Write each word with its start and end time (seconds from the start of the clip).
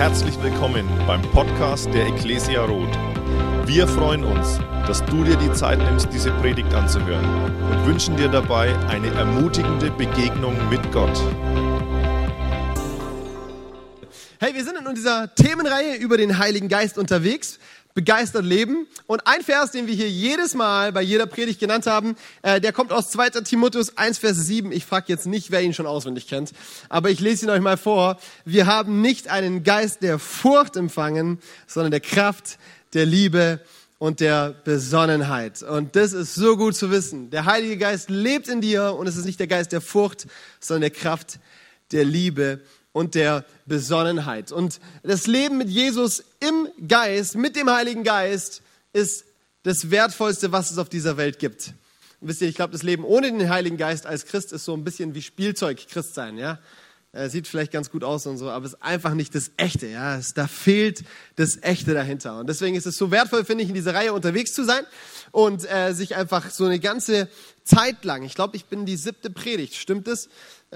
Herzlich 0.00 0.42
willkommen 0.42 0.88
beim 1.06 1.20
Podcast 1.20 1.92
der 1.92 2.06
Ecclesia 2.06 2.64
Roth. 2.64 2.88
Wir 3.66 3.86
freuen 3.86 4.24
uns, 4.24 4.58
dass 4.86 5.04
du 5.04 5.24
dir 5.24 5.36
die 5.36 5.52
Zeit 5.52 5.78
nimmst, 5.78 6.08
diese 6.10 6.30
Predigt 6.40 6.72
anzuhören 6.72 7.22
und 7.70 7.86
wünschen 7.86 8.16
dir 8.16 8.28
dabei 8.28 8.74
eine 8.88 9.08
ermutigende 9.08 9.90
Begegnung 9.90 10.56
mit 10.70 10.80
Gott. 10.90 11.14
Hey, 14.38 14.54
wir 14.54 14.64
sind 14.64 14.78
in 14.78 14.94
dieser 14.94 15.34
Themenreihe 15.34 15.96
über 15.96 16.16
den 16.16 16.38
Heiligen 16.38 16.68
Geist 16.68 16.96
unterwegs 16.96 17.58
begeistert 17.94 18.44
leben. 18.44 18.86
Und 19.06 19.26
ein 19.26 19.42
Vers, 19.42 19.72
den 19.72 19.86
wir 19.86 19.94
hier 19.94 20.10
jedes 20.10 20.54
Mal 20.54 20.92
bei 20.92 21.02
jeder 21.02 21.26
Predigt 21.26 21.60
genannt 21.60 21.86
haben, 21.86 22.16
äh, 22.42 22.60
der 22.60 22.72
kommt 22.72 22.92
aus 22.92 23.10
2. 23.10 23.30
Timotheus 23.42 23.96
1, 23.96 24.18
Vers 24.18 24.36
7. 24.38 24.72
Ich 24.72 24.86
frage 24.86 25.06
jetzt 25.08 25.26
nicht, 25.26 25.50
wer 25.50 25.62
ihn 25.62 25.74
schon 25.74 25.86
auswendig 25.86 26.28
kennt, 26.28 26.52
aber 26.88 27.10
ich 27.10 27.20
lese 27.20 27.46
ihn 27.46 27.50
euch 27.50 27.60
mal 27.60 27.76
vor. 27.76 28.18
Wir 28.44 28.66
haben 28.66 29.00
nicht 29.00 29.28
einen 29.28 29.64
Geist 29.64 30.02
der 30.02 30.18
Furcht 30.18 30.76
empfangen, 30.76 31.40
sondern 31.66 31.90
der 31.90 32.00
Kraft, 32.00 32.58
der 32.94 33.06
Liebe 33.06 33.60
und 33.98 34.20
der 34.20 34.54
Besonnenheit. 34.64 35.62
Und 35.62 35.94
das 35.94 36.12
ist 36.12 36.34
so 36.34 36.56
gut 36.56 36.74
zu 36.74 36.90
wissen. 36.90 37.30
Der 37.30 37.44
Heilige 37.44 37.76
Geist 37.76 38.08
lebt 38.08 38.48
in 38.48 38.60
dir 38.60 38.94
und 38.94 39.06
es 39.06 39.16
ist 39.16 39.26
nicht 39.26 39.38
der 39.38 39.46
Geist 39.46 39.72
der 39.72 39.82
Furcht, 39.82 40.26
sondern 40.58 40.82
der 40.82 40.90
Kraft, 40.90 41.38
der 41.92 42.04
Liebe 42.04 42.60
und 42.92 43.14
der 43.14 43.44
Besonnenheit. 43.66 44.52
Und 44.52 44.80
das 45.02 45.26
Leben 45.26 45.58
mit 45.58 45.68
Jesus 45.68 46.24
im 46.40 46.68
Geist, 46.88 47.36
mit 47.36 47.56
dem 47.56 47.70
Heiligen 47.70 48.04
Geist, 48.04 48.62
ist 48.92 49.24
das 49.62 49.90
Wertvollste, 49.90 50.52
was 50.52 50.70
es 50.70 50.78
auf 50.78 50.88
dieser 50.88 51.16
Welt 51.16 51.38
gibt. 51.38 51.74
Und 52.20 52.28
wisst 52.28 52.42
ihr, 52.42 52.48
ich 52.48 52.56
glaube, 52.56 52.72
das 52.72 52.82
Leben 52.82 53.04
ohne 53.04 53.30
den 53.30 53.48
Heiligen 53.48 53.76
Geist 53.76 54.06
als 54.06 54.26
Christ 54.26 54.52
ist 54.52 54.64
so 54.64 54.74
ein 54.74 54.84
bisschen 54.84 55.14
wie 55.14 55.22
Spielzeug 55.22 55.86
Christ 55.88 56.14
sein, 56.14 56.36
ja. 56.36 56.58
Er 57.12 57.28
sieht 57.28 57.48
vielleicht 57.48 57.72
ganz 57.72 57.90
gut 57.90 58.04
aus 58.04 58.24
und 58.26 58.38
so, 58.38 58.50
aber 58.50 58.64
es 58.64 58.74
ist 58.74 58.82
einfach 58.82 59.14
nicht 59.14 59.34
das 59.34 59.50
Echte, 59.56 59.88
ja. 59.88 60.16
Es, 60.16 60.32
da 60.32 60.46
fehlt 60.46 61.02
das 61.36 61.58
Echte 61.60 61.92
dahinter. 61.92 62.38
Und 62.38 62.48
deswegen 62.48 62.76
ist 62.76 62.86
es 62.86 62.96
so 62.96 63.10
wertvoll, 63.10 63.44
finde 63.44 63.64
ich, 63.64 63.68
in 63.68 63.74
dieser 63.74 63.94
Reihe 63.94 64.12
unterwegs 64.12 64.52
zu 64.52 64.64
sein 64.64 64.84
und 65.32 65.68
äh, 65.70 65.92
sich 65.92 66.14
einfach 66.14 66.50
so 66.50 66.66
eine 66.66 66.78
ganze 66.78 67.28
Zeit 67.74 68.04
lang, 68.04 68.22
ich 68.22 68.34
glaube, 68.34 68.56
ich 68.56 68.66
bin 68.66 68.86
die 68.86 68.96
siebte 68.96 69.30
Predigt, 69.30 69.74
stimmt 69.74 70.08
es? 70.08 70.28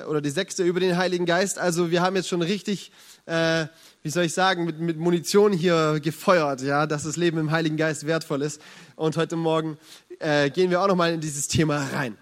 oder 0.09 0.21
die 0.21 0.31
sechste 0.31 0.65
über 0.65 0.81
den 0.81 0.97
Heiligen 0.97 1.25
Geist. 1.25 1.59
Also 1.59 1.91
wir 1.91 2.03
haben 2.03 2.17
jetzt 2.17 2.29
schon 2.29 2.43
richtig, 2.43 2.91
äh, 3.27 3.67
wie 4.03 4.11
soll 4.11 4.25
ich 4.25 4.35
sagen, 4.35 4.65
mit, 4.65 4.81
mit 4.81 4.99
Munition 4.99 5.53
hier 5.53 6.01
gefeuert, 6.01 6.63
ja, 6.63 6.87
dass 6.87 7.05
das 7.05 7.17
Leben 7.17 7.39
im 7.39 7.51
Heiligen 7.51 7.77
Geist 7.77 8.07
wertvoll 8.07 8.43
ist. 8.43 8.61
Und 8.97 9.17
heute 9.17 9.37
Morgen 9.37 9.79
äh, 10.19 10.51
gehen 10.51 10.71
wir 10.71 10.83
auch 10.83 10.89
nochmal 10.89 11.13
in 11.13 11.21
dieses 11.21 11.47
Thema 11.47 11.79
rein. 11.93 12.19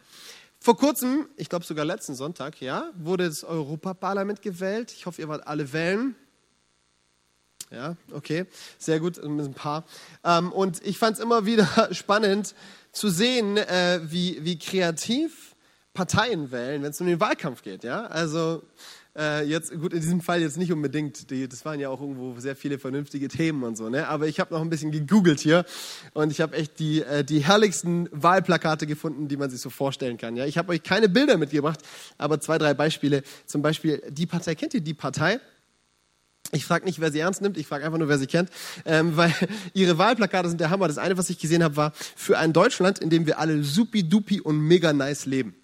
Vor 0.61 0.77
kurzem, 0.77 1.27
ich 1.37 1.49
glaube 1.49 1.65
sogar 1.65 1.85
letzten 1.85 2.15
Sonntag, 2.15 2.61
ja, 2.61 2.91
wurde 2.95 3.27
das 3.27 3.43
Europaparlament 3.43 4.43
gewählt. 4.43 4.93
Ich 4.93 5.07
hoffe, 5.07 5.23
ihr 5.23 5.29
wart 5.29 5.47
alle 5.47 5.73
wählen. 5.73 6.15
Ja, 7.71 7.97
okay, 8.13 8.45
sehr 8.79 9.01
gut, 9.01 9.17
ein 9.17 9.55
paar. 9.55 9.85
Ähm, 10.25 10.53
und 10.53 10.85
ich 10.87 10.99
fand 10.99 11.17
es 11.17 11.23
immer 11.23 11.47
wieder 11.47 11.89
spannend 11.93 12.55
zu 12.93 13.09
sehen, 13.09 13.57
äh, 13.57 14.01
wie, 14.05 14.39
wie 14.45 14.59
kreativ 14.59 15.57
Parteien 15.95 16.51
wählen, 16.53 16.83
wenn 16.83 16.91
es 16.91 17.01
um 17.01 17.07
den 17.07 17.21
Wahlkampf 17.21 17.63
geht. 17.63 17.85
Ja? 17.85 18.07
Also 18.07 18.63
äh, 19.17 19.45
jetzt, 19.45 19.73
gut, 19.79 19.93
in 19.93 20.01
diesem 20.01 20.21
Fall 20.23 20.41
jetzt 20.41 20.57
nicht 20.57 20.73
unbedingt, 20.73 21.31
die, 21.31 21.47
das 21.49 21.65
waren 21.65 21.79
ja 21.81 21.91
auch 21.91 22.01
irgendwo 22.01 22.39
sehr 22.41 22.57
viele 22.57 22.79
vernünftige 22.79 23.29
Themen 23.29 23.63
und 23.63 23.77
so, 23.77 23.91
ne? 23.91 24.09
aber 24.09 24.27
ich 24.27 24.41
habe 24.41 24.55
noch 24.55 24.63
ein 24.63 24.71
bisschen 24.71 24.91
gegoogelt 24.91 25.41
hier 25.41 25.67
und 26.15 26.31
ich 26.31 26.41
habe 26.41 26.57
echt 26.57 26.79
die, 26.79 27.03
äh, 27.03 27.23
die 27.23 27.41
herrlichsten 27.41 28.09
Wahlplakate 28.11 28.87
gefunden, 28.87 29.29
die 29.29 29.37
man 29.37 29.51
sich 29.51 29.61
so 29.61 29.69
vorstellen 29.69 30.17
kann. 30.17 30.37
Ja? 30.37 30.47
Ich 30.47 30.57
habe 30.57 30.73
euch 30.73 30.83
keine 30.83 31.09
Bilder 31.11 31.37
mitgebracht, 31.37 31.81
aber 32.17 32.41
zwei, 32.41 32.57
drei 32.57 32.73
Beispiele. 32.73 33.23
Zum 33.45 33.61
Beispiel 33.61 34.03
die 34.09 34.27
Partei, 34.27 34.55
kennt 34.55 34.73
ihr 34.73 34.81
die 34.81 34.95
Partei? 34.95 35.41
Ich 36.51 36.67
frage 36.67 36.85
nicht, 36.85 37.01
wer 37.01 37.13
sie 37.13 37.21
ernst 37.21 37.41
nimmt, 37.41 37.57
ich 37.57 37.67
frage 37.67 37.85
einfach 37.85 37.99
nur, 37.99 38.09
wer 38.09 38.19
sie 38.19 38.27
kennt, 38.27 38.51
ähm, 38.85 39.17
weil 39.17 39.33
ihre 39.75 39.97
Wahlplakate 39.97 40.49
sind 40.49 40.61
der 40.61 40.71
Hammer. 40.71 40.89
Das 40.89 40.99
eine, 40.99 41.17
was 41.17 41.31
ich 41.31 41.39
gesehen 41.39 41.63
habe, 41.63 41.77
war 41.77 41.93
für 41.95 42.39
ein 42.39 42.53
Deutschland, 42.53 42.99
in 42.99 43.11
dem 43.11 43.27
wir 43.27 43.39
alle 43.39 43.63
supi-dupi 43.63 44.41
und 44.41 44.59
mega 44.59 44.93
nice 44.93 45.27
leben. 45.27 45.55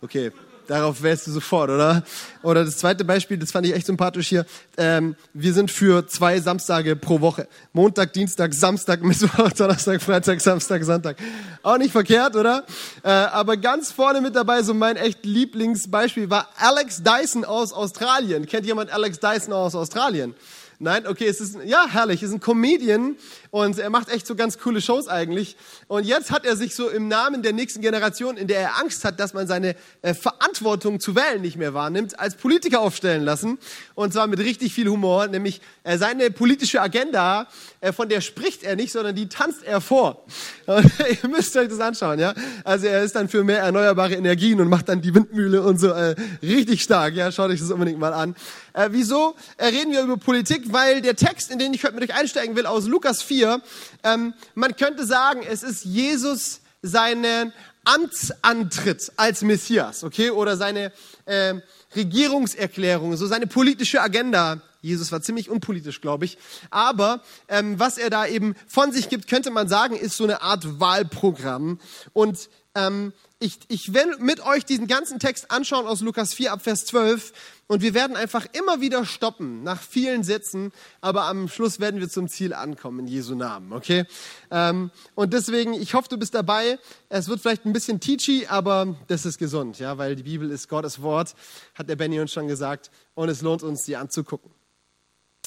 Okay, 0.00 0.32
darauf 0.70 1.02
wärst 1.02 1.26
du 1.26 1.32
sofort, 1.32 1.68
oder? 1.70 2.02
Oder 2.42 2.64
das 2.64 2.78
zweite 2.78 3.04
Beispiel, 3.04 3.36
das 3.36 3.50
fand 3.50 3.66
ich 3.66 3.74
echt 3.74 3.86
sympathisch 3.86 4.28
hier. 4.28 4.46
Ähm, 4.76 5.16
wir 5.34 5.52
sind 5.52 5.70
für 5.70 6.06
zwei 6.06 6.40
Samstage 6.40 6.96
pro 6.96 7.20
Woche. 7.20 7.48
Montag, 7.72 8.12
Dienstag, 8.12 8.54
Samstag, 8.54 9.02
Mittwoch, 9.02 9.50
Donnerstag, 9.52 10.00
Freitag, 10.00 10.40
Samstag, 10.40 10.84
Sonntag. 10.84 11.16
Auch 11.62 11.76
nicht 11.76 11.90
verkehrt, 11.90 12.36
oder? 12.36 12.64
Äh, 13.02 13.08
aber 13.08 13.56
ganz 13.56 13.90
vorne 13.90 14.20
mit 14.20 14.36
dabei, 14.36 14.62
so 14.62 14.72
mein 14.72 14.96
echt 14.96 15.24
Lieblingsbeispiel 15.24 16.30
war 16.30 16.48
Alex 16.56 17.02
Dyson 17.02 17.44
aus 17.44 17.72
Australien. 17.72 18.46
Kennt 18.46 18.64
jemand 18.64 18.90
Alex 18.92 19.18
Dyson 19.18 19.52
aus 19.52 19.74
Australien? 19.74 20.34
Nein, 20.82 21.06
okay, 21.06 21.26
es 21.26 21.42
ist, 21.42 21.58
ja, 21.66 21.86
herrlich, 21.90 22.22
es 22.22 22.30
ist 22.30 22.36
ein 22.36 22.40
Comedian 22.40 23.16
und 23.50 23.78
er 23.78 23.90
macht 23.90 24.08
echt 24.08 24.26
so 24.26 24.34
ganz 24.34 24.56
coole 24.56 24.80
Shows 24.80 25.08
eigentlich. 25.08 25.58
Und 25.88 26.06
jetzt 26.06 26.30
hat 26.30 26.46
er 26.46 26.56
sich 26.56 26.74
so 26.74 26.88
im 26.88 27.06
Namen 27.06 27.42
der 27.42 27.52
nächsten 27.52 27.82
Generation, 27.82 28.38
in 28.38 28.48
der 28.48 28.60
er 28.60 28.78
Angst 28.78 29.04
hat, 29.04 29.20
dass 29.20 29.34
man 29.34 29.46
seine 29.46 29.76
äh, 30.00 30.14
Verantwortung 30.14 30.98
zu 30.98 31.14
wählen 31.14 31.42
nicht 31.42 31.58
mehr 31.58 31.74
wahrnimmt, 31.74 32.18
als 32.18 32.34
Politiker 32.34 32.80
aufstellen 32.80 33.24
lassen. 33.24 33.58
Und 33.94 34.14
zwar 34.14 34.26
mit 34.26 34.38
richtig 34.38 34.72
viel 34.72 34.88
Humor, 34.88 35.26
nämlich 35.26 35.60
äh, 35.82 35.98
seine 35.98 36.30
politische 36.30 36.80
Agenda, 36.80 37.46
äh, 37.82 37.92
von 37.92 38.08
der 38.08 38.22
spricht 38.22 38.62
er 38.62 38.74
nicht, 38.74 38.90
sondern 38.90 39.14
die 39.14 39.28
tanzt 39.28 39.62
er 39.62 39.82
vor. 39.82 40.24
Und 40.66 40.90
ihr 41.22 41.28
müsst 41.28 41.54
euch 41.58 41.68
das 41.68 41.80
anschauen, 41.80 42.18
ja. 42.18 42.32
Also 42.64 42.86
er 42.86 43.02
ist 43.02 43.14
dann 43.16 43.28
für 43.28 43.44
mehr 43.44 43.60
erneuerbare 43.60 44.14
Energien 44.14 44.60
und 44.62 44.68
macht 44.68 44.88
dann 44.88 45.02
die 45.02 45.14
Windmühle 45.14 45.62
und 45.62 45.78
so 45.78 45.88
äh, 45.88 46.14
richtig 46.42 46.82
stark. 46.82 47.14
Ja, 47.14 47.30
schaut 47.32 47.50
euch 47.50 47.60
das 47.60 47.70
unbedingt 47.70 47.98
mal 47.98 48.14
an. 48.14 48.34
Äh, 48.72 48.88
wieso 48.92 49.34
äh, 49.56 49.66
reden 49.66 49.92
wir 49.92 50.02
über 50.02 50.16
Politik? 50.16 50.72
Weil 50.72 51.02
der 51.02 51.16
Text, 51.16 51.50
in 51.50 51.58
den 51.58 51.74
ich 51.74 51.84
heute 51.84 51.94
mit 51.94 52.04
euch 52.04 52.16
einsteigen 52.16 52.56
will, 52.56 52.66
aus 52.66 52.86
Lukas 52.86 53.22
4, 53.22 53.60
ähm, 54.04 54.34
man 54.54 54.76
könnte 54.76 55.04
sagen, 55.06 55.42
es 55.48 55.62
ist 55.62 55.84
Jesus 55.84 56.60
seinen 56.82 57.52
Amtsantritt 57.84 59.12
als 59.16 59.42
Messias, 59.42 60.04
okay, 60.04 60.30
oder 60.30 60.56
seine 60.56 60.92
äh, 61.24 61.54
Regierungserklärung, 61.96 63.16
so 63.16 63.26
seine 63.26 63.46
politische 63.46 64.00
Agenda. 64.00 64.60
Jesus 64.82 65.12
war 65.12 65.20
ziemlich 65.20 65.50
unpolitisch, 65.50 66.00
glaube 66.00 66.24
ich. 66.24 66.38
Aber 66.70 67.22
ähm, 67.48 67.78
was 67.78 67.98
er 67.98 68.10
da 68.10 68.26
eben 68.26 68.54
von 68.66 68.92
sich 68.92 69.08
gibt, 69.08 69.28
könnte 69.28 69.50
man 69.50 69.68
sagen, 69.68 69.94
ist 69.96 70.16
so 70.16 70.24
eine 70.24 70.42
Art 70.42 70.80
Wahlprogramm. 70.80 71.80
Und 72.12 72.48
ähm, 72.74 73.12
ich, 73.40 73.58
ich 73.68 73.94
will 73.94 74.18
mit 74.18 74.44
euch 74.44 74.66
diesen 74.66 74.86
ganzen 74.86 75.18
Text 75.18 75.50
anschauen 75.50 75.86
aus 75.86 76.02
Lukas 76.02 76.34
4 76.34 76.52
ab 76.52 76.62
Vers 76.62 76.84
12 76.84 77.32
und 77.68 77.80
wir 77.80 77.94
werden 77.94 78.14
einfach 78.14 78.46
immer 78.52 78.82
wieder 78.82 79.06
stoppen 79.06 79.62
nach 79.62 79.80
vielen 79.80 80.22
Sätzen, 80.24 80.72
aber 81.00 81.24
am 81.24 81.48
Schluss 81.48 81.80
werden 81.80 82.00
wir 82.00 82.10
zum 82.10 82.28
Ziel 82.28 82.52
ankommen 82.52 83.00
in 83.00 83.06
Jesu 83.06 83.34
Namen, 83.34 83.72
okay? 83.72 84.04
Ähm, 84.50 84.90
und 85.14 85.32
deswegen, 85.32 85.72
ich 85.72 85.94
hoffe, 85.94 86.08
du 86.10 86.18
bist 86.18 86.34
dabei. 86.34 86.78
Es 87.08 87.28
wird 87.28 87.40
vielleicht 87.40 87.64
ein 87.64 87.72
bisschen 87.72 87.98
teachy, 87.98 88.46
aber 88.46 88.94
das 89.08 89.24
ist 89.24 89.38
gesund, 89.38 89.78
ja, 89.78 89.96
weil 89.96 90.16
die 90.16 90.24
Bibel 90.24 90.50
ist 90.50 90.68
Gottes 90.68 91.00
Wort, 91.00 91.34
hat 91.74 91.88
der 91.88 91.96
Benny 91.96 92.20
uns 92.20 92.32
schon 92.32 92.46
gesagt 92.46 92.90
und 93.14 93.30
es 93.30 93.40
lohnt 93.40 93.62
uns, 93.62 93.84
sie 93.84 93.96
anzugucken. 93.96 94.50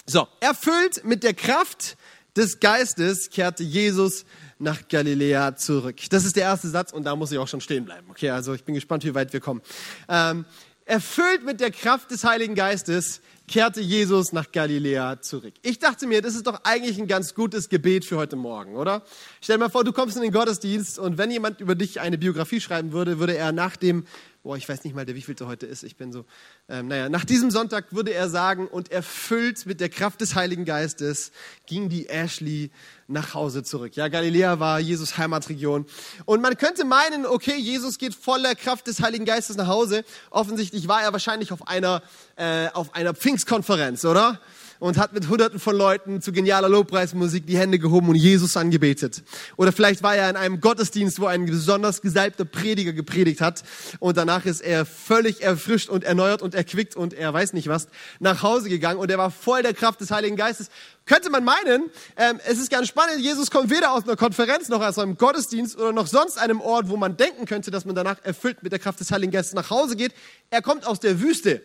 So, 0.08 0.28
erfüllt 0.40 1.06
mit 1.06 1.24
der 1.24 1.36
Kraft 1.36 1.96
des 2.36 2.60
Geistes 2.60 3.30
kehrte 3.30 3.64
Jesus 3.64 4.26
nach 4.60 4.88
Galiläa 4.88 5.56
zurück. 5.56 5.98
Das 6.10 6.26
ist 6.26 6.36
der 6.36 6.44
erste 6.44 6.70
Satz 6.70 6.92
und 6.92 7.04
da 7.04 7.16
muss 7.16 7.32
ich 7.32 7.38
auch 7.38 7.48
schon 7.48 7.62
stehen 7.62 7.86
bleiben. 7.86 8.08
Okay, 8.10 8.30
also 8.30 8.54
ich 8.54 8.64
bin 8.64 8.76
gespannt, 8.76 9.04
wie 9.04 9.14
weit 9.14 9.34
wir 9.34 9.40
kommen. 9.40 9.62
Ähm, 10.10 10.46
erfüllt 10.86 11.46
mit 11.46 11.60
der 11.60 11.72
Kraft 11.72 12.12
des 12.12 12.24
Heiligen 12.24 12.56
Geistes 12.56 13.22
kehrte 13.48 13.82
Jesus 13.82 14.32
nach 14.32 14.52
Galiläa 14.52 15.22
zurück. 15.22 15.54
Ich 15.62 15.80
dachte 15.80 16.08
mir, 16.08 16.22
das 16.22 16.36
ist 16.36 16.48
doch 16.48 16.62
eigentlich 16.64 16.98
ein 16.98 17.08
ganz 17.08 17.36
gutes 17.36 17.70
Gebet 17.70 18.06
für 18.06 18.18
heute 18.18 18.36
Morgen, 18.36 18.76
oder? 18.76 19.04
Stell 19.42 19.58
dir 19.58 19.66
mal 19.66 19.70
vor, 19.70 19.84
du 19.84 19.92
kommst 19.92 20.16
in 20.16 20.24
den 20.24 20.32
Gottesdienst 20.32 20.98
und 20.98 21.18
wenn 21.18 21.30
jemand 21.30 21.60
über 21.60 21.76
dich 21.76 22.00
eine 22.00 22.18
Biografie 22.18 22.62
schreiben 22.62 22.94
würde, 22.94 23.20
würde 23.20 23.36
er 23.36 23.52
nach 23.52 23.76
dem 23.76 24.06
boah, 24.44 24.58
ich 24.58 24.68
weiß 24.68 24.84
nicht 24.84 24.94
mal, 24.94 25.06
der 25.06 25.16
wievielte 25.16 25.48
heute 25.48 25.66
ist, 25.66 25.84
ich 25.84 25.96
bin 25.96 26.12
so, 26.12 26.26
ähm, 26.68 26.90
naja, 26.90 27.08
nach 27.08 27.24
diesem 27.24 27.50
Sonntag 27.50 27.94
würde 27.94 28.14
er 28.14 28.30
sagen, 28.30 28.68
und 28.68 28.92
erfüllt 28.92 29.66
mit 29.66 29.80
der 29.80 29.88
Kraft 29.88 30.20
des 30.20 30.36
Heiligen 30.36 30.66
Geistes 30.66 31.31
ging 31.66 31.88
die 31.88 32.10
Ashley 32.10 32.69
nach 33.07 33.34
Hause 33.34 33.63
zurück. 33.63 33.95
Ja, 33.95 34.10
Galiläa 34.10 34.60
war 34.60 34.81
Jesus 34.81 35.18
Heimatregion. 35.18 35.86
Und 36.25 36.42
man 36.42 36.57
könnte 36.57 36.84
meinen, 36.84 37.25
okay, 37.25 37.56
Jesus 37.56 37.98
geht 37.98 38.13
voller 38.13 38.54
Kraft 38.54 38.88
des 38.88 39.01
Heiligen 39.01 39.24
Geistes 39.24 39.56
nach 39.56 39.68
Hause. 39.68 40.04
Offensichtlich 40.30 40.90
war 40.90 41.01
er 41.01 41.13
wahrscheinlich 41.13 41.54
auf 41.54 41.66
einer, 41.69 42.04
äh, 42.36 42.68
auf 42.74 42.95
einer 42.95 43.13
Pfingstkonferenz, 43.13 44.04
oder? 44.04 44.42
Und 44.83 44.97
hat 44.97 45.13
mit 45.13 45.30
hunderten 45.30 45.62
von 45.62 45.77
Leuten 45.77 46.21
zu 46.21 46.33
genialer 46.33 46.68
Lobpreismusik 46.68 47.47
die 47.47 47.57
Hände 47.57 47.80
gehoben 47.80 48.09
und 48.09 48.15
Jesus 48.15 48.57
angebetet. 48.57 49.24
Oder 49.56 49.71
vielleicht 49.71 50.03
war 50.03 50.13
er 50.13 50.30
in 50.30 50.35
einem 50.35 50.59
Gottesdienst, 50.59 51.21
wo 51.21 51.25
ein 51.25 51.45
besonders 51.45 52.01
gesalbter 52.01 52.44
Prediger 52.44 52.91
gepredigt 52.91 53.39
hat 53.39 53.63
und 54.00 54.18
danach 54.18 54.45
ist 54.45 54.59
er 54.59 54.85
völlig 54.85 55.41
erfrischt 55.41 55.88
und 55.88 56.03
erneuert 56.03 56.41
und 56.41 56.53
erquickt 56.53 56.97
und 56.97 57.13
er 57.13 57.33
weiß 57.33 57.53
nicht 57.53 57.69
was 57.69 57.88
nach 58.19 58.44
Hause 58.44 58.68
gegangen 58.68 59.00
und 59.00 59.09
er 59.09 59.18
war 59.18 59.31
voll 59.31 59.63
der 59.63 59.74
Kraft 59.74 60.01
des 60.01 60.12
Heiligen 60.12 60.35
Geistes. 60.35 60.68
Könnte 61.06 61.30
man 61.30 61.45
meinen, 61.45 61.89
ähm, 62.18 62.41
es 62.45 62.59
ist 62.59 62.69
ganz 62.69 62.89
spannend, 62.89 63.21
Jesus 63.21 63.51
kommt 63.51 63.69
weder 63.69 63.94
aus 63.94 64.03
einer 64.03 64.18
Konferenz 64.18 64.68
noch 64.68 64.81
aus 64.81 65.00
einem 65.00 65.18
Gottesdienst 65.18 65.77
oder 65.77 65.94
noch 65.94 66.07
sonst 66.07 66.38
einem 66.38 66.59
Ort, 66.59 66.89
wo 66.89 66.97
man 66.97 67.15
denken 67.15 67.45
könnte, 67.45 67.71
dass 67.71 67.85
man 67.85 67.95
danach 67.95 68.18
erfüllt 68.24 68.63
mit 68.63 68.74
der 68.74 68.80
Kraft 68.80 69.00
des 69.00 69.12
Heiligen 69.12 69.31
Geistes 69.31 69.53
nach 69.53 69.69
Hause 69.69 69.95
geht. 69.95 70.13
Er 70.50 70.62
kommt 70.62 70.85
aus 70.85 71.00
der 71.00 71.21
Wüste. 71.21 71.62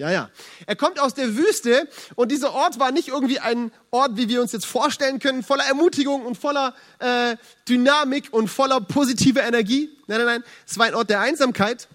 Ja, 0.00 0.10
ja. 0.10 0.30
Er 0.64 0.76
kommt 0.76 0.98
aus 0.98 1.12
der 1.12 1.36
Wüste 1.36 1.86
und 2.14 2.32
dieser 2.32 2.54
Ort 2.54 2.78
war 2.78 2.90
nicht 2.90 3.08
irgendwie 3.08 3.38
ein 3.38 3.70
Ort, 3.90 4.16
wie 4.16 4.30
wir 4.30 4.40
uns 4.40 4.50
jetzt 4.50 4.64
vorstellen 4.64 5.18
können, 5.18 5.42
voller 5.42 5.64
Ermutigung 5.64 6.24
und 6.24 6.38
voller 6.38 6.74
äh, 7.00 7.36
Dynamik 7.68 8.32
und 8.32 8.48
voller 8.48 8.80
positiver 8.80 9.42
Energie. 9.42 9.90
Nein, 10.06 10.20
nein, 10.20 10.26
nein. 10.26 10.44
Es 10.66 10.78
war 10.78 10.86
ein 10.86 10.94
Ort 10.94 11.10
der 11.10 11.20
Einsamkeit 11.20 11.86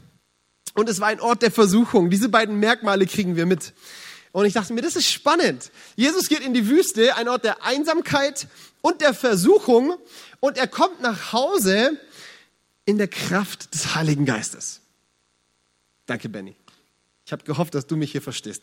und 0.75 0.88
es 0.88 1.00
war 1.00 1.07
ein 1.07 1.19
Ort 1.19 1.42
der 1.42 1.50
Versuchung. 1.50 2.12
Diese 2.12 2.30
beiden 2.30 2.60
Merkmale 2.60 3.07
kriegen 3.07 3.36
wir 3.36 3.48
mit. 3.48 3.74
Und 4.34 4.46
ich 4.46 4.54
dachte 4.54 4.74
mir, 4.74 4.84
das 4.84 4.96
ist 4.96 5.12
spannend. 5.12 5.72
Jesus 5.96 6.30
geht 6.30 6.42
in 6.42 6.54
die 6.54 6.68
Wüste, 6.69 7.18
ein 7.18 7.28
Ort 7.28 7.44
der 7.44 7.63
Einsamkeit 7.63 8.46
und 8.81 9.01
der 9.01 9.16
Versuchung 9.16 9.96
und 10.42 10.60
er 10.60 10.68
kommt 10.68 11.01
nach 11.01 11.34
Hause 11.34 12.00
in 12.86 13.00
der 13.00 13.08
Kraft 13.08 13.74
des 13.74 13.96
Heiligen 13.96 14.25
Geistes. 14.25 14.81
Danke, 16.06 16.30
Benny. 16.30 16.56
Ich 17.25 17.31
habe 17.31 17.44
gehofft, 17.44 17.74
dass 17.74 17.88
du 17.88 17.95
mich 17.95 18.12
hier 18.12 18.22
verstehst. 18.22 18.62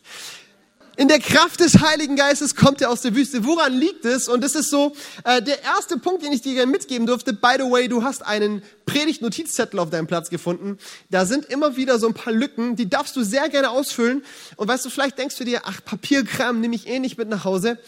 In 0.95 1.07
der 1.07 1.19
Kraft 1.19 1.59
des 1.59 1.81
Heiligen 1.81 2.15
Geistes 2.15 2.55
kommt 2.55 2.79
er 2.79 2.91
aus 2.91 3.01
der 3.01 3.15
Wüste. 3.15 3.43
Woran 3.45 3.73
liegt 3.73 4.05
es? 4.05 4.29
Und 4.29 4.41
das 4.41 4.53
ist 4.53 4.69
so 4.69 4.95
äh, 5.23 5.41
der 5.41 5.63
erste 5.63 5.97
Punkt, 5.97 6.23
den 6.23 6.31
ich 6.31 6.41
dir 6.41 6.53
gerne 6.53 6.71
mitgeben 6.71 7.07
durfte. 7.07 7.33
By 7.33 7.55
the 7.57 7.63
way, 7.63 7.87
du 7.87 8.03
hast 8.03 8.23
einen 8.23 8.61
Predigt-Notizzettel 8.85 9.79
auf 9.79 9.89
deinem 9.89 10.05
Platz 10.05 10.29
gefunden. 10.29 10.77
Da 11.09 11.25
sind 11.25 11.45
immer 11.45 11.75
wieder 11.75 11.97
so 11.97 12.07
ein 12.07 12.13
paar 12.13 12.31
Lücken, 12.31 12.75
die 12.75 12.87
darfst 12.89 13.15
du 13.15 13.23
sehr 13.23 13.49
gerne 13.49 13.71
ausfüllen. 13.71 14.23
Und 14.55 14.67
weißt 14.67 14.85
du, 14.85 14.89
vielleicht 14.91 15.17
denkst 15.17 15.37
du 15.37 15.43
dir, 15.43 15.61
ach, 15.65 15.83
Papierkram 15.83 16.61
nehme 16.61 16.75
ich 16.75 16.87
eh 16.87 16.99
nicht 16.99 17.17
mit 17.17 17.27
nach 17.27 17.43
Hause. 17.43 17.79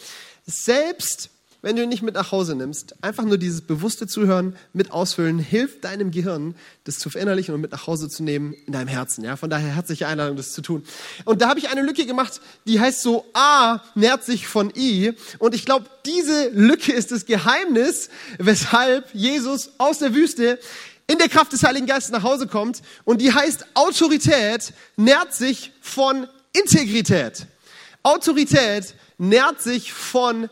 Selbst 0.47 1.29
wenn 1.65 1.75
du 1.75 1.81
ihn 1.81 1.89
nicht 1.89 2.03
mit 2.03 2.13
nach 2.13 2.31
Hause 2.31 2.55
nimmst, 2.55 2.93
einfach 3.01 3.23
nur 3.23 3.39
dieses 3.39 3.61
bewusste 3.61 4.05
Zuhören 4.05 4.55
mit 4.73 4.91
ausfüllen, 4.91 5.39
hilft 5.39 5.83
deinem 5.83 6.11
Gehirn, 6.11 6.53
das 6.83 6.99
zu 6.99 7.09
verinnerlichen 7.09 7.55
und 7.55 7.61
mit 7.61 7.71
nach 7.71 7.87
Hause 7.87 8.07
zu 8.07 8.21
nehmen 8.21 8.53
in 8.67 8.73
deinem 8.73 8.87
Herzen. 8.87 9.23
Ja, 9.23 9.35
von 9.35 9.49
daher 9.49 9.73
herzliche 9.73 10.07
Einladung, 10.07 10.37
das 10.37 10.53
zu 10.53 10.61
tun. 10.61 10.83
Und 11.23 11.41
da 11.41 11.49
habe 11.49 11.57
ich 11.57 11.69
eine 11.69 11.81
Lücke 11.81 12.05
gemacht, 12.05 12.39
die 12.67 12.79
heißt 12.79 13.01
so 13.01 13.25
A 13.33 13.81
nährt 13.95 14.23
sich 14.23 14.47
von 14.47 14.71
I. 14.75 15.13
Und 15.39 15.55
ich 15.55 15.65
glaube, 15.65 15.87
diese 16.05 16.49
Lücke 16.49 16.93
ist 16.93 17.11
das 17.11 17.25
Geheimnis, 17.25 18.09
weshalb 18.37 19.09
Jesus 19.15 19.71
aus 19.79 19.97
der 19.97 20.13
Wüste 20.13 20.59
in 21.07 21.17
der 21.17 21.29
Kraft 21.29 21.51
des 21.51 21.63
Heiligen 21.63 21.87
Geistes 21.87 22.11
nach 22.11 22.21
Hause 22.21 22.45
kommt. 22.45 22.83
Und 23.05 23.21
die 23.21 23.33
heißt 23.33 23.65
Autorität 23.73 24.71
nährt 24.97 25.33
sich 25.33 25.71
von 25.81 26.27
Integrität. 26.53 27.47
Autorität 28.03 28.93
nährt 29.17 29.63
sich 29.63 29.93
von 29.93 30.47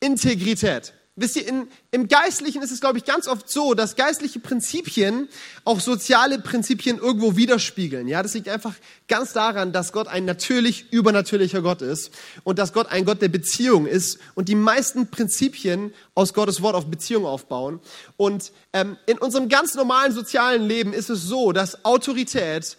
Integrität. 0.00 0.92
Wisst 1.18 1.36
ihr, 1.36 1.48
in, 1.48 1.68
im 1.92 2.08
Geistlichen 2.08 2.60
ist 2.60 2.70
es, 2.70 2.82
glaube 2.82 2.98
ich, 2.98 3.06
ganz 3.06 3.26
oft 3.26 3.48
so, 3.48 3.72
dass 3.72 3.96
geistliche 3.96 4.38
Prinzipien 4.38 5.30
auch 5.64 5.80
soziale 5.80 6.38
Prinzipien 6.38 6.98
irgendwo 6.98 7.36
widerspiegeln. 7.36 8.06
Ja, 8.06 8.22
das 8.22 8.34
liegt 8.34 8.50
einfach 8.50 8.74
ganz 9.08 9.32
daran, 9.32 9.72
dass 9.72 9.92
Gott 9.92 10.08
ein 10.08 10.26
natürlich 10.26 10.92
übernatürlicher 10.92 11.62
Gott 11.62 11.80
ist 11.80 12.10
und 12.44 12.58
dass 12.58 12.74
Gott 12.74 12.88
ein 12.88 13.06
Gott 13.06 13.22
der 13.22 13.30
Beziehung 13.30 13.86
ist 13.86 14.18
und 14.34 14.50
die 14.50 14.54
meisten 14.54 15.10
Prinzipien 15.10 15.94
aus 16.14 16.34
Gottes 16.34 16.60
Wort 16.60 16.74
auf 16.74 16.90
Beziehung 16.90 17.24
aufbauen. 17.24 17.80
Und 18.18 18.52
ähm, 18.74 18.98
in 19.06 19.16
unserem 19.16 19.48
ganz 19.48 19.74
normalen 19.74 20.12
sozialen 20.12 20.68
Leben 20.68 20.92
ist 20.92 21.08
es 21.08 21.22
so, 21.22 21.52
dass 21.52 21.86
Autorität 21.86 22.76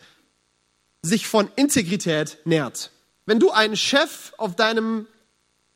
sich 1.01 1.25
von 1.25 1.49
Integrität 1.55 2.37
nährt. 2.45 2.91
Wenn 3.25 3.39
du 3.39 3.49
einen 3.49 3.75
Chef 3.75 4.33
auf 4.37 4.55
deinem 4.55 5.07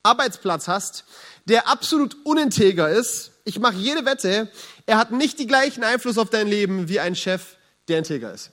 Arbeitsplatz 0.03 0.67
hast, 0.67 1.05
der 1.45 1.67
absolut 1.67 2.17
uninteger 2.23 2.89
ist, 2.89 3.31
ich 3.43 3.59
mache 3.59 3.75
jede 3.75 4.05
Wette, 4.05 4.51
er 4.85 4.97
hat 4.97 5.11
nicht 5.11 5.39
die 5.39 5.47
gleichen 5.47 5.83
Einfluss 5.83 6.17
auf 6.17 6.29
dein 6.29 6.47
Leben 6.47 6.89
wie 6.89 6.99
ein 6.99 7.15
Chef, 7.15 7.57
der 7.87 7.97
integer 7.97 8.33
ist. 8.33 8.51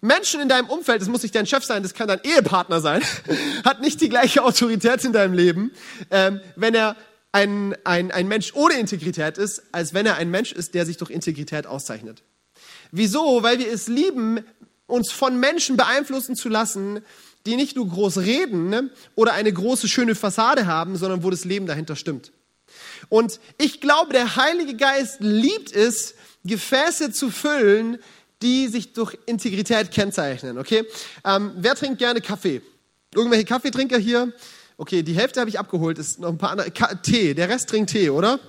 Menschen 0.00 0.40
in 0.40 0.48
deinem 0.48 0.68
Umfeld, 0.68 1.00
das 1.00 1.08
muss 1.08 1.22
nicht 1.22 1.34
dein 1.34 1.46
Chef 1.46 1.64
sein, 1.64 1.82
das 1.82 1.94
kann 1.94 2.08
dein 2.08 2.20
Ehepartner 2.22 2.80
sein, 2.80 3.02
hat 3.64 3.80
nicht 3.80 4.00
die 4.00 4.08
gleiche 4.08 4.42
Autorität 4.44 5.04
in 5.04 5.12
deinem 5.12 5.34
Leben, 5.34 5.72
ähm, 6.10 6.40
wenn 6.56 6.74
er 6.74 6.96
ein, 7.32 7.74
ein, 7.84 8.10
ein 8.12 8.28
Mensch 8.28 8.52
ohne 8.54 8.74
Integrität 8.74 9.38
ist, 9.38 9.62
als 9.72 9.92
wenn 9.92 10.06
er 10.06 10.16
ein 10.16 10.30
Mensch 10.30 10.52
ist, 10.52 10.74
der 10.74 10.86
sich 10.86 10.98
durch 10.98 11.10
Integrität 11.10 11.66
auszeichnet. 11.66 12.22
Wieso? 12.92 13.42
Weil 13.42 13.58
wir 13.58 13.72
es 13.72 13.88
lieben, 13.88 14.44
uns 14.86 15.10
von 15.10 15.40
Menschen 15.40 15.76
beeinflussen 15.76 16.36
zu 16.36 16.48
lassen, 16.48 17.00
die 17.46 17.56
nicht 17.56 17.76
nur 17.76 17.88
groß 17.88 18.18
reden 18.18 18.68
ne, 18.68 18.90
oder 19.14 19.32
eine 19.34 19.52
große, 19.52 19.88
schöne 19.88 20.14
Fassade 20.14 20.66
haben, 20.66 20.96
sondern 20.96 21.22
wo 21.22 21.30
das 21.30 21.44
Leben 21.44 21.66
dahinter 21.66 21.96
stimmt. 21.96 22.32
Und 23.08 23.38
ich 23.58 23.80
glaube, 23.80 24.12
der 24.12 24.36
Heilige 24.36 24.76
Geist 24.76 25.18
liebt 25.20 25.72
es, 25.72 26.14
Gefäße 26.44 27.12
zu 27.12 27.30
füllen, 27.30 27.98
die 28.42 28.68
sich 28.68 28.92
durch 28.92 29.16
Integrität 29.26 29.90
kennzeichnen. 29.90 30.58
Okay? 30.58 30.84
Ähm, 31.24 31.52
wer 31.56 31.74
trinkt 31.74 31.98
gerne 31.98 32.20
Kaffee? 32.20 32.60
Irgendwelche 33.14 33.44
Kaffeetrinker 33.44 33.98
hier? 33.98 34.32
Okay, 34.76 35.02
die 35.02 35.14
Hälfte 35.14 35.40
habe 35.40 35.48
ich 35.48 35.58
abgeholt, 35.58 35.98
ist 35.98 36.18
noch 36.18 36.28
ein 36.28 36.38
paar 36.38 36.50
andere. 36.50 36.70
Ka 36.70 36.94
Tee, 36.96 37.32
der 37.32 37.48
Rest 37.48 37.68
trinkt 37.68 37.90
Tee, 37.90 38.10
oder? 38.10 38.40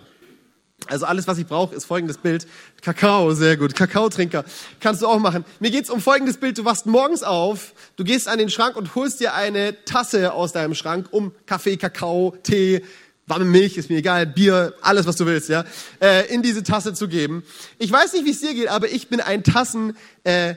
Also 0.88 1.06
alles, 1.06 1.28
was 1.28 1.38
ich 1.38 1.48
brauche, 1.48 1.74
ist 1.76 1.86
folgendes 1.86 2.18
Bild. 2.18 2.48
Kakao, 2.82 3.34
sehr 3.34 3.58
gut. 3.58 3.76
Kakaotrinker. 3.76 4.46
Kannst 4.80 5.02
du 5.02 5.08
auch 5.08 5.20
machen. 5.20 5.46
Mir 5.60 5.72
geht's 5.72 5.90
um 5.90 6.02
folgendes 6.02 6.38
Bild. 6.38 6.58
Du 6.58 6.66
wachst 6.66 6.86
morgens 6.86 7.24
auf, 7.24 7.74
du 7.96 8.04
gehst 8.04 8.28
an 8.28 8.38
den 8.38 8.50
Schrank 8.50 8.76
und 8.76 8.96
holst 8.96 9.20
dir 9.20 9.34
eine 9.34 9.84
Tasse 9.86 10.34
aus 10.34 10.54
deinem 10.54 10.76
Schrank, 10.76 11.08
um 11.12 11.32
Kaffee, 11.46 11.78
Kakao, 11.78 12.36
Tee, 12.44 12.82
warme 13.28 13.46
Milch, 13.46 13.78
ist 13.78 13.90
mir 13.90 13.98
egal, 13.98 14.28
Bier, 14.28 14.74
alles, 14.82 15.06
was 15.06 15.16
du 15.16 15.26
willst, 15.26 15.50
ja, 15.50 15.66
äh, 16.02 16.32
in 16.34 16.42
diese 16.42 16.64
Tasse 16.64 16.94
zu 16.94 17.08
geben. 17.08 17.44
Ich 17.80 17.92
weiß 17.92 18.14
nicht, 18.14 18.26
wie 18.26 18.32
es 18.32 18.42
dir 18.42 18.54
geht, 18.54 18.68
aber 18.68 18.90
ich 18.90 19.08
bin 19.10 19.20
ein 19.20 19.44
Tassen, 19.44 19.98
äh, 20.24 20.56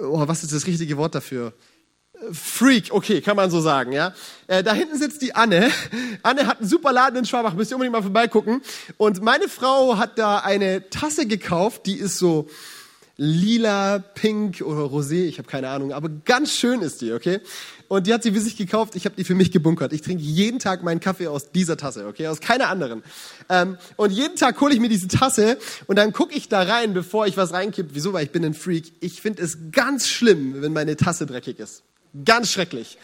oh, 0.00 0.26
was 0.26 0.42
ist 0.42 0.52
das 0.52 0.66
richtige 0.66 0.96
Wort 0.96 1.14
dafür? 1.14 1.52
Freak, 2.32 2.88
okay, 2.90 3.20
kann 3.20 3.36
man 3.36 3.50
so 3.50 3.60
sagen, 3.60 3.92
ja. 3.92 4.12
Äh, 4.46 4.62
da 4.62 4.72
hinten 4.72 4.98
sitzt 4.98 5.22
die 5.22 5.34
Anne. 5.34 5.70
Anne 6.22 6.46
hat 6.46 6.60
einen 6.60 6.68
super 6.68 6.92
Laden 6.92 7.18
in 7.18 7.24
Schwabach, 7.24 7.54
müsst 7.54 7.70
ihr 7.70 7.76
unbedingt 7.76 7.92
mal 7.92 8.02
vorbeigucken. 8.02 8.62
Und 8.96 9.22
meine 9.22 9.48
Frau 9.48 9.96
hat 9.96 10.18
da 10.18 10.38
eine 10.38 10.90
Tasse 10.90 11.26
gekauft, 11.26 11.86
die 11.86 11.96
ist 11.96 12.18
so 12.18 12.48
lila, 13.16 13.98
pink 13.98 14.62
oder 14.62 14.80
rosé, 14.84 15.26
ich 15.26 15.36
habe 15.36 15.46
keine 15.46 15.68
Ahnung, 15.68 15.92
aber 15.92 16.08
ganz 16.08 16.52
schön 16.52 16.80
ist 16.80 17.02
die, 17.02 17.12
okay? 17.12 17.40
Und 17.86 18.06
die 18.06 18.14
hat 18.14 18.22
sie 18.22 18.32
für 18.32 18.40
sich 18.40 18.56
gekauft, 18.56 18.96
ich 18.96 19.04
habe 19.04 19.14
die 19.16 19.24
für 19.24 19.34
mich 19.34 19.50
gebunkert. 19.50 19.92
Ich 19.92 20.00
trinke 20.00 20.22
jeden 20.22 20.58
Tag 20.58 20.82
meinen 20.82 21.00
Kaffee 21.00 21.26
aus 21.26 21.50
dieser 21.50 21.76
Tasse, 21.76 22.06
okay? 22.06 22.28
Aus 22.28 22.40
keiner 22.40 22.68
anderen. 22.68 23.02
Ähm, 23.50 23.76
und 23.96 24.10
jeden 24.10 24.36
Tag 24.36 24.58
hole 24.60 24.72
ich 24.72 24.80
mir 24.80 24.88
diese 24.88 25.08
Tasse 25.08 25.58
und 25.86 25.96
dann 25.96 26.12
gucke 26.12 26.34
ich 26.34 26.48
da 26.48 26.62
rein, 26.62 26.94
bevor 26.94 27.26
ich 27.26 27.36
was 27.36 27.52
reinkipp. 27.52 27.88
Wieso? 27.92 28.12
Weil 28.12 28.24
ich 28.24 28.30
bin 28.30 28.44
ein 28.44 28.54
Freak. 28.54 28.92
Ich 29.00 29.20
finde 29.20 29.42
es 29.42 29.58
ganz 29.72 30.08
schlimm, 30.08 30.62
wenn 30.62 30.72
meine 30.72 30.96
Tasse 30.96 31.26
dreckig 31.26 31.58
ist. 31.58 31.82
Ganz 32.24 32.50
schrecklich. 32.50 32.98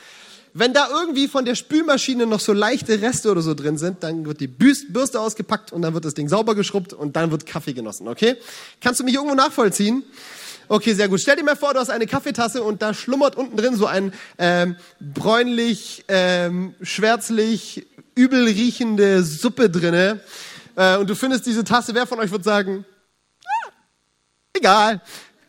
Wenn 0.59 0.73
da 0.73 0.89
irgendwie 0.91 1.29
von 1.29 1.45
der 1.45 1.55
Spülmaschine 1.55 2.25
noch 2.27 2.41
so 2.41 2.55
leichte 2.55 3.03
Reste 3.03 3.31
oder 3.31 3.43
so 3.43 3.53
drin 3.53 3.77
sind, 3.77 4.03
dann 4.03 4.25
wird 4.25 4.41
die 4.41 4.47
Bürste 4.47 5.21
ausgepackt 5.21 5.71
und 5.71 5.83
dann 5.83 5.93
wird 5.93 6.07
das 6.07 6.15
Ding 6.15 6.31
sauber 6.31 6.55
geschrubbt 6.55 6.95
und 6.95 7.15
dann 7.15 7.31
wird 7.31 7.45
Kaffee 7.45 7.75
genossen, 7.75 8.09
okay? 8.09 8.37
Kannst 8.81 9.01
du 9.01 9.05
mich 9.05 9.15
irgendwo 9.15 9.35
nachvollziehen? 9.35 10.03
Okay, 10.69 10.95
sehr 10.95 11.09
gut. 11.09 11.21
Stell 11.21 11.37
dir 11.37 11.45
mal 11.45 11.57
vor, 11.57 11.75
du 11.75 11.81
hast 11.81 11.91
eine 11.91 12.07
Kaffeetasse 12.07 12.63
und 12.63 12.81
da 12.81 12.95
schlummert 12.95 13.37
unten 13.37 13.57
drin 13.57 13.77
so 13.77 13.85
ein 13.85 14.15
ähm, 14.39 14.77
bräunlich, 14.99 16.05
ähm, 16.09 16.75
schwärzlich, 16.81 17.87
übel 18.15 18.47
riechende 18.47 19.23
Suppe 19.23 19.69
drinne 19.69 20.21
äh, 20.75 20.97
und 20.97 21.11
du 21.11 21.15
findest 21.15 21.45
diese 21.45 21.65
Tasse. 21.65 21.95
Wer 21.95 22.07
von 22.07 22.19
euch 22.19 22.31
wird 22.31 22.45
sagen, 22.45 22.87
ah, 23.45 23.71
egal, 24.55 25.03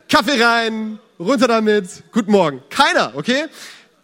Kaffee 0.06 0.42
rein, 0.42 0.98
runter 1.18 1.48
damit, 1.48 1.88
guten 2.12 2.30
Morgen. 2.30 2.62
Keiner, 2.70 3.12
okay? 3.16 3.46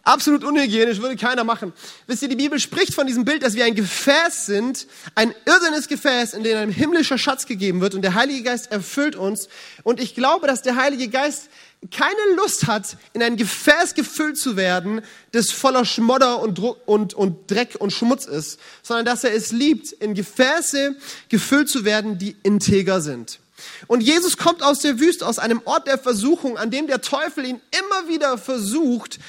Absolut 0.03 0.43
unhygienisch, 0.43 1.01
würde 1.01 1.15
keiner 1.15 1.43
machen. 1.43 1.73
Wisst 2.05 2.21
ihr, 2.21 2.27
die 2.27 2.35
Bibel 2.35 2.59
spricht 2.59 2.93
von 2.93 3.07
diesem 3.07 3.25
Bild, 3.25 3.41
dass 3.41 3.55
wir 3.55 3.65
ein 3.65 3.73
Gefäß 3.73 4.45
sind, 4.45 4.85
ein 5.15 5.33
irdenes 5.45 5.87
Gefäß, 5.87 6.35
in 6.35 6.43
dem 6.43 6.57
ein 6.57 6.69
himmlischer 6.69 7.17
Schatz 7.17 7.47
gegeben 7.47 7.81
wird 7.81 7.95
und 7.95 8.03
der 8.03 8.13
Heilige 8.13 8.43
Geist 8.43 8.71
erfüllt 8.71 9.15
uns. 9.15 9.49
Und 9.81 9.99
ich 9.99 10.13
glaube, 10.13 10.45
dass 10.45 10.61
der 10.61 10.75
Heilige 10.75 11.07
Geist 11.07 11.49
keine 11.89 12.35
Lust 12.37 12.67
hat, 12.67 12.97
in 13.13 13.23
ein 13.23 13.35
Gefäß 13.35 13.95
gefüllt 13.95 14.37
zu 14.37 14.57
werden, 14.57 15.01
das 15.31 15.51
voller 15.51 15.85
Schmodder 15.85 16.39
und, 16.39 16.59
Druck 16.59 16.81
und, 16.85 17.15
und 17.15 17.49
Dreck 17.49 17.75
und 17.79 17.91
Schmutz 17.91 18.25
ist, 18.25 18.59
sondern 18.83 19.05
dass 19.05 19.23
er 19.23 19.33
es 19.33 19.51
liebt, 19.51 19.91
in 19.91 20.13
Gefäße 20.13 20.95
gefüllt 21.29 21.67
zu 21.67 21.83
werden, 21.83 22.19
die 22.19 22.35
integer 22.43 23.01
sind. 23.01 23.39
Und 23.87 24.01
Jesus 24.01 24.37
kommt 24.37 24.63
aus 24.63 24.79
der 24.79 24.99
Wüste, 24.99 25.25
aus 25.25 25.39
einem 25.39 25.61
Ort 25.65 25.87
der 25.87 25.97
Versuchung, 25.97 26.57
an 26.57 26.71
dem 26.71 26.87
der 26.87 27.01
Teufel 27.01 27.45
ihn 27.45 27.61
immer 27.71 28.09
wieder 28.09 28.37
versucht, 28.37 29.19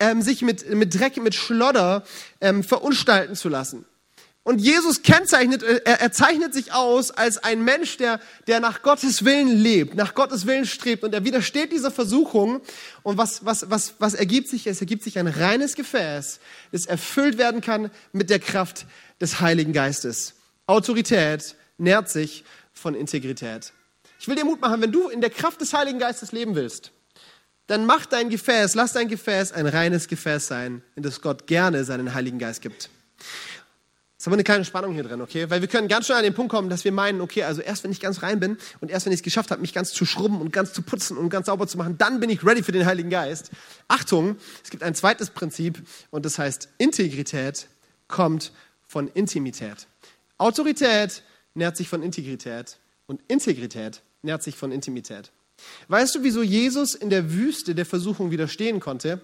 ähm, 0.00 0.22
sich 0.22 0.42
mit, 0.42 0.68
mit 0.70 0.98
Dreck, 0.98 1.16
mit 1.18 1.34
Schlodder 1.34 2.04
ähm, 2.40 2.64
verunstalten 2.64 3.36
zu 3.36 3.48
lassen. 3.48 3.84
Und 4.44 4.58
Jesus 4.60 5.02
kennzeichnet, 5.02 5.62
äh, 5.62 5.80
er, 5.86 6.02
er 6.02 6.12
zeichnet 6.12 6.52
sich 6.52 6.72
aus 6.72 7.10
als 7.10 7.38
ein 7.38 7.64
Mensch, 7.64 7.96
der, 7.96 8.20
der 8.46 8.60
nach 8.60 8.82
Gottes 8.82 9.24
Willen 9.24 9.48
lebt, 9.48 9.94
nach 9.94 10.14
Gottes 10.14 10.46
Willen 10.46 10.66
strebt 10.66 11.02
und 11.02 11.14
er 11.14 11.24
widersteht 11.24 11.72
dieser 11.72 11.90
Versuchung. 11.90 12.60
Und 13.02 13.16
was, 13.16 13.46
was, 13.46 13.70
was, 13.70 13.94
was 13.98 14.12
ergibt 14.12 14.48
sich? 14.48 14.66
Es 14.66 14.80
ergibt 14.80 15.02
sich 15.02 15.18
ein 15.18 15.28
reines 15.28 15.76
Gefäß, 15.76 16.40
das 16.72 16.84
erfüllt 16.84 17.38
werden 17.38 17.62
kann 17.62 17.90
mit 18.12 18.28
der 18.28 18.38
Kraft 18.38 18.84
des 19.18 19.40
Heiligen 19.40 19.72
Geistes. 19.72 20.34
Autorität 20.66 21.56
nährt 21.78 22.10
sich 22.10 22.44
von 22.74 22.94
Integrität. 22.94 23.72
Ich 24.18 24.28
will 24.28 24.36
dir 24.36 24.44
Mut 24.44 24.60
machen, 24.60 24.82
wenn 24.82 24.92
du 24.92 25.08
in 25.08 25.20
der 25.20 25.30
Kraft 25.30 25.60
des 25.60 25.72
Heiligen 25.72 25.98
Geistes 25.98 26.32
leben 26.32 26.54
willst, 26.54 26.92
dann 27.66 27.86
mach 27.86 28.04
dein 28.06 28.28
Gefäß, 28.28 28.74
lass 28.74 28.92
dein 28.92 29.08
Gefäß 29.08 29.52
ein 29.52 29.66
reines 29.66 30.08
Gefäß 30.08 30.46
sein, 30.46 30.82
in 30.96 31.02
das 31.02 31.20
Gott 31.20 31.46
gerne 31.46 31.84
seinen 31.84 32.12
Heiligen 32.12 32.38
Geist 32.38 32.60
gibt. 32.60 32.90
Das 34.16 34.24
ist 34.24 34.28
aber 34.28 34.36
eine 34.36 34.44
kleine 34.44 34.64
Spannung 34.64 34.94
hier 34.94 35.02
drin, 35.02 35.20
okay? 35.20 35.50
Weil 35.50 35.60
wir 35.60 35.68
können 35.68 35.88
ganz 35.88 36.06
schnell 36.06 36.18
an 36.18 36.24
den 36.24 36.34
Punkt 36.34 36.50
kommen, 36.50 36.70
dass 36.70 36.84
wir 36.84 36.92
meinen, 36.92 37.20
okay, 37.20 37.42
also 37.42 37.60
erst 37.60 37.84
wenn 37.84 37.90
ich 37.90 38.00
ganz 38.00 38.22
rein 38.22 38.40
bin 38.40 38.56
und 38.80 38.90
erst 38.90 39.06
wenn 39.06 39.12
ich 39.12 39.18
es 39.18 39.22
geschafft 39.22 39.50
habe, 39.50 39.60
mich 39.60 39.74
ganz 39.74 39.92
zu 39.92 40.06
schrubben 40.06 40.40
und 40.40 40.52
ganz 40.52 40.72
zu 40.72 40.82
putzen 40.82 41.16
und 41.16 41.28
ganz 41.30 41.46
sauber 41.46 41.66
zu 41.66 41.76
machen, 41.76 41.98
dann 41.98 42.20
bin 42.20 42.30
ich 42.30 42.44
ready 42.44 42.62
für 42.62 42.72
den 42.72 42.86
Heiligen 42.86 43.10
Geist. 43.10 43.50
Achtung, 43.88 44.36
es 44.62 44.70
gibt 44.70 44.82
ein 44.82 44.94
zweites 44.94 45.30
Prinzip 45.30 45.82
und 46.10 46.24
das 46.24 46.38
heißt, 46.38 46.68
Integrität 46.78 47.68
kommt 48.08 48.52
von 48.86 49.08
Intimität. 49.08 49.88
Autorität 50.38 51.22
nährt 51.54 51.76
sich 51.76 51.88
von 51.88 52.02
Integrität 52.02 52.78
und 53.06 53.20
Integrität 53.28 54.02
nährt 54.22 54.42
sich 54.42 54.56
von 54.56 54.72
Intimität. 54.72 55.30
Weißt 55.88 56.14
du, 56.14 56.22
wieso 56.22 56.42
Jesus 56.42 56.94
in 56.94 57.10
der 57.10 57.32
Wüste 57.32 57.74
der 57.74 57.86
Versuchung 57.86 58.30
widerstehen 58.30 58.80
konnte? 58.80 59.20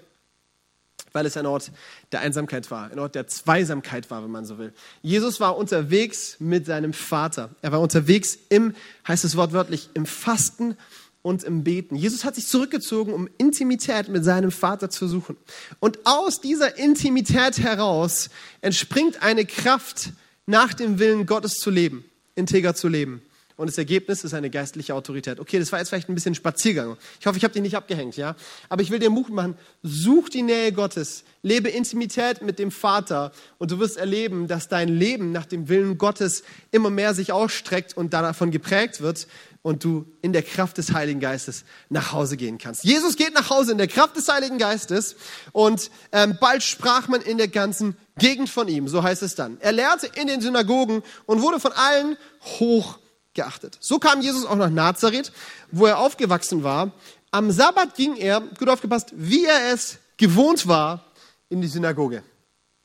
weil 1.13 1.27
es 1.27 1.37
ein 1.37 1.47
Ort 1.47 1.73
der 2.13 2.21
Einsamkeit 2.21 2.71
war, 2.71 2.91
ein 2.91 2.99
Ort 2.99 3.15
der 3.15 3.27
Zweisamkeit 3.27 4.11
war, 4.11 4.23
wenn 4.23 4.31
man 4.31 4.45
so 4.45 4.59
will. 4.59 4.73
Jesus 5.03 5.41
war 5.41 5.57
unterwegs 5.57 6.37
mit 6.39 6.67
seinem 6.67 6.93
Vater. 6.93 7.51
Er 7.63 7.73
war 7.73 7.81
unterwegs 7.81 8.39
im, 8.49 8.75
heißt 9.07 9.25
es 9.25 9.37
wortwörtlich, 9.37 9.91
im 9.95 10.07
Fasten 10.07 10.77
und 11.23 11.43
im 11.43 11.65
Beten. 11.65 11.97
Jesus 11.97 12.25
hat 12.25 12.35
sich 12.35 12.47
zurückgezogen, 12.47 13.13
um 13.13 13.29
Intimität 13.39 14.09
mit 14.09 14.25
seinem 14.25 14.51
Vater 14.51 14.89
zu 14.89 15.07
suchen. 15.07 15.37
Und 15.81 15.99
aus 16.05 16.41
dieser 16.41 16.79
Intimität 16.79 17.59
heraus 17.59 18.31
entspringt 18.61 19.23
eine 19.23 19.45
Kraft, 19.45 20.13
nach 20.47 20.75
dem 20.75 20.99
Willen 20.99 21.27
Gottes 21.27 21.55
zu 21.55 21.71
leben, 21.71 22.05
integer 22.41 22.75
zu 22.75 22.89
leben 22.89 23.23
und 23.61 23.67
das 23.67 23.77
Ergebnis 23.77 24.25
ist 24.25 24.33
eine 24.33 24.49
geistliche 24.49 24.95
Autorität. 24.95 25.39
Okay, 25.39 25.59
das 25.59 25.71
war 25.71 25.79
jetzt 25.79 25.91
vielleicht 25.91 26.09
ein 26.09 26.15
bisschen 26.15 26.35
Spaziergang. 26.35 26.97
Ich 27.21 27.27
hoffe, 27.27 27.37
ich 27.37 27.45
habe 27.45 27.53
dich 27.53 27.61
nicht 27.61 27.77
abgehängt, 27.77 28.17
ja? 28.17 28.35
Aber 28.71 28.81
ich 28.81 28.91
will 28.91 28.99
dir 28.99 29.11
Mut 29.11 29.29
machen, 29.29 29.55
such 29.83 30.31
die 30.31 30.41
Nähe 30.41 30.73
Gottes, 30.73 31.25
lebe 31.43 31.69
Intimität 31.69 32.41
mit 32.41 32.59
dem 32.59 32.71
Vater 32.71 33.33
und 33.59 33.71
du 33.71 33.79
wirst 33.79 33.99
erleben, 33.99 34.49
dass 34.49 34.69
dein 34.69 34.89
Leben 34.89 35.31
nach 35.31 35.45
dem 35.45 35.69
Willen 35.69 35.99
Gottes 35.99 36.43
immer 36.71 36.89
mehr 36.89 37.13
sich 37.13 37.33
ausstreckt 37.33 37.95
und 37.95 38.15
davon 38.15 38.51
geprägt 38.51 39.03
wird 39.03 39.27
und 39.63 39.85
du 39.85 40.07
in 40.23 40.33
der 40.33 40.43
Kraft 40.43 40.79
des 40.79 40.93
Heiligen 40.93 41.21
Geistes 41.21 41.65
nach 41.89 42.13
Hause 42.13 42.37
gehen 42.37 42.59
kannst. 42.59 42.85
Jesus 42.85 43.17
geht 43.17 43.35
nach 43.35 43.51
Hause 43.51 43.73
in 43.73 43.79
der 43.79 43.89
Kraft 43.89 44.17
des 44.17 44.29
Heiligen 44.29 44.59
Geistes 44.59 45.17
und 45.53 45.91
ähm, 46.13 46.39
bald 46.41 46.63
sprach 46.63 47.09
man 47.09 47.21
in 47.21 47.37
der 47.37 47.49
ganzen 47.49 47.97
Gegend 48.19 48.49
von 48.49 48.69
ihm, 48.69 48.89
so 48.89 49.03
heißt 49.03 49.23
es 49.23 49.35
dann. 49.35 49.59
Er 49.61 49.73
lehrte 49.73 50.09
in 50.15 50.29
den 50.29 50.41
Synagogen 50.41 51.03
und 51.27 51.43
wurde 51.43 51.61
von 51.61 51.73
allen 51.73 52.17
hoch 52.59 52.99
geachtet. 53.35 53.77
So 53.81 53.99
kam 53.99 54.23
Jesus 54.23 54.45
auch 54.45 54.57
nach 54.57 54.71
Nazareth, 54.71 55.33
wo 55.71 55.87
er 55.87 55.99
aufgewachsen 55.99 56.63
war. 56.63 56.93
Am 57.31 57.51
Sabbat 57.51 57.95
ging 57.95 58.17
er, 58.17 58.41
gut 58.41 58.69
aufgepasst, 58.69 59.13
wie 59.15 59.45
er 59.45 59.73
es 59.73 59.99
gewohnt 60.17 60.67
war, 60.67 61.05
in 61.49 61.61
die 61.61 61.69
Synagoge. 61.69 62.23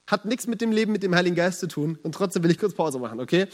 Hat 0.08 0.26
nichts 0.26 0.46
mit 0.46 0.62
dem 0.62 0.72
Leben 0.72 0.92
mit 0.92 1.02
dem 1.02 1.16
Heiligen 1.16 1.36
Geist 1.36 1.60
zu 1.60 1.68
tun. 1.68 1.98
Und 2.04 2.14
trotzdem 2.14 2.44
will 2.44 2.52
ich 2.52 2.60
kurz 2.60 2.76
Pause 2.76 3.00
machen, 3.00 3.20
okay? 3.20 3.48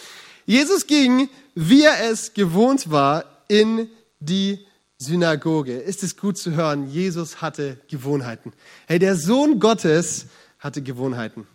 Jesus 0.46 0.88
ging, 0.88 1.30
wie 1.56 1.84
er 1.84 2.10
es 2.12 2.34
gewohnt 2.34 2.92
war, 2.92 3.26
in 3.48 3.90
die 4.20 4.66
Synagoge. 4.98 5.78
Ist 5.78 6.04
es 6.04 6.16
gut 6.16 6.38
zu 6.38 6.52
hören? 6.52 6.88
Jesus 6.90 7.42
hatte 7.42 7.78
Gewohnheiten. 7.90 8.54
Hey, 8.88 9.00
der 9.00 9.16
Sohn 9.16 9.60
Gottes 9.60 10.28
hatte 10.60 10.82
Gewohnheiten. 10.82 11.48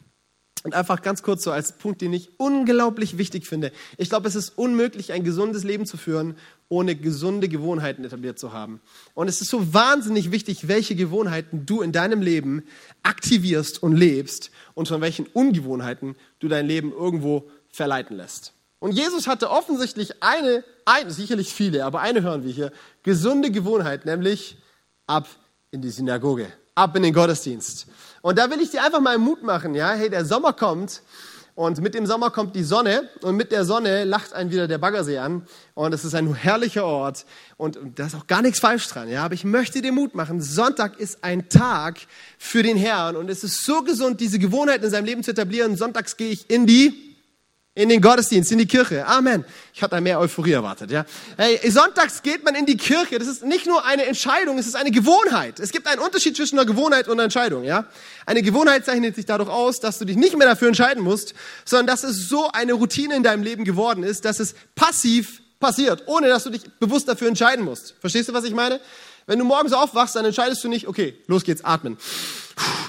Und 0.64 0.75
einfach 0.75 1.00
ganz 1.02 1.23
kurz 1.23 1.45
so 1.45 1.52
als 1.52 1.78
Punkt, 1.78 2.00
den 2.00 2.12
ich 2.12 2.40
unglaublich 2.40 3.19
wichtig 3.19 3.47
finde. 3.47 3.71
Ich 3.99 4.09
glaube, 4.09 4.26
es 4.26 4.35
ist 4.35 4.59
unmöglich, 4.59 5.12
ein 5.12 5.23
gesundes 5.23 5.62
Leben 5.62 5.87
zu 5.87 5.97
führen, 5.97 6.37
ohne 6.69 6.97
gesunde 6.97 7.49
Gewohnheiten 7.49 8.05
etabliert 8.05 8.40
zu 8.40 8.52
haben. 8.52 8.81
Und 9.14 9.28
es 9.28 9.40
ist 9.40 9.50
so 9.50 9.73
wahnsinnig 9.73 10.33
wichtig, 10.33 10.66
welche 10.66 10.97
Gewohnheiten 10.97 11.66
du 11.66 11.83
in 11.83 11.93
deinem 11.93 12.21
Leben 12.21 12.64
aktivierst 13.05 13.81
und 13.81 13.95
lebst 13.95 14.50
und 14.75 14.88
von 14.88 15.00
welchen 15.00 15.26
Ungewohnheiten 15.26 16.16
du 16.40 16.49
dein 16.49 16.66
Leben 16.66 16.90
irgendwo 16.90 17.49
verleiten 17.69 18.16
lässt. 18.16 18.55
Und 18.87 18.93
Jesus 18.93 19.26
hatte 19.26 19.50
offensichtlich 19.50 20.23
eine, 20.23 20.62
ein, 20.85 21.11
sicherlich 21.11 21.52
viele, 21.52 21.85
aber 21.85 22.02
eine 22.02 22.23
hören 22.23 22.45
wir 22.45 22.52
hier, 22.52 22.71
gesunde 23.02 23.50
Gewohnheit, 23.50 24.07
nämlich 24.07 24.59
ab 25.09 25.26
in 25.73 25.83
die 25.83 25.90
Synagoge 25.90 26.47
ab 26.76 26.95
in 26.95 27.02
den 27.02 27.12
Gottesdienst. 27.12 27.88
Und 28.23 28.38
da 28.38 28.49
will 28.49 28.61
ich 28.61 28.71
dir 28.71 28.85
einfach 28.85 29.00
mal 29.00 29.19
Mut 29.19 29.43
machen, 29.43 29.75
ja, 29.75 29.90
hey, 29.95 30.09
der 30.09 30.25
Sommer 30.25 30.52
kommt 30.52 31.02
und 31.57 31.81
mit 31.81 31.95
dem 31.95 32.07
Sommer 32.07 32.31
kommt 32.31 32.55
die 32.55 32.62
Sonne 32.62 33.09
und 33.23 33.35
mit 33.35 33.50
der 33.50 33.64
Sonne 33.64 34.05
lacht 34.05 34.35
einen 34.35 34.52
wieder 34.52 34.69
der 34.69 34.78
Baggersee 34.78 35.19
an 35.19 35.49
und 35.75 35.93
es 35.93 36.05
ist 36.05 36.14
ein 36.14 36.33
herrlicher 36.33 36.85
Ort 36.85 37.26
und 37.57 37.81
da 37.97 38.07
ist 38.07 38.14
auch 38.14 38.28
gar 38.28 38.43
nichts 38.43 38.61
falsch 38.61 38.87
dran, 38.87 39.09
ja, 39.09 39.25
aber 39.25 39.35
ich 39.35 39.43
möchte 39.43 39.83
dir 39.83 39.90
Mut 39.90 40.14
machen. 40.14 40.40
Sonntag 40.40 41.00
ist 41.00 41.25
ein 41.25 41.49
Tag 41.49 41.99
für 42.38 42.62
den 42.62 42.76
Herrn 42.76 43.16
und 43.16 43.31
es 43.31 43.43
ist 43.43 43.64
so 43.64 43.83
gesund, 43.83 44.21
diese 44.21 44.38
Gewohnheit 44.38 44.85
in 44.85 44.90
seinem 44.90 45.07
Leben 45.07 45.25
zu 45.25 45.33
etablieren. 45.33 45.76
Sonntags 45.76 46.16
gehe 46.16 46.31
ich 46.31 46.49
in 46.50 46.66
die 46.66 47.05
in 47.76 47.90
den 47.90 48.00
Gottesdienst, 48.00 48.50
in 48.50 48.59
die 48.59 48.66
Kirche. 48.66 49.06
Amen. 49.06 49.45
Ich 49.75 49.83
hatte 49.83 50.00
mehr 50.00 50.18
Euphorie 50.18 50.52
erwartet, 50.52 50.90
ja. 50.90 51.04
Hey, 51.37 51.61
sonntags 51.71 52.23
geht 52.23 52.42
man 52.42 52.54
in 52.54 52.64
die 52.64 52.78
Kirche. 52.78 53.18
Das 53.18 53.28
ist 53.28 53.45
nicht 53.45 53.66
nur 53.66 53.85
eine 53.85 54.06
Entscheidung, 54.06 54.59
es 54.59 54.66
ist 54.66 54.76
eine 54.76 54.90
Gewohnheit. 54.90 55.61
Es 55.61 55.73
gibt 55.73 55.87
einen 55.87 56.00
Unterschied 56.00 56.35
zwischen 56.35 56.59
einer 56.59 56.66
Gewohnheit 56.66 57.06
und 57.06 57.12
einer 57.12 57.25
Entscheidung, 57.25 57.64
ja. 57.64 57.85
Eine 58.25 58.40
Gewohnheit 58.40 58.87
zeichnet 58.87 59.14
sich 59.14 59.26
dadurch 59.26 59.50
aus, 59.50 59.78
dass 59.78 59.99
du 59.99 60.06
dich 60.06 60.16
nicht 60.16 60.37
mehr 60.38 60.49
dafür 60.49 60.68
entscheiden 60.68 61.04
musst, 61.04 61.35
sondern 61.66 61.87
dass 61.87 62.02
es 62.02 62.30
so 62.30 62.50
eine 62.50 62.73
Routine 62.73 63.14
in 63.14 63.23
deinem 63.23 63.42
Leben 63.42 63.64
geworden 63.64 64.02
ist, 64.04 64.25
dass 64.25 64.40
es 64.40 64.54
passiv 64.75 65.42
passiert, 65.61 66.04
ohne 66.06 66.28
dass 66.28 66.45
du 66.45 66.50
dich 66.50 66.62
bewusst 66.80 67.06
dafür 67.09 67.28
entscheiden 67.28 67.62
musst. 67.62 67.95
Verstehst 68.00 68.30
du, 68.30 68.33
was 68.33 68.45
ich 68.45 68.54
meine? 68.54 68.80
Wenn 69.26 69.40
du 69.40 69.45
morgens 69.45 69.73
aufwachst, 69.73 70.14
dann 70.14 70.25
entscheidest 70.25 70.62
du 70.62 70.68
nicht, 70.68 70.87
okay, 70.87 71.16
los 71.26 71.42
geht's, 71.42 71.64
atmen. 71.64 71.99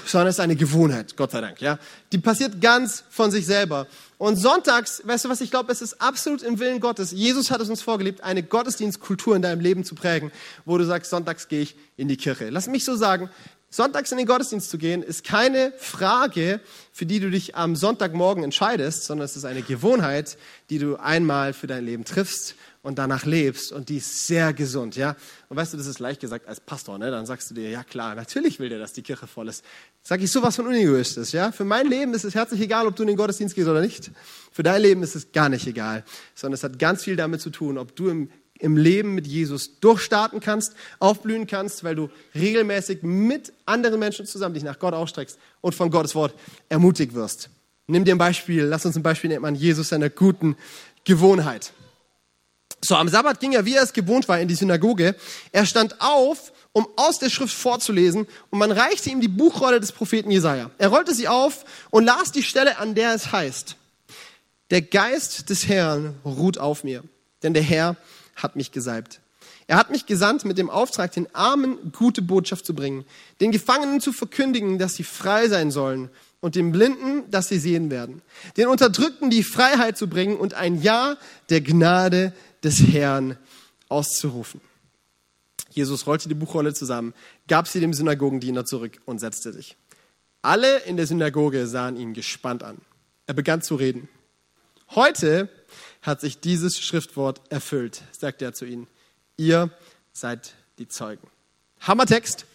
Sondern 0.06 0.28
es 0.28 0.36
ist 0.36 0.40
eine 0.40 0.54
Gewohnheit, 0.54 1.16
Gott 1.16 1.32
sei 1.32 1.40
Dank, 1.40 1.60
ja. 1.60 1.78
Die 2.12 2.18
passiert 2.18 2.60
ganz 2.60 3.02
von 3.10 3.32
sich 3.32 3.44
selber. 3.44 3.88
Und 4.18 4.36
sonntags, 4.36 5.02
weißt 5.04 5.24
du 5.24 5.28
was, 5.28 5.40
ich 5.40 5.50
glaube, 5.50 5.72
es 5.72 5.82
ist 5.82 6.00
absolut 6.00 6.42
im 6.42 6.60
Willen 6.60 6.80
Gottes. 6.80 7.10
Jesus 7.10 7.50
hat 7.50 7.60
es 7.60 7.68
uns 7.68 7.82
vorgelebt, 7.82 8.22
eine 8.22 8.44
Gottesdienstkultur 8.44 9.34
in 9.34 9.42
deinem 9.42 9.60
Leben 9.60 9.84
zu 9.84 9.96
prägen, 9.96 10.30
wo 10.64 10.78
du 10.78 10.84
sagst, 10.84 11.10
sonntags 11.10 11.48
gehe 11.48 11.62
ich 11.62 11.76
in 11.96 12.06
die 12.06 12.16
Kirche. 12.16 12.50
Lass 12.50 12.68
mich 12.68 12.84
so 12.84 12.94
sagen, 12.94 13.30
sonntags 13.68 14.12
in 14.12 14.18
den 14.18 14.26
Gottesdienst 14.26 14.70
zu 14.70 14.78
gehen, 14.78 15.02
ist 15.02 15.24
keine 15.24 15.72
Frage, 15.76 16.60
für 16.92 17.04
die 17.04 17.18
du 17.18 17.30
dich 17.30 17.56
am 17.56 17.74
Sonntagmorgen 17.74 18.44
entscheidest, 18.44 19.04
sondern 19.04 19.24
es 19.24 19.36
ist 19.36 19.44
eine 19.44 19.62
Gewohnheit, 19.62 20.38
die 20.70 20.78
du 20.78 20.96
einmal 20.96 21.52
für 21.52 21.66
dein 21.66 21.84
Leben 21.84 22.04
triffst 22.04 22.54
und 22.88 22.98
danach 22.98 23.26
lebst 23.26 23.70
und 23.70 23.90
die 23.90 23.98
ist 23.98 24.26
sehr 24.26 24.54
gesund, 24.54 24.96
ja. 24.96 25.14
Und 25.50 25.58
weißt 25.58 25.74
du, 25.74 25.76
das 25.76 25.86
ist 25.86 25.98
leicht 25.98 26.22
gesagt 26.22 26.48
als 26.48 26.58
Pastor, 26.58 26.96
ne? 26.96 27.10
Dann 27.10 27.26
sagst 27.26 27.50
du 27.50 27.54
dir, 27.54 27.68
ja 27.68 27.84
klar, 27.84 28.14
natürlich 28.14 28.60
will 28.60 28.70
der, 28.70 28.78
dass 28.78 28.94
die 28.94 29.02
Kirche 29.02 29.26
voll 29.26 29.48
ist. 29.48 29.62
Sag 30.02 30.22
ich 30.22 30.32
sowas 30.32 30.56
von 30.56 30.66
unegoistisch, 30.66 31.34
ja. 31.34 31.52
Für 31.52 31.66
mein 31.66 31.86
Leben 31.86 32.14
ist 32.14 32.24
es 32.24 32.34
herzlich 32.34 32.62
egal, 32.62 32.86
ob 32.86 32.96
du 32.96 33.02
in 33.02 33.08
den 33.08 33.18
Gottesdienst 33.18 33.54
gehst 33.54 33.68
oder 33.68 33.82
nicht. 33.82 34.10
Für 34.50 34.62
dein 34.62 34.80
Leben 34.80 35.02
ist 35.02 35.14
es 35.14 35.32
gar 35.32 35.50
nicht 35.50 35.66
egal, 35.66 36.02
sondern 36.34 36.54
es 36.54 36.64
hat 36.64 36.78
ganz 36.78 37.04
viel 37.04 37.14
damit 37.14 37.42
zu 37.42 37.50
tun, 37.50 37.76
ob 37.76 37.94
du 37.94 38.08
im, 38.08 38.30
im 38.58 38.78
Leben 38.78 39.14
mit 39.14 39.26
Jesus 39.26 39.80
durchstarten 39.80 40.40
kannst, 40.40 40.72
aufblühen 40.98 41.46
kannst, 41.46 41.84
weil 41.84 41.94
du 41.94 42.08
regelmäßig 42.34 43.02
mit 43.02 43.52
anderen 43.66 44.00
Menschen 44.00 44.24
zusammen 44.24 44.54
dich 44.54 44.64
nach 44.64 44.78
Gott 44.78 44.94
ausstreckst 44.94 45.38
und 45.60 45.74
von 45.74 45.90
Gottes 45.90 46.14
Wort 46.14 46.34
ermutigt 46.70 47.12
wirst. 47.12 47.50
Nimm 47.86 48.06
dir 48.06 48.14
ein 48.14 48.18
Beispiel, 48.18 48.64
lass 48.64 48.86
uns 48.86 48.96
ein 48.96 49.02
Beispiel 49.02 49.28
nehmen 49.28 49.44
an 49.44 49.54
Jesus 49.54 49.90
seiner 49.90 50.08
guten 50.08 50.56
Gewohnheit. 51.04 51.74
So, 52.80 52.94
am 52.94 53.08
Sabbat 53.08 53.40
ging 53.40 53.52
er, 53.52 53.64
wie 53.64 53.74
er 53.74 53.82
es 53.82 53.92
gewohnt 53.92 54.28
war, 54.28 54.38
in 54.40 54.48
die 54.48 54.54
Synagoge. 54.54 55.16
Er 55.52 55.66
stand 55.66 56.00
auf, 56.00 56.52
um 56.72 56.86
aus 56.96 57.18
der 57.18 57.30
Schrift 57.30 57.54
vorzulesen, 57.54 58.26
und 58.50 58.58
man 58.58 58.70
reichte 58.70 59.10
ihm 59.10 59.20
die 59.20 59.28
Buchrolle 59.28 59.80
des 59.80 59.92
Propheten 59.92 60.30
Jesaja. 60.30 60.70
Er 60.78 60.88
rollte 60.88 61.14
sie 61.14 61.28
auf 61.28 61.64
und 61.90 62.04
las 62.04 62.30
die 62.32 62.42
Stelle, 62.42 62.78
an 62.78 62.94
der 62.94 63.14
es 63.14 63.32
heißt: 63.32 63.76
Der 64.70 64.82
Geist 64.82 65.50
des 65.50 65.66
Herrn 65.68 66.14
ruht 66.24 66.58
auf 66.58 66.84
mir, 66.84 67.02
denn 67.42 67.54
der 67.54 67.62
Herr 67.62 67.96
hat 68.36 68.54
mich 68.54 68.70
gesalbt. 68.70 69.20
Er 69.66 69.76
hat 69.76 69.90
mich 69.90 70.06
gesandt 70.06 70.46
mit 70.46 70.56
dem 70.56 70.70
Auftrag, 70.70 71.12
den 71.12 71.32
Armen 71.34 71.92
gute 71.92 72.22
Botschaft 72.22 72.64
zu 72.64 72.74
bringen, 72.74 73.04
den 73.40 73.52
Gefangenen 73.52 74.00
zu 74.00 74.12
verkündigen, 74.14 74.78
dass 74.78 74.94
sie 74.94 75.04
frei 75.04 75.48
sein 75.48 75.70
sollen 75.70 76.08
und 76.40 76.54
den 76.54 76.72
Blinden, 76.72 77.30
dass 77.30 77.48
sie 77.48 77.58
sehen 77.58 77.90
werden, 77.90 78.22
den 78.56 78.68
Unterdrückten 78.68 79.28
die 79.28 79.42
Freiheit 79.42 79.98
zu 79.98 80.08
bringen 80.08 80.36
und 80.36 80.54
ein 80.54 80.80
Ja 80.80 81.18
der 81.50 81.60
Gnade 81.60 82.32
des 82.62 82.80
Herrn 82.80 83.36
auszurufen. 83.88 84.60
Jesus 85.70 86.06
rollte 86.06 86.28
die 86.28 86.34
Buchrolle 86.34 86.74
zusammen, 86.74 87.14
gab 87.46 87.68
sie 87.68 87.80
dem 87.80 87.92
Synagogendiener 87.92 88.64
zurück 88.64 89.00
und 89.04 89.18
setzte 89.18 89.52
sich. 89.52 89.76
Alle 90.42 90.78
in 90.80 90.96
der 90.96 91.06
Synagoge 91.06 91.66
sahen 91.66 91.96
ihn 91.96 92.14
gespannt 92.14 92.62
an. 92.62 92.78
Er 93.26 93.34
begann 93.34 93.62
zu 93.62 93.74
reden. 93.74 94.08
Heute 94.90 95.48
hat 96.00 96.20
sich 96.20 96.40
dieses 96.40 96.80
Schriftwort 96.80 97.40
erfüllt, 97.50 98.02
sagte 98.12 98.44
er 98.44 98.54
zu 98.54 98.64
ihnen. 98.64 98.86
Ihr 99.36 99.70
seid 100.12 100.54
die 100.78 100.88
Zeugen. 100.88 101.28
Hammertext. 101.80 102.46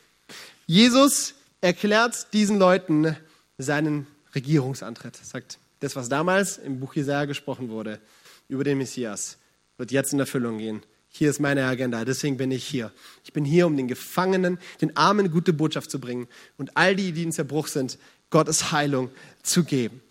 Jesus 0.66 1.36
erklärt 1.62 2.34
diesen 2.34 2.58
Leuten 2.58 3.16
seinen 3.58 4.08
Regierungsantritt. 4.34 5.16
Sagt 5.16 5.60
das, 5.82 5.96
was 5.96 6.10
damals 6.10 6.58
im 6.58 6.80
Buch 6.80 6.96
Jesaja 6.96 7.26
gesprochen 7.26 7.70
wurde 7.70 8.00
über 8.48 8.64
den 8.64 8.78
Messias 8.78 9.38
wird 9.84 9.92
jetzt 9.92 10.13
in 10.13 10.20
Erfüllung 10.20 10.60
gehen. 10.60 10.82
Hier 11.10 11.30
ist 11.30 11.42
meine 11.42 11.66
Agenda, 11.66 12.06
deswegen 12.06 12.38
bin 12.38 12.52
ich 12.52 12.63
hier. 12.63 12.90
Ich 13.25 13.34
bin 13.34 13.44
hier, 13.44 13.68
um 13.68 13.75
den 13.75 13.90
Gefangenen, 13.90 14.58
den 14.80 14.96
Armen 14.96 15.30
gute 15.30 15.52
Botschaft 15.52 15.92
zu 15.92 16.00
bringen 16.00 16.30
und 16.58 16.78
all 16.78 16.96
die, 16.96 17.12
die 17.12 17.24
in 17.24 17.34
Zerbruch 17.34 17.68
sind, 17.68 17.98
Gottes 18.30 18.72
Heilung 18.72 19.12
zu 19.44 19.66
geben. 19.66 20.02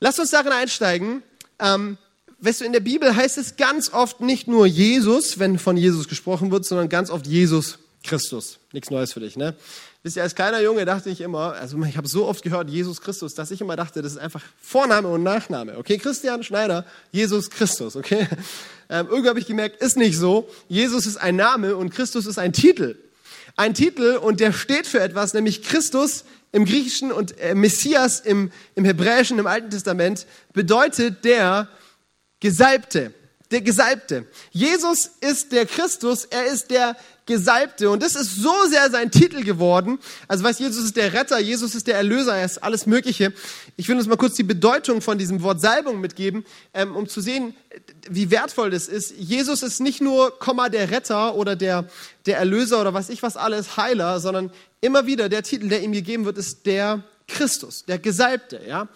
Lass 0.00 0.18
uns 0.18 0.30
darin 0.30 0.52
einsteigen. 0.52 1.22
Ähm, 1.58 1.98
weißt 2.38 2.62
du, 2.62 2.64
in 2.64 2.72
der 2.72 2.80
Bibel 2.80 3.14
heißt 3.14 3.36
es 3.36 3.56
ganz 3.56 3.92
oft 3.92 4.22
nicht 4.22 4.48
nur 4.48 4.64
Jesus, 4.64 5.38
wenn 5.38 5.58
von 5.58 5.76
Jesus 5.76 6.08
gesprochen 6.08 6.50
wird, 6.50 6.64
sondern 6.64 6.88
ganz 6.88 7.10
oft 7.10 7.26
Jesus 7.26 7.80
Christus. 8.02 8.60
Nichts 8.72 8.88
Neues 8.90 9.12
für 9.12 9.20
dich, 9.20 9.36
ne? 9.36 9.54
Wisst 10.02 10.16
ihr, 10.16 10.22
als 10.22 10.34
kleiner 10.34 10.62
Junge 10.62 10.86
dachte 10.86 11.10
ich 11.10 11.20
immer, 11.20 11.52
also 11.52 11.82
ich 11.84 11.98
habe 11.98 12.08
so 12.08 12.26
oft 12.26 12.42
gehört, 12.42 12.70
Jesus 12.70 13.02
Christus, 13.02 13.34
dass 13.34 13.50
ich 13.50 13.60
immer 13.60 13.76
dachte, 13.76 14.00
das 14.00 14.12
ist 14.12 14.18
einfach 14.18 14.42
Vorname 14.62 15.08
und 15.08 15.22
Nachname. 15.22 15.76
Okay, 15.76 15.98
Christian 15.98 16.42
Schneider, 16.42 16.86
Jesus 17.12 17.50
Christus, 17.50 17.96
okay? 17.96 18.26
Ähm, 18.92 19.06
irgendwie 19.08 19.28
habe 19.28 19.38
ich 19.38 19.46
gemerkt, 19.46 19.80
ist 19.80 19.96
nicht 19.96 20.18
so. 20.18 20.48
Jesus 20.66 21.06
ist 21.06 21.16
ein 21.16 21.36
Name 21.36 21.76
und 21.76 21.90
Christus 21.90 22.26
ist 22.26 22.38
ein 22.38 22.52
Titel. 22.52 22.96
Ein 23.54 23.72
Titel 23.72 24.16
und 24.16 24.40
der 24.40 24.52
steht 24.52 24.86
für 24.88 25.00
etwas, 25.00 25.32
nämlich 25.32 25.62
Christus 25.62 26.24
im 26.50 26.64
Griechischen 26.64 27.12
und 27.12 27.38
äh, 27.38 27.54
Messias 27.54 28.18
im, 28.18 28.50
im 28.74 28.84
Hebräischen, 28.84 29.38
im 29.38 29.46
Alten 29.46 29.70
Testament, 29.70 30.26
bedeutet 30.52 31.24
der 31.24 31.68
Gesalbte. 32.40 33.14
Der 33.52 33.60
Gesalbte. 33.60 34.26
Jesus 34.50 35.10
ist 35.20 35.52
der 35.52 35.66
Christus, 35.66 36.24
er 36.24 36.46
ist 36.46 36.70
der 36.70 36.96
Gesalbte. 37.30 37.88
Und 37.88 38.02
das 38.02 38.16
ist 38.16 38.36
so 38.36 38.52
sehr 38.68 38.90
sein 38.90 39.10
Titel 39.10 39.42
geworden. 39.44 39.98
Also 40.28 40.44
weißt, 40.44 40.60
Jesus 40.60 40.84
ist 40.84 40.96
der 40.96 41.12
Retter, 41.12 41.38
Jesus 41.38 41.74
ist 41.74 41.86
der 41.86 41.94
Erlöser, 41.94 42.36
er 42.36 42.44
ist 42.44 42.58
alles 42.58 42.86
Mögliche. 42.86 43.32
Ich 43.76 43.88
will 43.88 43.96
uns 43.96 44.06
mal 44.06 44.16
kurz 44.16 44.34
die 44.34 44.42
Bedeutung 44.42 45.00
von 45.00 45.16
diesem 45.16 45.42
Wort 45.42 45.60
Salbung 45.60 46.00
mitgeben, 46.00 46.44
ähm, 46.74 46.96
um 46.96 47.08
zu 47.08 47.20
sehen, 47.20 47.54
wie 48.10 48.30
wertvoll 48.30 48.70
das 48.70 48.88
ist. 48.88 49.14
Jesus 49.16 49.62
ist 49.62 49.80
nicht 49.80 50.00
nur, 50.00 50.38
Komma, 50.38 50.68
der 50.68 50.90
Retter 50.90 51.36
oder 51.36 51.56
der, 51.56 51.86
der 52.26 52.38
Erlöser 52.38 52.80
oder 52.80 52.92
was 52.92 53.08
ich 53.08 53.22
was 53.22 53.36
alles, 53.36 53.76
Heiler, 53.76 54.20
sondern 54.20 54.50
immer 54.80 55.06
wieder 55.06 55.28
der 55.28 55.42
Titel, 55.42 55.68
der 55.68 55.82
ihm 55.82 55.92
gegeben 55.92 56.24
wird, 56.24 56.36
ist 56.36 56.66
der 56.66 57.04
Christus, 57.28 57.84
der 57.84 57.98
Gesalbte, 57.98 58.60
ja. 58.66 58.88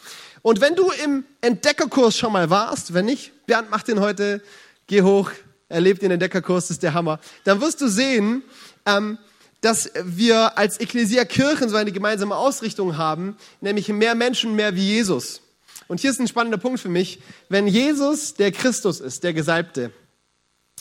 Und 0.42 0.60
wenn 0.60 0.74
du 0.74 0.90
im 1.02 1.24
Entdeckerkurs 1.40 2.18
schon 2.18 2.32
mal 2.32 2.50
warst, 2.50 2.92
wenn 2.92 3.06
nicht, 3.06 3.46
Bernd 3.46 3.70
macht 3.70 3.88
den 3.88 4.00
heute, 4.00 4.42
geh 4.86 5.00
hoch, 5.00 5.30
erlebt 5.74 6.02
den 6.02 6.10
Entdeckerkurs, 6.10 6.68
das 6.68 6.76
ist 6.76 6.82
der 6.82 6.94
Hammer, 6.94 7.20
dann 7.44 7.60
wirst 7.60 7.80
du 7.80 7.88
sehen, 7.88 8.42
ähm, 8.86 9.18
dass 9.60 9.90
wir 10.04 10.56
als 10.58 10.78
Ekklesia 10.80 11.24
Kirchen 11.24 11.68
so 11.68 11.76
eine 11.76 11.92
gemeinsame 11.92 12.36
Ausrichtung 12.36 12.96
haben, 12.96 13.36
nämlich 13.60 13.88
mehr 13.88 14.14
Menschen, 14.14 14.54
mehr 14.54 14.74
wie 14.76 14.86
Jesus. 14.86 15.40
Und 15.88 16.00
hier 16.00 16.10
ist 16.10 16.20
ein 16.20 16.28
spannender 16.28 16.58
Punkt 16.58 16.80
für 16.80 16.88
mich. 16.88 17.20
Wenn 17.48 17.66
Jesus 17.66 18.34
der 18.34 18.52
Christus 18.52 19.00
ist, 19.00 19.24
der 19.24 19.34
Gesalbte, 19.34 19.90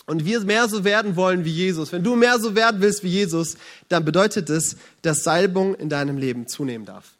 und 0.05 0.25
wir 0.25 0.41
mehr 0.41 0.67
so 0.67 0.83
werden 0.83 1.15
wollen 1.15 1.45
wie 1.45 1.51
Jesus, 1.51 1.93
wenn 1.93 2.03
du 2.03 2.15
mehr 2.15 2.37
so 2.37 2.55
werden 2.55 2.81
willst 2.81 3.03
wie 3.03 3.09
Jesus, 3.09 3.55
dann 3.87 4.03
bedeutet 4.03 4.49
es, 4.49 4.75
dass 5.01 5.23
Salbung 5.23 5.75
in 5.75 5.87
deinem 5.87 6.17
Leben 6.17 6.47
zunehmen 6.47 6.85
darf 6.85 7.13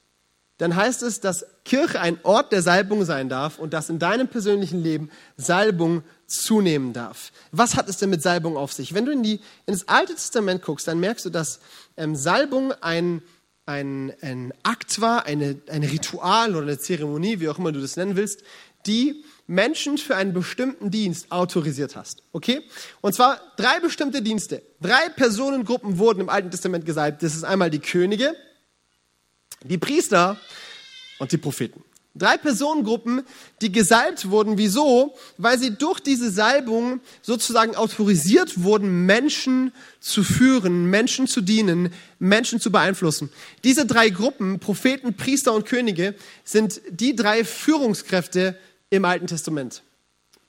dann 0.64 0.76
heißt 0.76 1.04
es, 1.04 1.20
dass 1.20 1.46
Kirche 1.66 2.00
ein 2.00 2.18
Ort 2.24 2.52
der 2.52 2.62
Salbung 2.62 3.04
sein 3.06 3.28
darf 3.28 3.60
und 3.60 3.74
dass 3.74 3.90
in 3.90 4.00
deinem 4.00 4.28
persönlichen 4.28 4.82
Leben 4.82 5.10
Salbung 5.36 6.04
zunehmen 6.34 6.94
darf. 6.94 7.32
Was 7.52 7.76
hat 7.76 7.88
es 7.90 7.98
denn 7.98 8.10
mit 8.10 8.22
Salbung 8.22 8.58
auf 8.58 8.74
sich? 8.74 8.94
Wenn 8.94 9.06
du 9.06 9.12
in, 9.12 9.24
die, 9.24 9.36
in 9.66 9.74
das 9.74 9.88
Alte 9.88 10.14
Testament 10.14 10.62
guckst, 10.62 10.88
dann 10.88 11.00
merkst 11.00 11.26
du, 11.26 11.30
dass 11.30 11.60
ähm, 11.98 12.16
Salbung 12.16 12.74
ein, 12.82 13.22
ein, 13.66 14.14
ein 14.22 14.54
Akt 14.64 15.00
war, 15.02 15.26
eine, 15.26 15.62
ein 15.70 15.84
Ritual 15.84 16.56
oder 16.56 16.68
eine 16.68 16.80
Zeremonie, 16.80 17.40
wie 17.40 17.50
auch 17.50 17.60
immer 17.60 17.72
du 17.72 17.82
das 17.82 17.96
nennen 17.96 18.16
willst, 18.16 18.44
die 18.86 19.24
Menschen 19.48 19.98
für 19.98 20.16
einen 20.16 20.34
bestimmten 20.34 20.92
Dienst 20.92 21.32
autorisiert 21.32 21.96
hast. 21.96 22.24
Okay? 22.32 22.62
Und 23.02 23.14
zwar 23.14 23.40
drei 23.58 23.80
bestimmte 23.80 24.22
Dienste. 24.22 24.62
Drei 24.82 25.10
Personengruppen 25.16 25.98
wurden 25.98 26.22
im 26.22 26.30
Alten 26.30 26.52
Testament 26.52 26.86
gesalbt. 26.86 27.24
Das 27.24 27.36
ist 27.36 27.44
einmal 27.44 27.70
die 27.70 27.80
Könige, 27.80 28.36
die 29.64 29.78
Priester 29.78 30.38
und 31.20 31.32
die 31.32 31.38
Propheten. 31.38 31.84
Drei 32.16 32.38
Personengruppen, 32.38 33.24
die 33.62 33.72
gesalbt 33.72 34.30
wurden. 34.30 34.60
Wieso? 34.60 35.16
Weil 35.38 35.58
sie 35.58 35.72
durch 35.76 36.00
diese 36.00 36.30
Salbung 36.30 37.02
sozusagen 37.24 37.76
autorisiert 37.76 38.62
wurden, 38.62 39.08
Menschen 39.08 39.74
zu 40.00 40.24
führen, 40.24 40.86
Menschen 40.86 41.26
zu 41.26 41.42
dienen, 41.42 41.92
Menschen 42.20 42.60
zu 42.60 42.72
beeinflussen. 42.72 43.32
Diese 43.64 43.88
drei 43.88 44.10
Gruppen, 44.10 44.60
Propheten, 44.60 45.16
Priester 45.16 45.54
und 45.54 45.66
Könige, 45.66 46.14
sind 46.44 46.82
die 46.92 47.16
drei 47.16 47.44
Führungskräfte 47.44 48.60
im 48.92 49.06
Alten 49.06 49.26
Testament. 49.26 49.82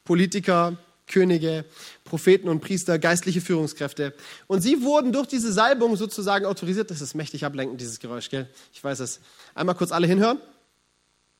Politiker, 0.05 0.77
Könige, 1.07 1.65
Propheten 2.05 2.51
und 2.51 2.61
Priester, 2.61 2.99
geistliche 2.99 3.41
Führungskräfte. 3.41 4.13
Und 4.49 4.61
sie 4.61 4.83
wurden 4.83 5.13
durch 5.13 5.29
diese 5.29 5.51
Salbung 5.51 5.97
sozusagen 5.97 6.45
autorisiert. 6.45 6.91
Das 6.91 7.01
ist 7.01 7.15
mächtig 7.15 7.47
ablenkend, 7.47 7.81
dieses 7.81 8.01
Geräusch, 8.01 8.29
gell? 8.29 8.51
Ich 8.75 8.85
weiß 8.85 9.01
es. 9.01 9.21
Einmal 9.55 9.77
kurz 9.77 9.93
alle 9.93 10.07
hinhören. 10.07 10.39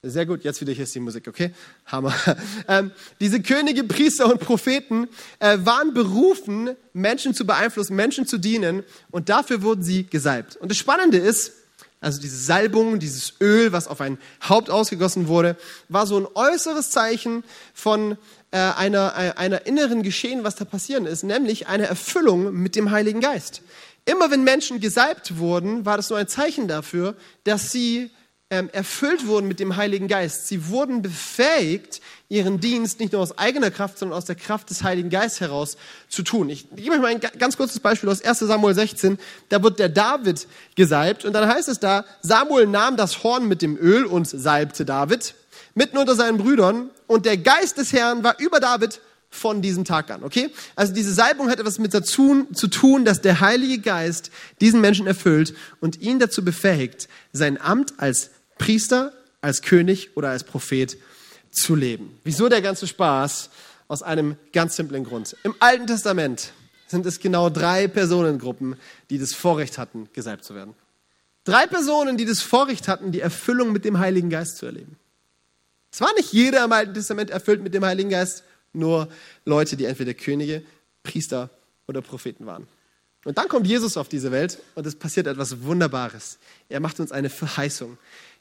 Sehr 0.07 0.27
gut, 0.27 0.45
jetzt 0.45 0.61
wieder 0.61 0.73
hier 0.73 0.85
ist 0.85 0.95
die 0.95 1.01
Musik, 1.01 1.27
okay? 1.29 1.53
Hammer. 1.87 2.15
Ähm, 2.67 2.93
diese 3.21 3.43
Könige, 3.43 3.85
Priester 3.85 4.27
und 4.27 4.41
Propheten 4.41 5.09
äh, 5.39 5.59
waren 5.61 5.93
berufen, 5.93 6.71
Menschen 6.93 7.35
zu 7.35 7.47
beeinflussen, 7.47 7.95
Menschen 7.95 8.27
zu 8.27 8.39
dienen 8.39 8.85
und 9.11 9.29
dafür 9.29 9.63
wurden 9.63 9.83
sie 9.83 10.05
gesalbt. 10.05 10.57
Und 10.57 10.71
das 10.71 10.79
Spannende 10.79 11.19
ist, 11.19 11.53
also 12.01 12.21
diese 12.21 12.37
Salbung, 12.37 12.99
dieses 12.99 13.35
Öl, 13.41 13.73
was 13.73 13.87
auf 13.87 14.01
ein 14.01 14.19
Haupt 14.49 14.71
ausgegossen 14.71 15.29
wurde, 15.29 15.57
war 15.89 16.07
so 16.07 16.19
ein 16.19 16.27
äußeres 16.35 16.91
Zeichen 16.91 17.45
von 17.75 18.17
äh, 18.51 18.59
einer, 18.59 19.15
äh, 19.17 19.33
einer 19.37 19.67
inneren 19.67 20.03
Geschehen, 20.03 20.45
was 20.45 20.57
da 20.57 20.65
passieren 20.65 21.07
ist, 21.07 21.23
nämlich 21.23 21.67
eine 21.67 21.87
Erfüllung 21.87 22.55
mit 22.55 22.77
dem 22.77 22.91
Heiligen 22.91 23.21
Geist. 23.21 23.63
Immer 24.07 24.31
wenn 24.31 24.45
Menschen 24.45 24.81
gesalbt 24.81 25.39
wurden, 25.39 25.85
war 25.87 25.97
das 25.97 26.11
nur 26.11 26.19
ein 26.19 26.29
Zeichen 26.29 26.69
dafür, 26.69 27.15
dass 27.45 27.73
sie 27.73 28.11
erfüllt 28.73 29.27
wurden 29.27 29.47
mit 29.49 29.61
dem 29.61 29.77
Heiligen 29.77 30.09
Geist. 30.09 30.49
Sie 30.49 30.69
wurden 30.69 31.03
befähigt, 31.03 32.01
ihren 32.29 32.61
Dienst 32.61 33.01
nicht 33.01 33.13
nur 33.13 33.23
aus 33.23 33.39
eigener 33.39 33.71
Kraft, 33.71 33.99
sondern 33.99 34.17
aus 34.17 34.25
der 34.25 34.35
Kraft 34.35 34.71
des 34.71 34.83
Heiligen 34.83 35.11
Geistes 35.11 35.41
heraus 35.41 35.77
zu 36.09 36.23
tun. 36.23 36.49
Ich 36.49 36.67
gebe 36.75 36.95
euch 36.95 37.01
mal 37.01 37.09
ein 37.09 37.21
ganz 37.21 37.57
kurzes 37.57 37.81
Beispiel 37.81 38.09
aus 38.09 38.23
1 38.23 38.39
Samuel 38.39 38.75
16. 38.75 39.19
Da 39.49 39.63
wird 39.63 39.79
der 39.79 39.89
David 39.89 40.47
gesalbt 40.75 41.25
und 41.25 41.33
dann 41.33 41.49
heißt 41.49 41.69
es 41.69 41.81
da, 41.81 42.05
Samuel 42.23 42.67
nahm 42.67 42.97
das 42.97 43.23
Horn 43.23 43.47
mit 43.47 43.63
dem 43.63 43.77
Öl 43.77 44.05
und 44.05 44.27
salbte 44.29 44.85
David 44.85 45.35
mitten 45.75 45.99
unter 45.99 46.15
seinen 46.15 46.39
Brüdern 46.39 46.91
und 47.07 47.27
der 47.27 47.37
Geist 47.37 47.79
des 47.79 47.93
Herrn 47.93 48.25
war 48.25 48.39
über 48.39 48.61
David 48.61 49.01
von 49.35 49.61
diesem 49.63 49.85
Tag 49.85 50.11
an, 50.11 50.23
okay? 50.23 50.51
Also 50.77 50.95
diese 50.95 51.13
Salbung 51.13 51.51
hat 51.51 51.59
etwas 51.59 51.81
mit 51.81 51.93
dazu 51.93 52.47
zu 52.53 52.69
tun, 52.69 53.05
dass 53.05 53.21
der 53.21 53.41
Heilige 53.41 53.79
Geist 53.79 54.31
diesen 54.61 54.81
Menschen 54.81 55.09
erfüllt 55.09 55.55
und 55.81 56.01
ihn 56.01 56.21
dazu 56.21 56.45
befähigt, 56.45 57.09
sein 57.33 57.61
Amt 57.61 57.95
als 57.99 58.31
Priester, 58.59 59.13
als 59.41 59.63
König 59.63 60.17
oder 60.17 60.31
als 60.31 60.45
Prophet 60.45 60.97
zu 61.51 61.75
leben. 61.75 62.19
Wieso 62.25 62.49
der 62.49 62.63
ganze 62.63 62.87
Spaß? 62.87 63.51
Aus 63.87 64.03
einem 64.03 64.37
ganz 64.53 64.77
simplen 64.77 65.05
Grund. 65.05 65.37
Im 65.43 65.55
Alten 65.61 65.87
Testament 65.87 66.53
sind 66.87 67.05
es 67.05 67.21
genau 67.21 67.51
drei 67.51 67.87
Personengruppen, 67.87 68.77
die 69.11 69.19
das 69.19 69.35
Vorrecht 69.35 69.77
hatten, 69.77 70.09
gesalbt 70.15 70.45
zu 70.45 70.55
werden. 70.55 70.75
Drei 71.45 71.67
Personen, 71.67 72.17
die 72.17 72.25
das 72.25 72.41
Vorrecht 72.41 72.89
hatten, 72.89 73.13
die 73.13 73.21
Erfüllung 73.21 73.73
mit 73.73 73.85
dem 73.85 73.99
Heiligen 73.99 74.31
Geist 74.31 74.57
zu 74.57 74.67
erleben. 74.67 74.97
Es 75.93 76.01
war 76.01 76.13
nicht 76.15 76.33
jeder 76.33 76.65
im 76.65 76.73
Alten 76.73 76.95
Testament 76.95 77.31
erfüllt 77.31 77.63
mit 77.63 77.75
dem 77.75 77.85
Heiligen 77.85 78.09
Geist, 78.09 78.43
nur 78.73 79.09
Leute, 79.45 79.77
die 79.77 79.85
entweder 79.85 80.15
Könige, 80.15 80.63
Priester 81.03 81.51
oder 81.87 82.01
Propheten 82.01 82.47
waren. 82.47 82.67
Und 83.25 83.39
dann 83.39 83.49
kommt 83.49 83.67
Jesus 83.67 83.97
auf 83.97 84.09
diese 84.09 84.33
Welt 84.33 84.59
und 84.75 84.87
es 84.87 84.97
passiert 84.97 85.27
etwas 85.27 85.63
Wunderbares. 85.63 86.39
Er 86.69 86.81
macht 86.81 87.01
uns 87.01 87.13
eine 87.13 87.31
Verheißung. 87.31 87.97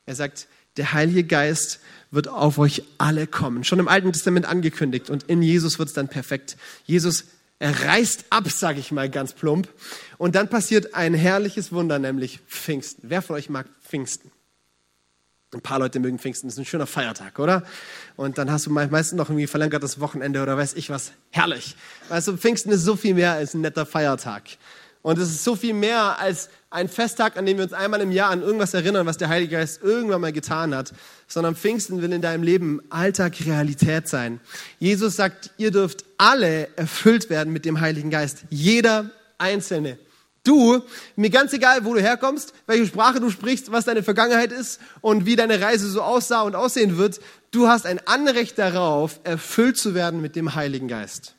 Er 0.06 0.16
sagt, 0.16 0.48
der 0.78 0.94
Heilige 0.94 1.24
Geist 1.24 1.80
wird 2.12 2.28
auf 2.28 2.58
euch 2.58 2.84
alle 2.98 3.28
kommen. 3.28 3.63
Schon 3.63 3.80
im 3.80 3.88
Alten 3.88 4.12
Testament 4.12 4.46
angekündigt 4.46 5.10
und 5.10 5.24
in 5.24 5.42
Jesus 5.42 5.80
wird 5.80 5.89
es 5.89 5.96
dann 5.96 6.08
perfekt. 6.08 6.58
Jesus 6.86 7.26
er 7.63 7.86
reißt 7.86 8.26
ab, 8.30 8.50
sage 8.50 8.82
ich 8.82 8.92
mal 8.92 9.10
ganz 9.10 9.32
plump. 9.32 9.70
Und 10.18 10.36
dann 10.36 10.50
passiert 10.50 10.96
ein 10.96 11.13
herrliches 11.13 11.72
Wunder, 11.72 11.98
nämlich 11.98 12.42
Pfingsten. 12.46 13.10
Wer 13.10 13.22
von 13.22 13.38
euch 13.38 13.50
mag 13.50 13.68
Pfingsten? 13.88 14.32
Ein 15.54 15.62
paar 15.62 15.80
Leute 15.80 16.02
mögen 16.02 16.20
Pfingsten, 16.20 16.48
das 16.48 16.56
ist 16.56 16.60
ein 16.60 16.66
schöner 16.66 16.88
Feiertag, 16.88 17.39
oder? 17.39 17.63
Und 18.18 18.38
dann 18.38 18.52
hast 18.52 18.66
du 18.66 18.72
meistens 18.72 19.13
noch 19.13 19.30
irgendwie 19.30 19.48
verlängertes 19.48 20.02
Wochenende 20.02 20.44
oder 20.44 20.58
weiß 20.58 20.74
ich 20.74 20.89
was. 20.89 21.13
Herrlich. 21.30 21.78
Weißt 22.10 22.28
du, 22.28 22.36
Pfingsten 22.36 22.70
ist 22.72 22.84
so 22.84 22.98
viel 22.98 23.13
mehr 23.13 23.32
als 23.32 23.54
ein 23.54 23.62
netter 23.62 23.86
Feiertag. 23.86 24.44
Und 25.04 25.20
es 25.20 25.30
ist 25.30 25.44
so 25.44 25.56
viel 25.56 25.74
mehr 25.74 26.18
als 26.20 26.50
ein 26.70 26.88
Festtag, 26.88 27.38
an 27.38 27.46
dem 27.46 27.58
wir 27.58 27.66
uns 27.66 27.74
einmal 27.74 28.02
im 28.02 28.12
Jahr 28.12 28.32
an 28.32 28.42
irgendwas 28.42 28.74
erinnern, 28.74 29.06
was 29.06 29.18
der 29.18 29.28
Heilige 29.28 29.58
Geist 29.58 29.84
irgendwann 29.84 30.22
mal 30.22 30.32
getan 30.32 30.74
hat, 30.74 30.94
sondern 31.28 31.56
Pfingsten 31.56 32.02
will 32.02 32.12
in 32.13 32.22
deinem 32.22 32.42
Leben 32.42 32.82
Alltag 32.89 33.34
Realität 33.46 34.08
sein. 34.08 34.39
Jesus 34.80 35.18
sagt, 35.18 35.52
ihr 35.58 35.72
dürft 35.72 36.06
alle 36.18 36.70
erfüllt 36.78 37.30
werden 37.30 37.52
mit 37.52 37.66
dem 37.66 37.82
Heiligen 37.82 38.10
Geist. 38.10 38.46
Jeder 38.50 39.12
Einzelne. 39.38 40.00
Du, 40.46 40.82
mir 41.18 41.30
ganz 41.30 41.52
egal, 41.54 41.84
wo 41.84 41.94
du 41.94 42.02
herkommst, 42.02 42.54
welche 42.66 42.86
Sprache 42.86 43.20
du 43.20 43.30
sprichst, 43.30 43.72
was 43.72 43.86
deine 43.86 44.04
Vergangenheit 44.04 44.54
ist 44.54 44.80
und 45.02 45.26
wie 45.26 45.36
deine 45.36 45.60
Reise 45.60 45.89
so 45.89 46.02
aussah 46.02 46.42
und 46.42 46.56
aussehen 46.56 46.98
wird, 46.98 47.20
du 47.52 47.68
hast 47.68 47.86
ein 47.86 48.00
Anrecht 48.08 48.58
darauf, 48.58 49.20
erfüllt 49.26 49.78
zu 49.78 49.96
werden 49.96 50.22
mit 50.22 50.36
dem 50.38 50.56
Heiligen 50.56 50.88
Geist. 50.88 51.36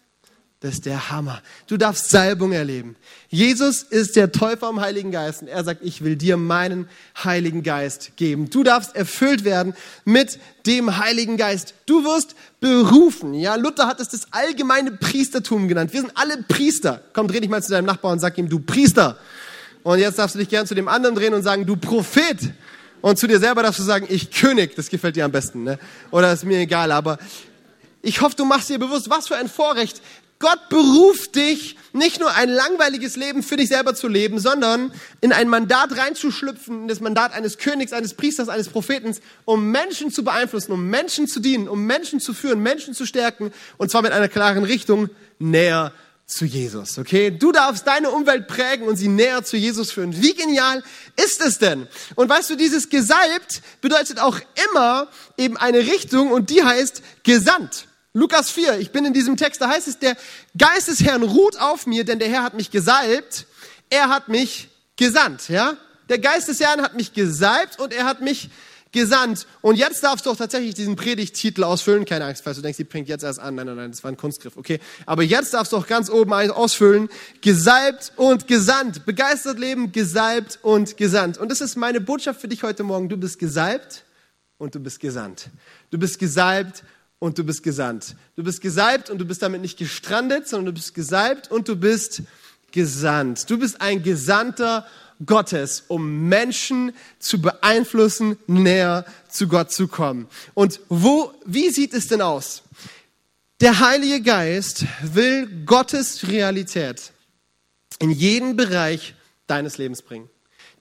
Das 0.64 0.76
ist 0.76 0.86
der 0.86 1.10
Hammer. 1.10 1.42
Du 1.66 1.76
darfst 1.76 2.08
Salbung 2.08 2.52
erleben. 2.52 2.96
Jesus 3.28 3.82
ist 3.82 4.16
der 4.16 4.32
Täufer 4.32 4.66
am 4.66 4.80
Heiligen 4.80 5.10
Geist 5.10 5.42
und 5.42 5.48
er 5.48 5.62
sagt, 5.62 5.82
ich 5.84 6.02
will 6.02 6.16
dir 6.16 6.38
meinen 6.38 6.88
Heiligen 7.22 7.62
Geist 7.62 8.12
geben. 8.16 8.48
Du 8.48 8.62
darfst 8.62 8.96
erfüllt 8.96 9.44
werden 9.44 9.74
mit 10.06 10.38
dem 10.64 10.96
Heiligen 10.96 11.36
Geist. 11.36 11.74
Du 11.84 12.02
wirst 12.04 12.34
berufen. 12.60 13.34
Ja, 13.34 13.56
Luther 13.56 13.86
hat 13.86 14.00
es 14.00 14.08
das 14.08 14.32
allgemeine 14.32 14.92
Priestertum 14.92 15.68
genannt. 15.68 15.92
Wir 15.92 16.00
sind 16.00 16.12
alle 16.14 16.42
Priester. 16.44 17.02
Komm, 17.12 17.28
dreh 17.28 17.40
dich 17.40 17.50
mal 17.50 17.62
zu 17.62 17.70
deinem 17.70 17.84
Nachbarn 17.84 18.14
und 18.14 18.20
sag 18.20 18.38
ihm, 18.38 18.48
du 18.48 18.58
Priester. 18.58 19.18
Und 19.82 19.98
jetzt 19.98 20.18
darfst 20.18 20.34
du 20.34 20.38
dich 20.38 20.48
gern 20.48 20.66
zu 20.66 20.74
dem 20.74 20.88
anderen 20.88 21.14
drehen 21.14 21.34
und 21.34 21.42
sagen, 21.42 21.66
du 21.66 21.76
Prophet. 21.76 22.38
Und 23.02 23.18
zu 23.18 23.26
dir 23.26 23.38
selber 23.38 23.62
darfst 23.64 23.80
du 23.80 23.84
sagen, 23.84 24.06
ich 24.08 24.30
König. 24.30 24.76
Das 24.76 24.88
gefällt 24.88 25.14
dir 25.14 25.26
am 25.26 25.30
besten. 25.30 25.62
Ne? 25.62 25.78
Oder 26.10 26.32
ist 26.32 26.46
mir 26.46 26.58
egal. 26.58 26.90
Aber 26.90 27.18
ich 28.00 28.20
hoffe, 28.20 28.36
du 28.36 28.44
machst 28.44 28.70
dir 28.70 28.78
bewusst, 28.78 29.10
was 29.10 29.28
für 29.28 29.36
ein 29.36 29.48
Vorrecht. 29.48 30.00
Gott 30.44 30.68
beruft 30.68 31.36
dich, 31.36 31.78
nicht 31.94 32.20
nur 32.20 32.30
ein 32.34 32.50
langweiliges 32.50 33.16
Leben 33.16 33.42
für 33.42 33.56
dich 33.56 33.70
selber 33.70 33.94
zu 33.94 34.08
leben, 34.08 34.38
sondern 34.38 34.92
in 35.22 35.32
ein 35.32 35.48
Mandat 35.48 35.96
reinzuschlüpfen, 35.96 36.82
in 36.82 36.88
das 36.88 37.00
Mandat 37.00 37.32
eines 37.32 37.56
Königs, 37.56 37.94
eines 37.94 38.12
Priesters, 38.12 38.50
eines 38.50 38.68
Propheten, 38.68 39.16
um 39.46 39.70
Menschen 39.70 40.10
zu 40.10 40.22
beeinflussen, 40.22 40.72
um 40.72 40.90
Menschen 40.90 41.28
zu 41.28 41.40
dienen, 41.40 41.66
um 41.66 41.86
Menschen 41.86 42.20
zu 42.20 42.34
führen, 42.34 42.62
Menschen 42.62 42.92
zu 42.92 43.06
stärken, 43.06 43.54
und 43.78 43.90
zwar 43.90 44.02
mit 44.02 44.12
einer 44.12 44.28
klaren 44.28 44.64
Richtung 44.64 45.08
näher 45.38 45.94
zu 46.26 46.44
Jesus, 46.44 46.98
okay? 46.98 47.30
Du 47.30 47.50
darfst 47.50 47.86
deine 47.86 48.10
Umwelt 48.10 48.46
prägen 48.46 48.86
und 48.86 48.96
sie 48.96 49.08
näher 49.08 49.44
zu 49.44 49.56
Jesus 49.56 49.92
führen. 49.92 50.20
Wie 50.20 50.34
genial 50.34 50.82
ist 51.16 51.40
es 51.40 51.58
denn? 51.58 51.88
Und 52.16 52.28
weißt 52.28 52.50
du, 52.50 52.56
dieses 52.56 52.90
gesalbt 52.90 53.62
bedeutet 53.80 54.20
auch 54.20 54.38
immer 54.68 55.08
eben 55.38 55.56
eine 55.56 55.78
Richtung 55.78 56.32
und 56.32 56.50
die 56.50 56.62
heißt 56.62 57.00
gesandt. 57.22 57.86
Lukas 58.16 58.48
4, 58.52 58.78
ich 58.78 58.92
bin 58.92 59.04
in 59.04 59.12
diesem 59.12 59.36
Text, 59.36 59.60
da 59.60 59.68
heißt 59.68 59.88
es, 59.88 59.98
der 59.98 60.16
Geist 60.56 60.86
des 60.86 61.02
Herrn 61.02 61.24
ruht 61.24 61.60
auf 61.60 61.86
mir, 61.86 62.04
denn 62.04 62.20
der 62.20 62.28
Herr 62.28 62.44
hat 62.44 62.54
mich 62.54 62.70
gesalbt, 62.70 63.46
er 63.90 64.08
hat 64.08 64.28
mich 64.28 64.68
gesandt, 64.94 65.48
ja? 65.48 65.76
Der 66.08 66.20
Geist 66.20 66.46
des 66.46 66.60
Herrn 66.60 66.80
hat 66.80 66.94
mich 66.94 67.12
gesalbt 67.12 67.80
und 67.80 67.92
er 67.92 68.04
hat 68.04 68.20
mich 68.20 68.50
gesandt. 68.92 69.48
Und 69.62 69.76
jetzt 69.76 70.04
darfst 70.04 70.26
du 70.26 70.30
auch 70.30 70.36
tatsächlich 70.36 70.74
diesen 70.74 70.94
Predigttitel 70.94 71.64
ausfüllen. 71.64 72.04
Keine 72.04 72.26
Angst, 72.26 72.44
falls 72.44 72.56
du 72.56 72.62
denkst, 72.62 72.76
die 72.76 72.84
fängt 72.84 73.08
jetzt 73.08 73.24
erst 73.24 73.40
an. 73.40 73.56
Nein, 73.56 73.66
nein, 73.66 73.76
nein, 73.76 73.90
das 73.90 74.04
war 74.04 74.12
ein 74.12 74.16
Kunstgriff, 74.16 74.56
okay? 74.56 74.78
Aber 75.06 75.24
jetzt 75.24 75.54
darfst 75.54 75.72
du 75.72 75.76
auch 75.78 75.86
ganz 75.86 76.08
oben 76.10 76.32
ausfüllen. 76.32 77.08
Gesalbt 77.40 78.12
und 78.16 78.46
gesandt. 78.46 79.06
Begeistert 79.06 79.58
leben, 79.58 79.90
gesalbt 79.90 80.60
und 80.62 80.96
gesandt. 80.96 81.38
Und 81.38 81.50
das 81.50 81.60
ist 81.60 81.74
meine 81.74 82.00
Botschaft 82.00 82.40
für 82.40 82.48
dich 82.48 82.62
heute 82.62 82.84
Morgen. 82.84 83.08
Du 83.08 83.16
bist 83.16 83.38
gesalbt 83.38 84.04
und 84.58 84.74
du 84.74 84.80
bist 84.80 85.00
gesandt. 85.00 85.48
Du 85.90 85.98
bist 85.98 86.18
gesalbt 86.18 86.84
und 87.24 87.38
du 87.38 87.44
bist 87.44 87.62
gesandt. 87.62 88.16
Du 88.36 88.44
bist 88.44 88.60
gesalbt 88.60 89.08
und 89.08 89.16
du 89.16 89.24
bist 89.24 89.40
damit 89.40 89.62
nicht 89.62 89.78
gestrandet, 89.78 90.46
sondern 90.46 90.66
du 90.66 90.72
bist 90.72 90.94
gesalbt 90.94 91.50
und 91.50 91.66
du 91.68 91.74
bist 91.74 92.20
gesandt. 92.70 93.48
Du 93.48 93.58
bist 93.58 93.80
ein 93.80 94.02
Gesandter 94.02 94.86
Gottes, 95.24 95.84
um 95.88 96.28
Menschen 96.28 96.92
zu 97.18 97.40
beeinflussen, 97.40 98.36
näher 98.46 99.06
zu 99.30 99.48
Gott 99.48 99.72
zu 99.72 99.88
kommen. 99.88 100.28
Und 100.52 100.80
wo, 100.90 101.32
wie 101.46 101.70
sieht 101.70 101.94
es 101.94 102.08
denn 102.08 102.20
aus? 102.20 102.62
Der 103.62 103.80
Heilige 103.80 104.20
Geist 104.20 104.84
will 105.00 105.64
Gottes 105.64 106.28
Realität 106.28 107.10
in 108.00 108.10
jeden 108.10 108.54
Bereich 108.54 109.14
deines 109.46 109.78
Lebens 109.78 110.02
bringen. 110.02 110.28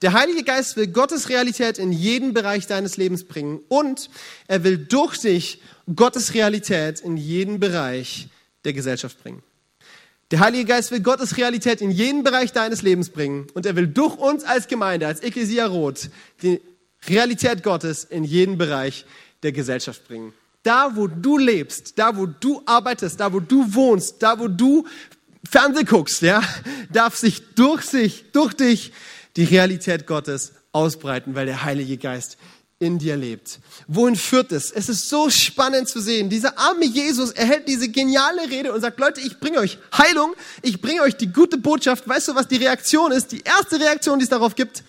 Der 0.02 0.12
Heilige 0.12 0.42
Geist 0.42 0.76
will 0.76 0.88
Gottes 0.88 1.30
Realität 1.30 1.78
in 1.78 1.90
jeden 1.90 2.34
Bereich 2.34 2.66
deines 2.66 2.98
Lebens 2.98 3.24
bringen 3.24 3.60
und 3.68 4.10
er 4.46 4.62
will 4.62 4.76
durch 4.76 5.16
dich 5.16 5.62
Gottes 5.94 6.34
Realität 6.34 7.00
in 7.00 7.16
jeden 7.16 7.60
Bereich 7.60 8.28
der 8.64 8.72
Gesellschaft 8.72 9.22
bringen. 9.22 9.42
Der 10.30 10.40
Heilige 10.40 10.64
Geist 10.64 10.90
will 10.90 11.00
Gottes 11.00 11.36
Realität 11.36 11.80
in 11.80 11.90
jeden 11.90 12.22
Bereich 12.24 12.52
deines 12.52 12.82
Lebens 12.82 13.10
bringen 13.10 13.46
und 13.54 13.66
er 13.66 13.76
will 13.76 13.86
durch 13.86 14.16
uns 14.16 14.44
als 14.44 14.68
Gemeinde, 14.68 15.06
als 15.06 15.20
Ecclesia 15.20 15.66
Rot, 15.66 16.08
die 16.42 16.60
Realität 17.06 17.62
Gottes 17.62 18.04
in 18.04 18.24
jeden 18.24 18.56
Bereich 18.56 19.04
der 19.42 19.52
Gesellschaft 19.52 20.08
bringen. 20.08 20.32
Da, 20.62 20.92
wo 20.94 21.06
du 21.06 21.36
lebst, 21.36 21.98
da, 21.98 22.16
wo 22.16 22.24
du 22.24 22.62
arbeitest, 22.64 23.20
da, 23.20 23.32
wo 23.32 23.40
du 23.40 23.74
wohnst, 23.74 24.22
da, 24.22 24.38
wo 24.38 24.48
du 24.48 24.86
Fernseh 25.48 25.84
guckst, 25.84 26.22
ja, 26.22 26.42
darf 26.90 27.16
sich 27.16 27.42
durch 27.54 27.82
sich, 27.82 28.24
durch 28.32 28.54
dich 28.54 28.92
die 29.36 29.44
Realität 29.44 30.06
Gottes 30.06 30.54
ausbreiten, 30.72 31.34
weil 31.34 31.46
der 31.46 31.64
Heilige 31.64 31.98
Geist 31.98 32.38
in 32.78 32.98
dir 32.98 33.16
lebt. 33.16 33.60
Wohin 33.86 34.16
führt 34.16 34.52
es? 34.52 34.70
Es 34.70 34.88
ist 34.88 35.08
so 35.08 35.30
spannend 35.30 35.88
zu 35.88 36.00
sehen. 36.00 36.28
Dieser 36.28 36.58
arme 36.58 36.84
Jesus 36.84 37.30
erhält 37.30 37.68
diese 37.68 37.88
geniale 37.88 38.42
Rede 38.50 38.72
und 38.72 38.80
sagt, 38.80 38.98
Leute, 38.98 39.20
ich 39.20 39.38
bringe 39.38 39.58
euch 39.58 39.78
Heilung, 39.96 40.34
ich 40.62 40.80
bringe 40.80 41.02
euch 41.02 41.16
die 41.16 41.32
gute 41.32 41.56
Botschaft. 41.56 42.08
Weißt 42.08 42.28
du, 42.28 42.34
was 42.34 42.48
die 42.48 42.56
Reaktion 42.56 43.12
ist? 43.12 43.32
Die 43.32 43.42
erste 43.42 43.78
Reaktion, 43.78 44.18
die 44.18 44.24
es 44.24 44.30
darauf 44.30 44.54
gibt, 44.54 44.82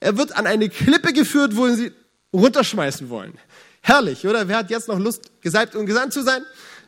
er 0.00 0.16
wird 0.18 0.36
an 0.36 0.46
eine 0.46 0.68
Klippe 0.68 1.12
geführt, 1.12 1.56
wo 1.56 1.68
sie 1.68 1.92
runterschmeißen 2.32 3.08
wollen. 3.08 3.38
Herrlich, 3.86 4.26
oder? 4.26 4.48
Wer 4.48 4.56
hat 4.56 4.70
jetzt 4.70 4.88
noch 4.88 4.98
Lust, 4.98 5.30
gesalbt 5.42 5.74
und 5.76 5.84
gesandt 5.84 6.14
zu 6.14 6.22
sein? 6.22 6.42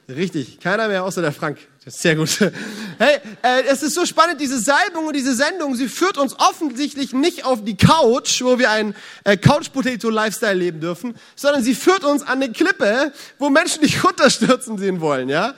Richtig, 0.09 0.61
keiner 0.61 0.89
mehr 0.89 1.05
außer 1.05 1.21
der 1.21 1.33
Frank. 1.33 1.59
Sehr 1.85 2.17
gut. 2.17 2.31
Hey, 2.99 3.19
äh, 3.43 3.65
es 3.69 3.83
ist 3.83 3.93
so 3.93 4.07
spannend, 4.07 4.41
diese 4.41 4.59
Salbung 4.59 5.09
und 5.09 5.15
diese 5.15 5.35
Sendung, 5.35 5.75
sie 5.75 5.87
führt 5.87 6.17
uns 6.17 6.35
offensichtlich 6.39 7.13
nicht 7.13 7.45
auf 7.45 7.63
die 7.63 7.77
Couch, 7.77 8.41
wo 8.41 8.59
wir 8.59 8.71
einen 8.71 8.95
äh, 9.25 9.37
Couch-Potato-Lifestyle 9.37 10.55
leben 10.55 10.81
dürfen, 10.81 11.15
sondern 11.35 11.63
sie 11.63 11.75
führt 11.75 12.03
uns 12.03 12.23
an 12.23 12.41
eine 12.43 12.51
Klippe, 12.51 13.13
wo 13.39 13.51
Menschen 13.51 13.83
dich 13.83 14.03
runterstürzen 14.05 14.79
sehen 14.79 15.03
wollen, 15.03 15.29
ja? 15.29 15.55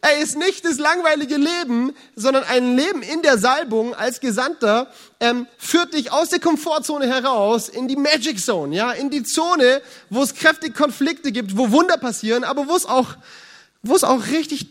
Er 0.00 0.18
ist 0.18 0.36
nicht 0.36 0.64
das 0.64 0.78
langweilige 0.78 1.36
Leben, 1.36 1.94
sondern 2.14 2.44
ein 2.44 2.76
Leben 2.76 3.02
in 3.02 3.22
der 3.22 3.38
Salbung 3.38 3.94
als 3.94 4.20
Gesandter 4.20 4.90
ähm, 5.20 5.46
führt 5.58 5.94
dich 5.94 6.12
aus 6.12 6.28
der 6.28 6.40
Komfortzone 6.40 7.06
heraus 7.06 7.68
in 7.68 7.88
die 7.88 7.96
Magic 7.96 8.40
Zone, 8.40 8.76
ja, 8.76 8.92
in 8.92 9.10
die 9.10 9.22
Zone, 9.22 9.82
wo 10.10 10.22
es 10.22 10.34
kräftige 10.34 10.72
Konflikte 10.72 11.32
gibt, 11.32 11.56
wo 11.56 11.70
Wunder 11.70 11.96
passieren, 11.96 12.44
aber 12.44 12.68
wo 12.68 12.76
es 12.76 12.86
auch, 12.86 13.16
wo 13.82 13.94
es 13.94 14.04
auch 14.04 14.26
richtig 14.26 14.68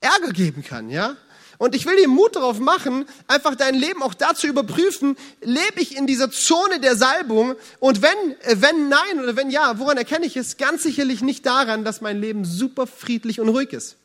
Ärger 0.00 0.32
geben 0.32 0.64
kann, 0.64 0.90
ja? 0.90 1.16
Und 1.58 1.74
ich 1.74 1.86
will 1.86 1.96
dir 1.96 2.08
Mut 2.08 2.36
darauf 2.36 2.58
machen, 2.58 3.06
einfach 3.28 3.54
dein 3.54 3.74
Leben 3.74 4.02
auch 4.02 4.14
dazu 4.14 4.46
überprüfen, 4.46 5.16
lebe 5.40 5.80
ich 5.80 5.96
in 5.96 6.06
dieser 6.06 6.30
Zone 6.30 6.80
der 6.80 6.96
Salbung? 6.96 7.54
Und 7.78 8.02
wenn, 8.02 8.32
äh, 8.42 8.56
wenn 8.56 8.88
nein 8.88 9.20
oder 9.22 9.36
wenn 9.36 9.50
ja, 9.50 9.78
woran 9.78 9.96
erkenne 9.96 10.26
ich 10.26 10.36
es? 10.36 10.56
Ganz 10.56 10.82
sicherlich 10.82 11.22
nicht 11.22 11.46
daran, 11.46 11.84
dass 11.84 12.00
mein 12.00 12.20
Leben 12.20 12.44
super 12.44 12.86
friedlich 12.86 13.40
und 13.40 13.48
ruhig 13.48 13.72
ist. 13.72 13.96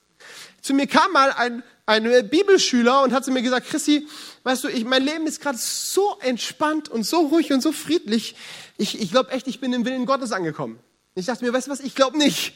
Zu 0.62 0.74
mir 0.74 0.88
kam 0.88 1.12
mal 1.12 1.32
ein, 1.32 1.64
ein 1.86 2.30
Bibelschüler 2.30 3.04
und 3.04 3.14
hat 3.14 3.26
zu 3.26 3.32
mir 3.32 3.42
gesagt, 3.42 3.68
Chrissy, 3.68 4.08
weißt 4.44 4.64
du, 4.64 4.68
ich, 4.68 4.86
mein 4.86 5.04
Leben 5.04 5.28
ist 5.28 5.42
gerade 5.42 5.58
so 5.58 6.18
entspannt 6.22 6.90
und 6.90 7.04
so 7.04 7.28
ruhig 7.28 7.52
und 7.52 7.62
so 7.62 7.72
friedlich. 7.72 8.36
Ich, 8.78 9.02
ich 9.02 9.12
glaube 9.12 9.32
echt, 9.32 9.48
ich 9.48 9.60
bin 9.60 9.74
im 9.74 9.86
Willen 9.86 10.06
Gottes 10.06 10.32
angekommen. 10.32 10.80
Ich 11.16 11.26
dachte 11.26 11.44
mir, 11.44 11.52
weißt 11.52 11.68
du 11.68 11.72
was, 11.72 11.80
ich 11.80 11.96
glaube 11.96 12.18
nicht. 12.18 12.54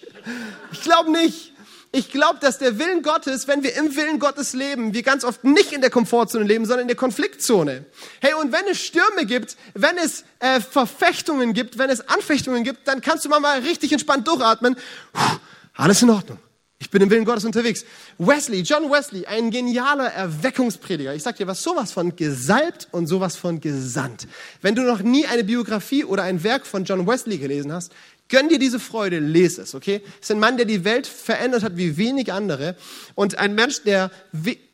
Ich 0.71 0.81
glaube 0.81 1.11
nicht. 1.11 1.53
Ich 1.95 2.09
glaube, 2.09 2.39
dass 2.39 2.57
der 2.57 2.79
Willen 2.79 3.03
Gottes, 3.03 3.47
wenn 3.47 3.61
wir 3.61 3.75
im 3.75 3.95
Willen 3.95 4.17
Gottes 4.17 4.53
leben, 4.53 4.95
wir 4.95 5.03
ganz 5.03 5.23
oft 5.23 5.43
nicht 5.43 5.73
in 5.73 5.81
der 5.81 5.91
Komfortzone 5.91 6.43
leben, 6.43 6.65
sondern 6.65 6.81
in 6.81 6.87
der 6.87 6.97
Konfliktzone. 6.97 7.85
Hey, 8.19 8.33
und 8.33 8.51
wenn 8.51 8.65
es 8.67 8.79
Stürme 8.79 9.27
gibt, 9.27 9.57
wenn 9.75 9.99
es 9.99 10.23
äh, 10.39 10.59
Verfechtungen 10.59 11.53
gibt, 11.53 11.77
wenn 11.77 11.91
es 11.91 12.07
Anfechtungen 12.09 12.63
gibt, 12.63 12.87
dann 12.87 13.01
kannst 13.01 13.25
du 13.25 13.29
mal, 13.29 13.39
mal 13.39 13.59
richtig 13.59 13.91
entspannt 13.91 14.27
durchatmen. 14.27 14.75
Puh, 15.13 15.37
alles 15.75 16.01
in 16.01 16.09
Ordnung. 16.09 16.39
Ich 16.83 16.89
bin 16.89 17.01
im 17.01 17.09
Willen 17.09 17.23
Gottes 17.23 17.45
unterwegs. 17.45 17.85
Wesley, 18.17 18.59
John 18.59 18.91
Wesley, 18.91 19.25
ein 19.25 19.51
genialer 19.51 20.07
Erweckungsprediger. 20.07 21.15
Ich 21.15 21.23
sag 21.23 21.37
dir 21.37 21.47
was, 21.47 21.63
sowas 21.63 21.93
von 21.93 22.13
gesalbt 22.17 22.89
und 22.91 23.07
sowas 23.07 23.37
von 23.37 23.61
gesandt. 23.61 24.27
Wenn 24.61 24.75
du 24.75 24.81
noch 24.81 25.01
nie 25.01 25.25
eine 25.25 25.45
Biografie 25.45 26.03
oder 26.03 26.23
ein 26.23 26.43
Werk 26.43 26.67
von 26.67 26.83
John 26.83 27.07
Wesley 27.07 27.37
gelesen 27.37 27.71
hast, 27.71 27.93
Gönn 28.29 28.49
dir 28.49 28.57
diese 28.57 28.79
Freude, 28.79 29.19
lese 29.19 29.61
es, 29.61 29.75
okay? 29.75 30.01
Es 30.19 30.29
ist 30.29 30.31
ein 30.31 30.39
Mann, 30.39 30.55
der 30.57 30.65
die 30.65 30.85
Welt 30.85 31.05
verändert 31.05 31.61
hat 31.61 31.77
wie 31.77 31.97
wenig 31.97 32.31
andere 32.31 32.75
und 33.15 33.37
ein 33.37 33.53
Mensch, 33.53 33.83
der 33.83 34.11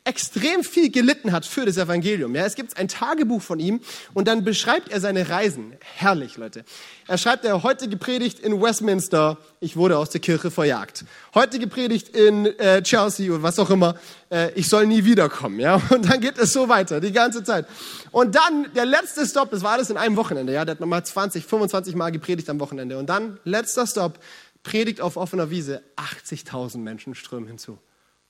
extrem 0.10 0.64
viel 0.64 0.90
gelitten 0.90 1.32
hat 1.32 1.46
für 1.46 1.66
das 1.66 1.78
Evangelium. 1.78 2.34
Ja, 2.34 2.44
es 2.44 2.56
gibt 2.56 2.76
ein 2.78 2.88
Tagebuch 2.88 3.44
von 3.44 3.60
ihm 3.60 3.80
und 4.16 4.28
dann 4.28 4.44
beschreibt 4.44 4.90
er 4.90 5.00
seine 5.00 5.30
Reisen. 5.30 5.74
Herrlich, 5.98 6.36
Leute. 6.36 6.66
Er 7.08 7.20
schreibt, 7.20 7.46
er 7.46 7.62
heute 7.62 7.88
gepredigt 7.88 8.40
in 8.40 8.60
Westminster, 8.60 9.38
ich 9.60 9.78
wurde 9.78 10.00
aus 10.00 10.10
der 10.10 10.20
Kirche 10.20 10.50
verjagt. 10.50 11.06
Heute 11.36 11.60
gepredigt 11.60 12.10
in 12.10 12.48
äh, 12.48 12.82
Chelsea 12.82 13.32
oder 13.32 13.44
was 13.44 13.60
auch 13.60 13.70
immer, 13.70 14.00
äh, 14.32 14.52
ich 14.54 14.68
soll 14.68 14.88
nie 14.88 15.06
wiederkommen. 15.06 15.60
Ja, 15.60 15.76
und 15.92 16.10
dann 16.10 16.20
geht 16.20 16.40
es 16.40 16.54
so 16.54 16.68
weiter, 16.68 17.00
die 17.00 17.12
ganze 17.12 17.44
Zeit. 17.44 17.68
Und 18.10 18.34
dann 18.34 18.66
der 18.74 18.86
letzte 18.86 19.28
Stop, 19.28 19.52
das 19.52 19.62
war 19.62 19.74
alles 19.74 19.92
in 19.92 19.98
einem 19.98 20.16
Wochenende. 20.16 20.54
Ja, 20.54 20.66
der 20.66 20.74
hat 20.74 20.80
nochmal 20.80 21.06
20, 21.06 21.46
25 21.46 21.94
Mal 21.94 22.12
gepredigt 22.12 22.50
am 22.50 22.60
Wochenende. 22.60 22.98
Und 22.98 23.12
dann 23.12 23.40
letzter 23.44 23.86
Stop, 23.86 24.18
Predigt 24.64 25.02
auf 25.02 25.18
offener 25.18 25.52
Wiese, 25.52 25.84
80.000 25.98 26.80
Menschen 26.80 27.14
strömen 27.14 27.48
hinzu. 27.48 27.78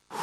Puh. 0.10 0.18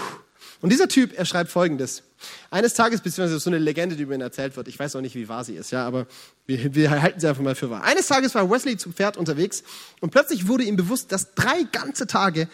Und 0.61 0.71
dieser 0.71 0.89
Typ, 0.89 1.17
er 1.17 1.25
schreibt 1.25 1.51
Folgendes. 1.51 2.03
Eines 2.51 2.75
Tages, 2.75 3.01
beziehungsweise 3.01 3.39
so 3.39 3.51
eine 3.51 3.59
Legende, 3.59 3.97
die 3.97 4.03
über 4.03 4.15
ihn 4.15 4.21
erzählt 4.21 4.57
wird, 4.57 4.69
ich 4.69 4.79
weiß 4.79 4.97
auch 4.97 5.01
nicht, 5.01 5.15
wie 5.15 5.29
wahr 5.29 5.45
sie 5.45 5.55
ist, 5.55 5.71
ja, 5.71 5.87
aber 5.87 6.07
wir, 6.47 6.75
wir 6.75 6.91
halten 6.91 7.21
sie 7.21 7.29
einfach 7.29 7.43
mal 7.43 7.55
für 7.55 7.71
wahr. 7.71 7.83
Eines 7.85 8.07
Tages 8.07 8.35
war 8.35 8.51
Wesley 8.51 8.77
zu 8.77 8.93
Pferd 8.93 9.17
unterwegs 9.17 9.63
und 10.01 10.11
plötzlich 10.11 10.49
wurde 10.49 10.65
ihm 10.65 10.77
bewusst, 10.77 11.13
dass 11.13 11.35
drei 11.35 11.65
ganze 11.73 12.07
Tage 12.07 12.49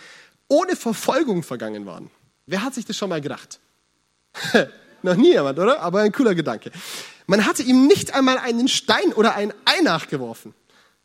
ohne 0.49 0.77
Verfolgung 0.77 1.43
vergangen 1.43 1.87
waren. 1.87 2.11
Wer 2.47 2.63
hat 2.63 2.75
sich 2.75 2.85
das 2.85 2.97
schon 2.97 3.09
mal 3.09 3.21
gedacht? 3.21 3.61
Noch 5.03 5.17
nie 5.17 5.33
jemand, 5.33 5.59
oder? 5.59 5.81
Aber 5.81 6.01
ein 6.01 6.13
cooler 6.13 6.35
Gedanke. 6.35 6.71
Man 7.27 7.47
hatte 7.47 7.63
ihm 7.63 7.87
nicht 7.87 8.15
einmal 8.15 8.39
einen 8.39 8.69
Stein 8.69 9.13
oder 9.15 9.35
ein 9.35 9.53
Ei 9.65 9.81
nachgeworfen. 9.83 10.55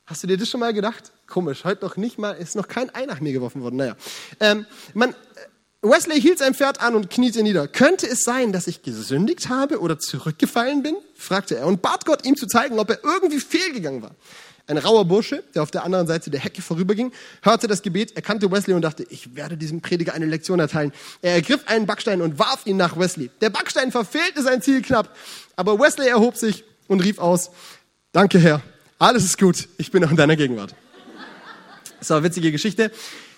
Hast 0.06 0.24
du 0.24 0.28
dir 0.28 0.38
das 0.38 0.50
schon 0.50 0.60
mal 0.60 0.74
gedacht? 0.74 1.12
Komisch, 1.28 1.66
heute 1.66 1.84
noch 1.84 1.98
nicht 1.98 2.18
mal, 2.18 2.32
ist 2.32 2.56
noch 2.56 2.68
kein 2.68 2.94
Ei 2.96 3.06
nach 3.06 3.20
mir 3.20 3.34
geworfen 3.34 3.62
worden. 3.62 3.76
Naja. 3.76 3.96
Ähm, 4.40 4.66
man, 4.94 5.14
Wesley 5.82 6.20
hielt 6.20 6.40
sein 6.40 6.56
Pferd 6.56 6.82
an 6.82 6.96
und 6.96 7.10
kniete 7.10 7.44
nieder. 7.44 7.68
Könnte 7.68 8.08
es 8.08 8.24
sein, 8.24 8.52
dass 8.52 8.68
ich 8.68 8.82
gesündigt 8.82 9.50
habe 9.50 9.80
oder 9.80 10.00
zurückgefallen 10.00 10.82
bin? 10.82 10.96
fragte 11.16 11.56
er 11.56 11.68
und 11.68 11.82
bat 11.82 12.06
Gott, 12.06 12.26
ihm 12.26 12.36
zu 12.36 12.48
zeigen, 12.48 12.80
ob 12.80 12.90
er 12.90 13.04
irgendwie 13.04 13.40
fehlgegangen 13.40 14.02
war. 14.02 14.16
Ein 14.70 14.78
rauer 14.78 15.06
Bursche, 15.06 15.44
der 15.56 15.64
auf 15.64 15.72
der 15.72 15.86
anderen 15.86 16.08
Seite 16.08 16.30
der 16.30 16.42
Hecke 16.42 16.62
vorüberging, 16.62 17.14
hörte 17.42 17.68
das 17.68 17.82
Gebet, 17.82 18.16
erkannte 18.18 18.52
Wesley 18.52 18.74
und 18.74 18.82
dachte, 18.82 19.06
ich 19.10 19.36
werde 19.36 19.56
diesem 19.56 19.82
Prediger 19.82 20.14
eine 20.14 20.26
Lektion 20.26 20.60
erteilen. 20.60 20.92
Er 21.22 21.36
ergriff 21.36 21.62
einen 21.68 21.86
Backstein 21.86 22.22
und 22.22 22.38
warf 22.38 22.66
ihn 22.66 22.76
nach 22.76 23.00
Wesley. 23.00 23.30
Der 23.40 23.50
Backstein 23.50 23.92
verfehlte 23.92 24.42
sein 24.44 24.62
Ziel 24.62 24.82
knapp, 24.82 25.16
aber 25.56 25.80
Wesley 25.80 26.10
erhob 26.10 26.36
sich 26.36 26.66
und 26.88 27.00
rief 27.00 27.18
aus, 27.20 27.52
danke 28.12 28.40
Herr, 28.40 28.62
alles 29.00 29.24
ist 29.24 29.38
gut, 29.38 29.70
ich 29.78 29.92
bin 29.92 30.02
noch 30.02 30.12
in 30.12 30.18
deiner 30.18 30.36
Gegenwart. 30.36 30.76
So, 32.02 32.22
witzige 32.24 32.52
Geschichte. 32.52 32.92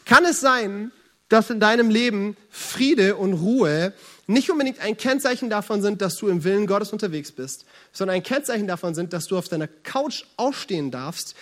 Kann 0.06 0.26
es 0.26 0.42
sein, 0.42 0.92
dass 1.30 1.50
in 1.50 1.60
deinem 1.60 1.90
Leben 1.90 2.36
Friede 2.50 3.16
und 3.16 3.34
Ruhe 3.34 3.94
nicht 4.28 4.52
unbedingt 4.52 4.80
ein 4.80 4.98
Kennzeichen 4.98 5.50
davon 5.50 5.82
sind, 5.82 6.02
dass 6.02 6.18
du 6.18 6.28
im 6.28 6.44
Willen 6.44 6.68
Gottes 6.68 6.92
unterwegs 6.92 7.32
bist, 7.32 7.66
sondern 7.92 8.18
ein 8.18 8.24
Kennzeichen 8.24 8.68
davon 8.68 8.94
sind, 8.94 9.14
dass 9.14 9.28
du 9.28 9.38
auf 9.38 9.48
deiner 9.48 9.68
Couch 9.68 10.26
aufstehen 10.38 10.92
darfst, 10.92 11.36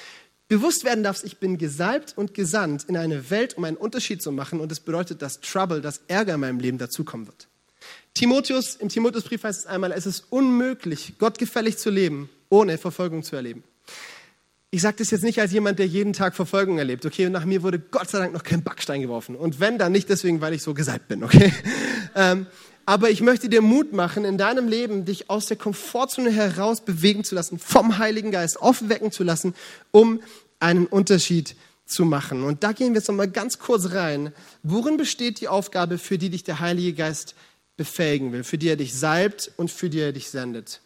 bewusst 0.48 0.86
werden 0.86 1.04
darfst, 1.04 1.26
ich 1.26 1.38
bin 1.38 1.58
gesalbt 1.58 2.14
und 2.16 2.34
gesandt 2.34 2.86
in 2.86 2.96
eine 2.96 3.30
Welt, 3.30 3.58
um 3.58 3.64
einen 3.64 3.78
Unterschied 3.78 4.22
zu 4.22 4.32
machen 4.32 4.60
und 4.60 4.72
es 4.72 4.80
bedeutet, 4.80 5.22
dass 5.22 5.42
Trouble, 5.42 5.82
dass 5.82 6.02
Ärger 6.08 6.36
in 6.36 6.40
meinem 6.40 6.60
Leben 6.60 6.78
dazukommen 6.78 7.28
wird. 7.28 7.48
Timotheus, 8.14 8.76
im 8.76 8.90
Timotheusbrief 8.90 9.44
heißt 9.44 9.60
es 9.62 9.66
einmal, 9.68 9.92
es 9.92 10.06
ist 10.06 10.26
unmöglich, 10.30 11.14
gottgefällig 11.20 11.78
zu 11.78 11.90
leben, 11.90 12.30
ohne 12.50 12.78
Verfolgung 12.78 13.24
zu 13.24 13.36
erleben. 13.36 13.64
Ich 14.70 14.82
sage 14.82 14.98
das 14.98 15.12
jetzt 15.12 15.24
nicht 15.24 15.40
als 15.40 15.54
jemand, 15.54 15.80
der 15.80 15.88
jeden 15.88 16.12
Tag 16.12 16.36
Verfolgung 16.36 16.78
erlebt, 16.78 17.06
okay? 17.06 17.26
Und 17.26 17.32
nach 17.32 17.46
mir 17.46 17.64
wurde 17.64 17.80
Gott 17.80 18.10
sei 18.10 18.20
Dank 18.20 18.34
noch 18.34 18.44
kein 18.44 18.64
Backstein 18.64 19.02
geworfen. 19.02 19.36
Und 19.36 19.62
wenn, 19.62 19.78
dann 19.78 19.94
nicht 19.94 20.10
deswegen, 20.10 20.42
weil 20.42 20.54
ich 20.54 20.62
so 20.62 20.74
gesalbt 20.74 21.08
bin, 21.08 21.24
okay? 21.24 21.54
Ähm, 22.16 22.48
aber 22.88 23.12
ich 23.12 23.22
möchte 23.22 23.48
dir 23.48 23.62
Mut 23.62 23.94
machen, 23.94 24.26
in 24.26 24.40
deinem 24.40 24.68
Leben 24.68 25.06
dich 25.06 25.30
aus 25.30 25.46
der 25.46 25.58
Komfortzone 25.58 26.32
heraus 26.32 26.82
bewegen 26.82 27.24
zu 27.24 27.36
lassen, 27.36 27.60
vom 27.60 28.00
Heiligen 28.00 28.32
Geist 28.32 28.60
aufwecken 28.60 29.12
zu 29.12 29.24
lassen, 29.24 29.54
um 29.92 30.22
einen 30.60 30.88
Unterschied 30.88 31.56
zu 31.86 32.06
machen. 32.06 32.44
Und 32.44 32.64
da 32.64 32.72
gehen 32.72 32.94
wir 32.94 33.00
jetzt 33.00 33.08
nochmal 33.08 33.30
ganz 33.30 33.60
kurz 33.60 33.92
rein. 33.92 34.34
Worin 34.64 34.98
besteht 34.98 35.42
die 35.42 35.48
Aufgabe, 35.48 36.00
für 36.00 36.18
die 36.18 36.32
dich 36.32 36.44
der 36.44 36.60
Heilige 36.60 36.94
Geist 36.94 37.36
befähigen 37.76 38.32
will, 38.32 38.44
für 38.44 38.58
die 38.58 38.70
er 38.70 38.78
dich 38.78 38.96
salbt 38.96 39.52
und 39.58 39.70
für 39.70 39.90
die 39.90 40.00
er 40.00 40.14
dich 40.14 40.30
sendet? 40.30 40.82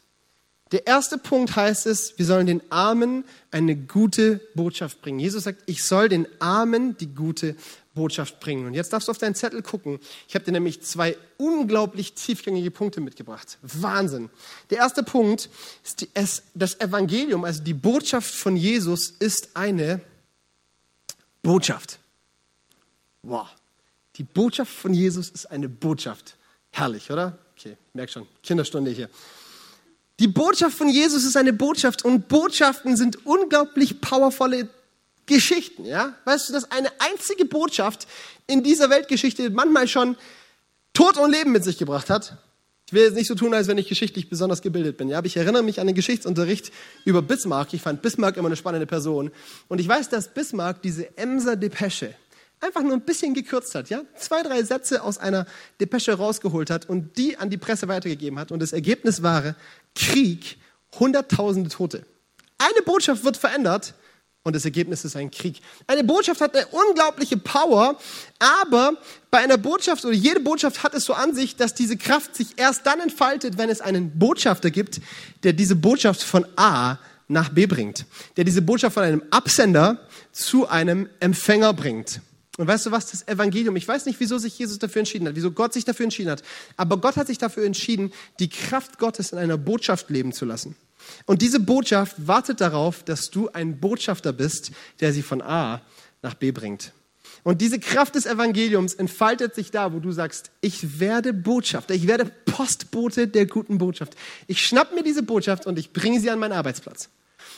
Der 0.72 0.88
erste 0.88 1.18
Punkt 1.18 1.56
heißt 1.56 1.86
es, 1.86 2.18
wir 2.18 2.26
sollen 2.26 2.48
den 2.48 2.62
Armen 2.72 3.26
eine 3.52 3.76
gute 3.76 4.40
Botschaft 4.56 5.02
bringen. 5.02 5.20
Jesus 5.20 5.44
sagt, 5.44 5.64
ich 5.66 5.84
soll 5.84 6.08
den 6.08 6.28
Armen 6.40 6.96
die 6.98 7.14
gute 7.14 7.56
Botschaft 7.94 8.40
bringen. 8.40 8.66
Und 8.66 8.74
jetzt 8.74 8.94
darfst 8.94 9.10
du 9.10 9.12
auf 9.12 9.18
deinen 9.18 9.36
Zettel 9.36 9.62
gucken. 9.62 10.00
Ich 10.30 10.36
habe 10.36 10.46
dir 10.46 10.54
nämlich 10.54 10.82
zwei 10.82 11.18
unglaublich 11.38 12.14
tiefgängige 12.14 12.72
Punkte 12.72 13.02
mitgebracht. 13.02 13.58
Wahnsinn. 13.62 14.30
Der 14.70 14.78
erste 14.78 15.04
Punkt 15.04 15.50
ist 15.84 16.02
die, 16.02 16.10
es, 16.14 16.44
das 16.54 16.80
Evangelium, 16.80 17.44
also 17.44 17.62
die 17.62 17.74
Botschaft 17.74 18.34
von 18.34 18.56
Jesus 18.56 19.10
ist 19.10 19.50
eine 19.56 20.00
Botschaft. 21.42 22.00
Wow. 23.24 23.48
Die 24.16 24.24
Botschaft 24.24 24.72
von 24.72 24.94
Jesus 24.94 25.30
ist 25.30 25.48
eine 25.48 25.68
Botschaft. 25.68 26.38
Herrlich, 26.70 27.12
oder? 27.12 27.38
Okay, 27.58 27.76
merk 27.94 28.10
schon, 28.10 28.26
Kinderstunde 28.42 28.92
hier. 28.92 29.10
Die 30.22 30.28
Botschaft 30.28 30.78
von 30.78 30.88
Jesus 30.88 31.24
ist 31.24 31.36
eine 31.36 31.52
Botschaft 31.52 32.06
und 32.06 32.28
Botschaften 32.28 32.96
sind 32.96 33.26
unglaublich 33.26 34.02
powervolle 34.02 34.70
Geschichten, 35.26 35.84
ja? 35.84 36.14
Weißt 36.26 36.48
du, 36.48 36.54
dass 36.54 36.70
eine 36.70 36.92
einzige 37.00 37.46
Botschaft 37.46 38.08
in 38.46 38.62
dieser 38.62 38.92
Weltgeschichte 38.92 39.50
manchmal 39.50 39.88
schon 39.88 40.16
Tod 40.94 41.18
und 41.18 41.32
Leben 41.32 41.52
mit 41.52 41.64
sich 41.64 41.80
gebracht 41.80 42.12
hat? 42.12 42.38
Ich 42.86 42.94
will 42.94 43.02
jetzt 43.02 43.16
nicht 43.16 43.26
so 43.26 43.34
tun, 43.34 43.52
als 43.56 43.68
wenn 43.68 43.80
ich 43.80 43.90
geschichtlich 43.90 44.30
besonders 44.30 44.62
gebildet 44.62 44.98
bin, 44.98 45.10
ja? 45.10 45.18
Aber 45.18 45.26
ich 45.26 45.38
erinnere 45.38 45.64
mich 45.64 45.80
an 45.80 45.88
den 45.88 45.96
Geschichtsunterricht 45.96 46.72
über 47.04 47.24
Bismarck. 47.24 47.74
Ich 47.74 47.82
fand 47.82 48.04
Bismarck 48.04 48.38
immer 48.38 48.50
eine 48.50 48.56
spannende 48.56 48.86
Person. 48.86 49.32
Und 49.70 49.82
ich 49.82 49.88
weiß, 49.88 50.10
dass 50.10 50.32
Bismarck 50.32 50.84
diese 50.84 51.18
Emser 51.18 51.56
Depesche, 51.56 52.14
einfach 52.62 52.84
nur 52.84 52.94
ein 52.94 53.02
bisschen 53.02 53.34
gekürzt 53.34 53.74
hat, 53.76 53.90
ja, 53.90 54.04
zwei, 54.16 54.44
drei 54.44 54.62
Sätze 54.64 55.04
aus 55.04 55.18
einer 55.18 55.46
Depesche 55.80 56.14
rausgeholt 56.14 56.70
hat 56.70 56.88
und 56.88 57.18
die 57.18 57.38
an 57.38 57.50
die 57.50 57.58
Presse 57.58 57.88
weitergegeben 57.88 58.38
hat. 58.38 58.52
Und 58.52 58.62
das 58.62 58.72
Ergebnis 58.72 59.24
war 59.24 59.56
Krieg, 59.95 60.58
hunderttausende 60.99 61.69
Tote. 61.69 62.06
Eine 62.58 62.82
Botschaft 62.84 63.23
wird 63.23 63.38
verändert 63.38 63.93
und 64.43 64.56
das 64.56 64.65
Ergebnis 64.65 65.06
ist 65.06 65.15
ein 65.15 65.30
Krieg. 65.30 65.62
Eine 65.88 66.04
Botschaft 66.04 66.41
hat 66.41 66.56
eine 66.56 66.65
unglaubliche 66.67 67.38
Power, 67.38 67.97
aber 68.39 68.93
bei 69.30 69.39
einer 69.39 69.58
Botschaft 69.58 70.04
oder 70.04 70.15
jede 70.15 70.39
Botschaft 70.39 70.84
hat 70.84 70.93
es 70.93 71.06
so 71.06 71.13
an 71.13 71.36
sich, 71.36 71.56
dass 71.56 71.73
diese 71.73 71.97
Kraft 71.97 72.36
sich 72.36 72.58
erst 72.58 72.86
dann 72.86 72.99
entfaltet, 72.99 73.58
wenn 73.58 73.69
es 73.69 73.82
einen 73.82 74.17
Botschafter 74.17 74.71
gibt, 74.71 74.99
der 75.43 75.54
diese 75.54 75.75
Botschaft 75.75 76.23
von 76.23 76.45
A 76.56 76.97
nach 77.27 77.49
B 77.49 77.65
bringt, 77.65 78.06
der 78.36 78.43
diese 78.43 78.62
Botschaft 78.62 78.95
von 78.95 79.04
einem 79.04 79.23
Absender 79.30 80.08
zu 80.32 80.67
einem 80.67 81.10
Empfänger 81.19 81.73
bringt. 81.73 82.21
Und 82.58 82.68
weißt 82.68 82.86
du 82.86 82.92
was, 82.92 83.12
das 83.12 83.28
Evangelium, 83.28 83.76
ich 83.78 83.88
weiß 83.88 84.06
nicht, 84.06 84.20
wieso 84.20 84.38
sich 84.38 84.58
Jesus 84.60 84.78
dafür 84.78 85.00
entschieden 85.00 85.28
hat, 85.28 85.36
wieso 85.36 85.52
Gott 85.52 85.72
sich 85.74 85.86
dafür 85.86 86.04
entschieden 86.04 86.32
hat, 86.32 86.44
aber 86.76 86.98
Gott 86.98 87.16
hat 87.16 87.28
sich 87.28 87.38
dafür 87.38 87.66
entschieden, 87.66 88.12
die 88.40 88.50
Kraft 88.50 89.00
Gottes 89.00 89.32
in 89.32 89.38
einer 89.38 89.58
Botschaft 89.58 90.10
leben 90.10 90.34
zu 90.34 90.46
lassen. 90.46 90.76
Und 91.26 91.42
diese 91.42 91.60
Botschaft 91.60 92.28
wartet 92.28 92.62
darauf, 92.62 93.04
dass 93.04 93.32
du 93.32 93.50
ein 93.50 93.80
Botschafter 93.80 94.34
bist, 94.34 94.72
der 95.00 95.14
sie 95.14 95.22
von 95.22 95.42
A 95.42 95.82
nach 96.22 96.34
B 96.34 96.52
bringt. 96.52 96.94
Und 97.44 97.62
diese 97.62 97.80
Kraft 97.80 98.16
des 98.16 98.26
Evangeliums 98.26 98.94
entfaltet 98.94 99.56
sich 99.56 99.72
da, 99.72 99.94
wo 99.94 100.00
du 100.00 100.12
sagst, 100.12 100.52
ich 100.62 101.00
werde 101.00 101.34
Botschafter, 101.34 101.96
ich 101.96 102.06
werde 102.06 102.26
Postbote 102.26 103.28
der 103.28 103.48
guten 103.48 103.80
Botschaft. 103.80 104.16
Ich 104.46 104.64
schnapp 104.66 104.94
mir 104.94 105.04
diese 105.04 105.24
Botschaft 105.24 105.66
und 105.66 105.80
ich 105.80 105.92
bringe 105.92 106.20
sie 106.20 106.30
an 106.30 106.38
meinen 106.38 106.52
Arbeitsplatz. 106.52 107.10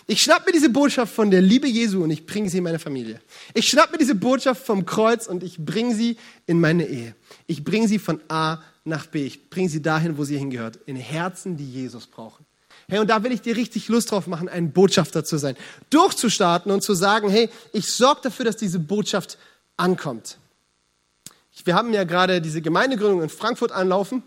Ich 0.08 0.21
schnapp 0.21 0.45
mir 0.45 0.51
diese 0.51 0.69
Botschaft 0.69 1.13
von 1.13 1.32
der 1.32 1.41
Liebe 1.41 1.67
Jesu 1.67 2.03
und 2.03 2.12
ich 2.12 2.25
bringe 2.25 2.49
sie 2.49 2.58
in 2.58 2.63
meine 2.63 2.79
Familie. 2.79 3.21
Ich 3.53 3.67
schnapp 3.69 3.91
mir 3.91 3.97
diese 3.97 4.15
Botschaft 4.15 4.65
vom 4.65 4.86
Kreuz 4.86 5.27
und 5.27 5.43
ich 5.43 5.58
bringe 5.58 5.95
sie 5.95 6.17
in 6.45 6.60
meine 6.60 6.88
Ehe. 6.88 7.15
Ich 7.47 7.63
bringe 7.63 7.88
sie 7.88 7.99
von 7.99 8.19
A 8.27 8.60
nach 8.84 9.06
B. 9.06 9.25
Ich 9.25 9.49
bringe 9.49 9.69
sie 9.69 9.82
dahin, 9.82 10.17
wo 10.17 10.23
sie 10.23 10.38
hingehört. 10.38 10.79
In 10.86 10.95
Herzen, 10.95 11.58
die 11.58 11.69
Jesus 11.69 12.08
brauchen. 12.08 12.45
Hey, 12.89 12.99
und 12.99 13.10
da 13.10 13.23
will 13.23 13.32
ich 13.32 13.41
dir 13.41 13.56
richtig 13.56 13.88
Lust 13.88 14.12
drauf 14.12 14.27
machen, 14.27 14.49
ein 14.49 14.73
Botschafter 14.73 15.23
zu 15.23 15.38
sein. 15.38 15.56
Durchzustarten 15.89 16.71
und 16.71 16.82
zu 16.82 16.93
sagen, 16.93 17.29
hey, 17.29 17.49
ich 17.71 17.88
sorge 17.88 18.21
dafür, 18.23 18.45
dass 18.45 18.58
diese 18.58 18.79
Botschaft 18.79 19.38
ankommt. 19.77 20.38
Wir 21.65 21.75
haben 21.75 21.93
ja 21.93 22.03
gerade 22.03 22.41
diese 22.41 22.62
Gemeindegründung 22.62 23.21
in 23.21 23.29
Frankfurt 23.29 23.71
anlaufen. 23.71 24.23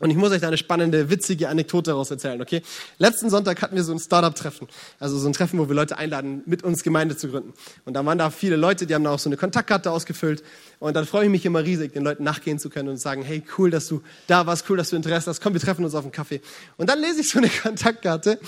Und 0.00 0.10
ich 0.10 0.16
muss 0.16 0.30
euch 0.30 0.40
da 0.40 0.46
eine 0.46 0.58
spannende, 0.58 1.10
witzige 1.10 1.48
Anekdote 1.48 1.90
daraus 1.90 2.10
erzählen, 2.10 2.40
okay? 2.40 2.62
Letzten 2.98 3.30
Sonntag 3.30 3.60
hatten 3.62 3.74
wir 3.74 3.82
so 3.82 3.92
ein 3.92 3.98
Startup-Treffen. 3.98 4.68
Also 5.00 5.18
so 5.18 5.28
ein 5.28 5.32
Treffen, 5.32 5.58
wo 5.58 5.68
wir 5.68 5.74
Leute 5.74 5.98
einladen, 5.98 6.42
mit 6.46 6.62
uns 6.62 6.84
Gemeinde 6.84 7.16
zu 7.16 7.28
gründen. 7.28 7.52
Und 7.84 7.94
da 7.94 8.06
waren 8.06 8.16
da 8.16 8.30
viele 8.30 8.54
Leute, 8.54 8.86
die 8.86 8.94
haben 8.94 9.02
da 9.02 9.10
auch 9.10 9.18
so 9.18 9.28
eine 9.28 9.36
Kontaktkarte 9.36 9.90
ausgefüllt. 9.90 10.44
Und 10.78 10.94
dann 10.94 11.04
freue 11.04 11.24
ich 11.24 11.30
mich 11.30 11.44
immer 11.46 11.64
riesig, 11.64 11.94
den 11.94 12.04
Leuten 12.04 12.22
nachgehen 12.22 12.60
zu 12.60 12.70
können 12.70 12.90
und 12.90 12.98
sagen, 12.98 13.22
hey, 13.22 13.42
cool, 13.58 13.70
dass 13.70 13.88
du 13.88 14.02
da 14.28 14.46
warst, 14.46 14.70
cool, 14.70 14.76
dass 14.76 14.90
du 14.90 14.96
Interesse 14.96 15.30
hast. 15.30 15.40
Komm, 15.40 15.54
wir 15.54 15.60
treffen 15.60 15.84
uns 15.84 15.96
auf 15.96 16.04
einen 16.04 16.12
Kaffee. 16.12 16.42
Und 16.76 16.88
dann 16.88 17.00
lese 17.00 17.20
ich 17.20 17.30
so 17.30 17.38
eine 17.38 17.48
Kontaktkarte 17.62 18.38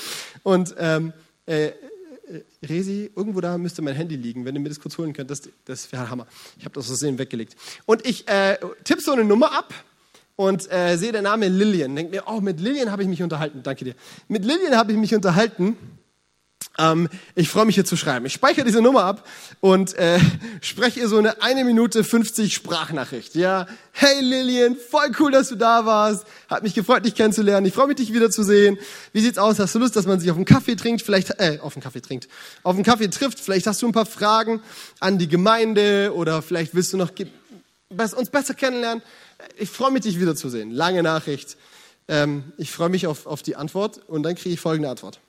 und, 0.45 0.75
ähm, 0.79 1.13
äh, 1.47 1.67
äh 1.67 1.73
Resi, 2.63 3.11
irgendwo 3.17 3.41
da 3.41 3.59
müsste 3.59 3.83
mein 3.83 3.97
Handy 3.97 4.15
liegen. 4.15 4.45
Wenn 4.45 4.55
du 4.55 4.61
mir 4.61 4.69
das 4.69 4.79
kurz 4.79 4.97
holen 4.99 5.13
könnt, 5.13 5.33
das, 5.33 5.43
das 5.65 5.91
wäre 5.91 6.11
Hammer. 6.11 6.29
Ich 6.59 6.65
habe 6.65 6.75
das 6.75 6.85
aus 6.85 6.89
Versehen 6.89 7.19
weggelegt. 7.19 7.57
Und 7.87 8.07
ich 8.07 8.29
äh, 8.29 8.57
tippe 8.85 9.01
so 9.01 9.11
eine 9.11 9.25
Nummer 9.25 9.51
ab 9.51 9.75
und 10.41 10.73
äh, 10.73 10.97
sehe 10.97 11.13
den 11.13 11.25
Namen 11.25 11.53
Lillian. 11.53 11.95
Denke 11.95 12.13
mir, 12.13 12.23
oh, 12.25 12.41
mit 12.41 12.61
Lillian 12.61 12.91
habe 12.91 13.03
ich 13.03 13.09
mich 13.11 13.23
unterhalten. 13.23 13.63
Danke 13.63 13.85
dir. 13.85 13.95
Mit 14.27 14.43
Lillian 14.43 14.75
habe 14.75 14.91
ich 14.91 14.97
mich 14.97 15.15
unterhalten. 15.15 15.77
Ähm, 16.79 17.11
ich 17.35 17.51
freue 17.51 17.67
mich 17.67 17.75
hier 17.75 17.85
zu 17.85 17.95
schreiben. 17.95 18.25
Ich 18.25 18.33
speichere 18.33 18.65
diese 18.65 18.81
Nummer 18.81 19.05
ab 19.05 19.29
und 19.61 19.93
äh, 19.99 20.19
spreche 20.63 21.01
ihr 21.01 21.09
so 21.09 21.19
eine 21.19 21.43
eine 21.43 21.63
Minute 21.67 22.05
50 22.05 22.55
Sprachnachricht. 22.55 23.35
Ja, 23.35 23.67
hey 23.93 24.23
Lillian, 24.23 24.77
voll 24.77 25.11
cool, 25.19 25.31
dass 25.31 25.51
du 25.51 25.57
da 25.57 25.85
warst. 25.85 26.25
Hat 26.49 26.63
mich 26.63 26.73
gefreut, 26.73 27.05
dich 27.05 27.15
kennenzulernen. 27.15 27.67
Ich 27.67 27.75
freue 27.75 27.89
mich, 27.89 27.97
dich 27.97 28.15
wiederzusehen. 28.15 28.79
Wie 29.13 29.21
sieht's 29.21 29.37
aus? 29.37 29.59
Hast 29.59 29.75
du 29.75 29.79
Lust, 29.79 29.95
dass 29.95 30.07
man 30.07 30.21
sich 30.21 30.31
auf 30.31 30.37
einen 30.39 30.47
Kaffee 30.47 30.75
trinkt? 30.75 31.03
Vielleicht, 31.03 31.39
äh, 31.39 31.59
auf 31.61 31.77
einen 31.77 31.83
Kaffee 31.83 32.01
trinkt, 32.01 32.29
auf 32.63 32.77
einen 32.77 32.85
Kaffee 32.85 33.09
trifft. 33.09 33.41
Vielleicht 33.41 33.67
hast 33.67 33.83
du 33.83 33.87
ein 33.87 33.93
paar 33.93 34.07
Fragen 34.07 34.63
an 35.01 35.19
die 35.19 35.29
Gemeinde 35.29 36.15
oder 36.15 36.41
vielleicht 36.41 36.75
willst 36.75 36.95
du 36.95 36.97
noch 36.97 37.11
uns 38.17 38.31
besser 38.31 38.55
kennenlernen 38.55 39.03
ich 39.57 39.71
freue 39.71 39.91
mich, 39.91 40.03
dich 40.03 40.21
wiederzusehen. 40.21 40.71
Lange 40.71 41.03
Nachricht. 41.03 41.57
Ähm, 42.09 42.53
ich 42.57 42.71
freue 42.71 42.89
mich 42.89 43.07
auf, 43.07 43.27
auf 43.27 43.43
die 43.43 43.57
Antwort 43.57 44.01
und 44.07 44.23
dann 44.23 44.35
kriege 44.35 44.55
ich 44.55 44.61
folgende 44.61 44.89
Antwort. 44.89 45.21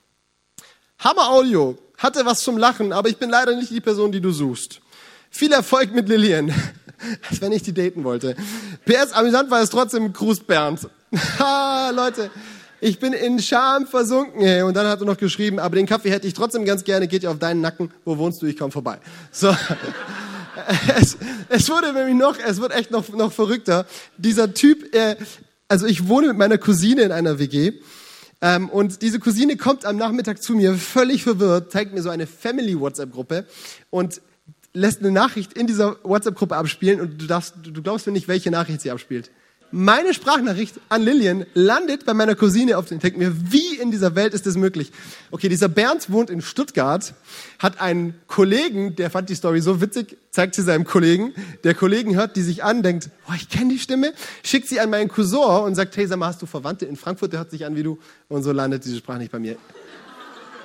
Hammer 0.98 1.30
Audio, 1.30 1.78
hatte 1.98 2.24
was 2.24 2.42
zum 2.42 2.58
Lachen, 2.58 2.92
aber 2.92 3.08
ich 3.08 3.16
bin 3.16 3.30
leider 3.30 3.54
nicht 3.56 3.70
die 3.70 3.80
Person, 3.80 4.12
die 4.12 4.20
du 4.20 4.30
suchst. 4.30 4.80
Viel 5.30 5.52
Erfolg 5.52 5.92
mit 5.92 6.08
Lillian. 6.08 6.52
als 7.28 7.40
wenn 7.40 7.52
ich 7.52 7.62
die 7.62 7.72
daten 7.72 8.04
wollte. 8.04 8.36
PS, 8.84 9.12
amüsant 9.12 9.50
war 9.50 9.60
es 9.62 9.70
trotzdem, 9.70 10.12
Gruß 10.12 10.40
Bernd. 10.40 10.88
ha, 11.38 11.90
Leute, 11.90 12.30
ich 12.80 12.98
bin 12.98 13.12
in 13.12 13.38
Scham 13.40 13.86
versunken. 13.86 14.42
Ey. 14.42 14.62
Und 14.62 14.74
dann 14.74 14.86
hat 14.86 15.00
er 15.00 15.06
noch 15.06 15.16
geschrieben, 15.16 15.58
aber 15.58 15.76
den 15.76 15.86
Kaffee 15.86 16.10
hätte 16.10 16.26
ich 16.26 16.34
trotzdem 16.34 16.64
ganz 16.64 16.84
gerne, 16.84 17.08
geht 17.08 17.22
ja 17.22 17.30
auf 17.30 17.38
deinen 17.38 17.60
Nacken, 17.60 17.90
wo 18.04 18.16
wohnst 18.18 18.42
du, 18.42 18.46
ich 18.46 18.56
komme 18.56 18.72
vorbei. 18.72 18.98
So. 19.30 19.54
Es, 20.96 21.16
es 21.48 21.68
wurde 21.68 21.92
nämlich 21.92 22.14
noch, 22.14 22.38
es 22.38 22.60
wird 22.60 22.72
echt 22.72 22.90
noch, 22.90 23.08
noch 23.10 23.32
verrückter. 23.32 23.86
Dieser 24.16 24.54
Typ, 24.54 24.94
äh, 24.94 25.16
also 25.68 25.86
ich 25.86 26.08
wohne 26.08 26.28
mit 26.28 26.38
meiner 26.38 26.58
Cousine 26.58 27.02
in 27.02 27.12
einer 27.12 27.38
WG. 27.38 27.72
Ähm, 28.40 28.68
und 28.68 29.02
diese 29.02 29.20
Cousine 29.20 29.56
kommt 29.56 29.84
am 29.84 29.96
Nachmittag 29.96 30.42
zu 30.42 30.54
mir, 30.54 30.74
völlig 30.74 31.22
verwirrt, 31.22 31.70
zeigt 31.70 31.94
mir 31.94 32.02
so 32.02 32.10
eine 32.10 32.26
Family-WhatsApp-Gruppe 32.26 33.46
und 33.90 34.20
lässt 34.74 35.00
eine 35.00 35.12
Nachricht 35.12 35.52
in 35.52 35.66
dieser 35.66 35.96
WhatsApp-Gruppe 36.02 36.56
abspielen 36.56 37.00
und 37.00 37.20
du, 37.20 37.26
darfst, 37.26 37.54
du 37.62 37.82
glaubst 37.82 38.06
mir 38.06 38.12
nicht, 38.12 38.28
welche 38.28 38.50
Nachricht 38.50 38.80
sie 38.80 38.90
abspielt 38.90 39.30
meine 39.72 40.12
Sprachnachricht 40.12 40.74
an 40.90 41.02
Lillian 41.02 41.46
landet 41.54 42.04
bei 42.04 42.14
meiner 42.14 42.34
Cousine 42.34 42.76
auf 42.76 42.86
den. 42.86 43.00
Ich 43.02 43.16
mir, 43.16 43.34
wie 43.50 43.76
in 43.76 43.90
dieser 43.90 44.14
Welt 44.14 44.34
ist 44.34 44.46
das 44.46 44.56
möglich? 44.56 44.92
Okay, 45.30 45.48
dieser 45.48 45.68
Bernd 45.68 46.10
wohnt 46.12 46.30
in 46.30 46.42
Stuttgart, 46.42 47.14
hat 47.58 47.80
einen 47.80 48.14
Kollegen, 48.26 48.94
der 48.96 49.10
fand 49.10 49.30
die 49.30 49.34
Story 49.34 49.60
so 49.60 49.80
witzig, 49.80 50.18
zeigt 50.30 50.54
sie 50.54 50.62
seinem 50.62 50.84
Kollegen. 50.84 51.32
Der 51.64 51.74
Kollegen 51.74 52.14
hört 52.14 52.36
die 52.36 52.42
sich 52.42 52.62
an, 52.62 52.82
denkt, 52.82 53.08
oh, 53.28 53.32
ich 53.34 53.48
kenne 53.48 53.72
die 53.72 53.78
Stimme, 53.78 54.12
schickt 54.44 54.68
sie 54.68 54.78
an 54.78 54.90
meinen 54.90 55.08
Cousin 55.08 55.64
und 55.64 55.74
sagt, 55.74 55.96
hey, 55.96 56.06
sag 56.06 56.18
mal, 56.18 56.26
hast 56.26 56.42
du 56.42 56.46
Verwandte 56.46 56.84
in 56.84 56.96
Frankfurt? 56.96 57.32
Der 57.32 57.40
hört 57.40 57.50
sich 57.50 57.64
an 57.64 57.74
wie 57.74 57.82
du. 57.82 57.98
Und 58.28 58.42
so 58.42 58.52
landet 58.52 58.84
diese 58.84 58.98
Sprachnachricht 58.98 59.32
bei 59.32 59.38
mir. 59.38 59.56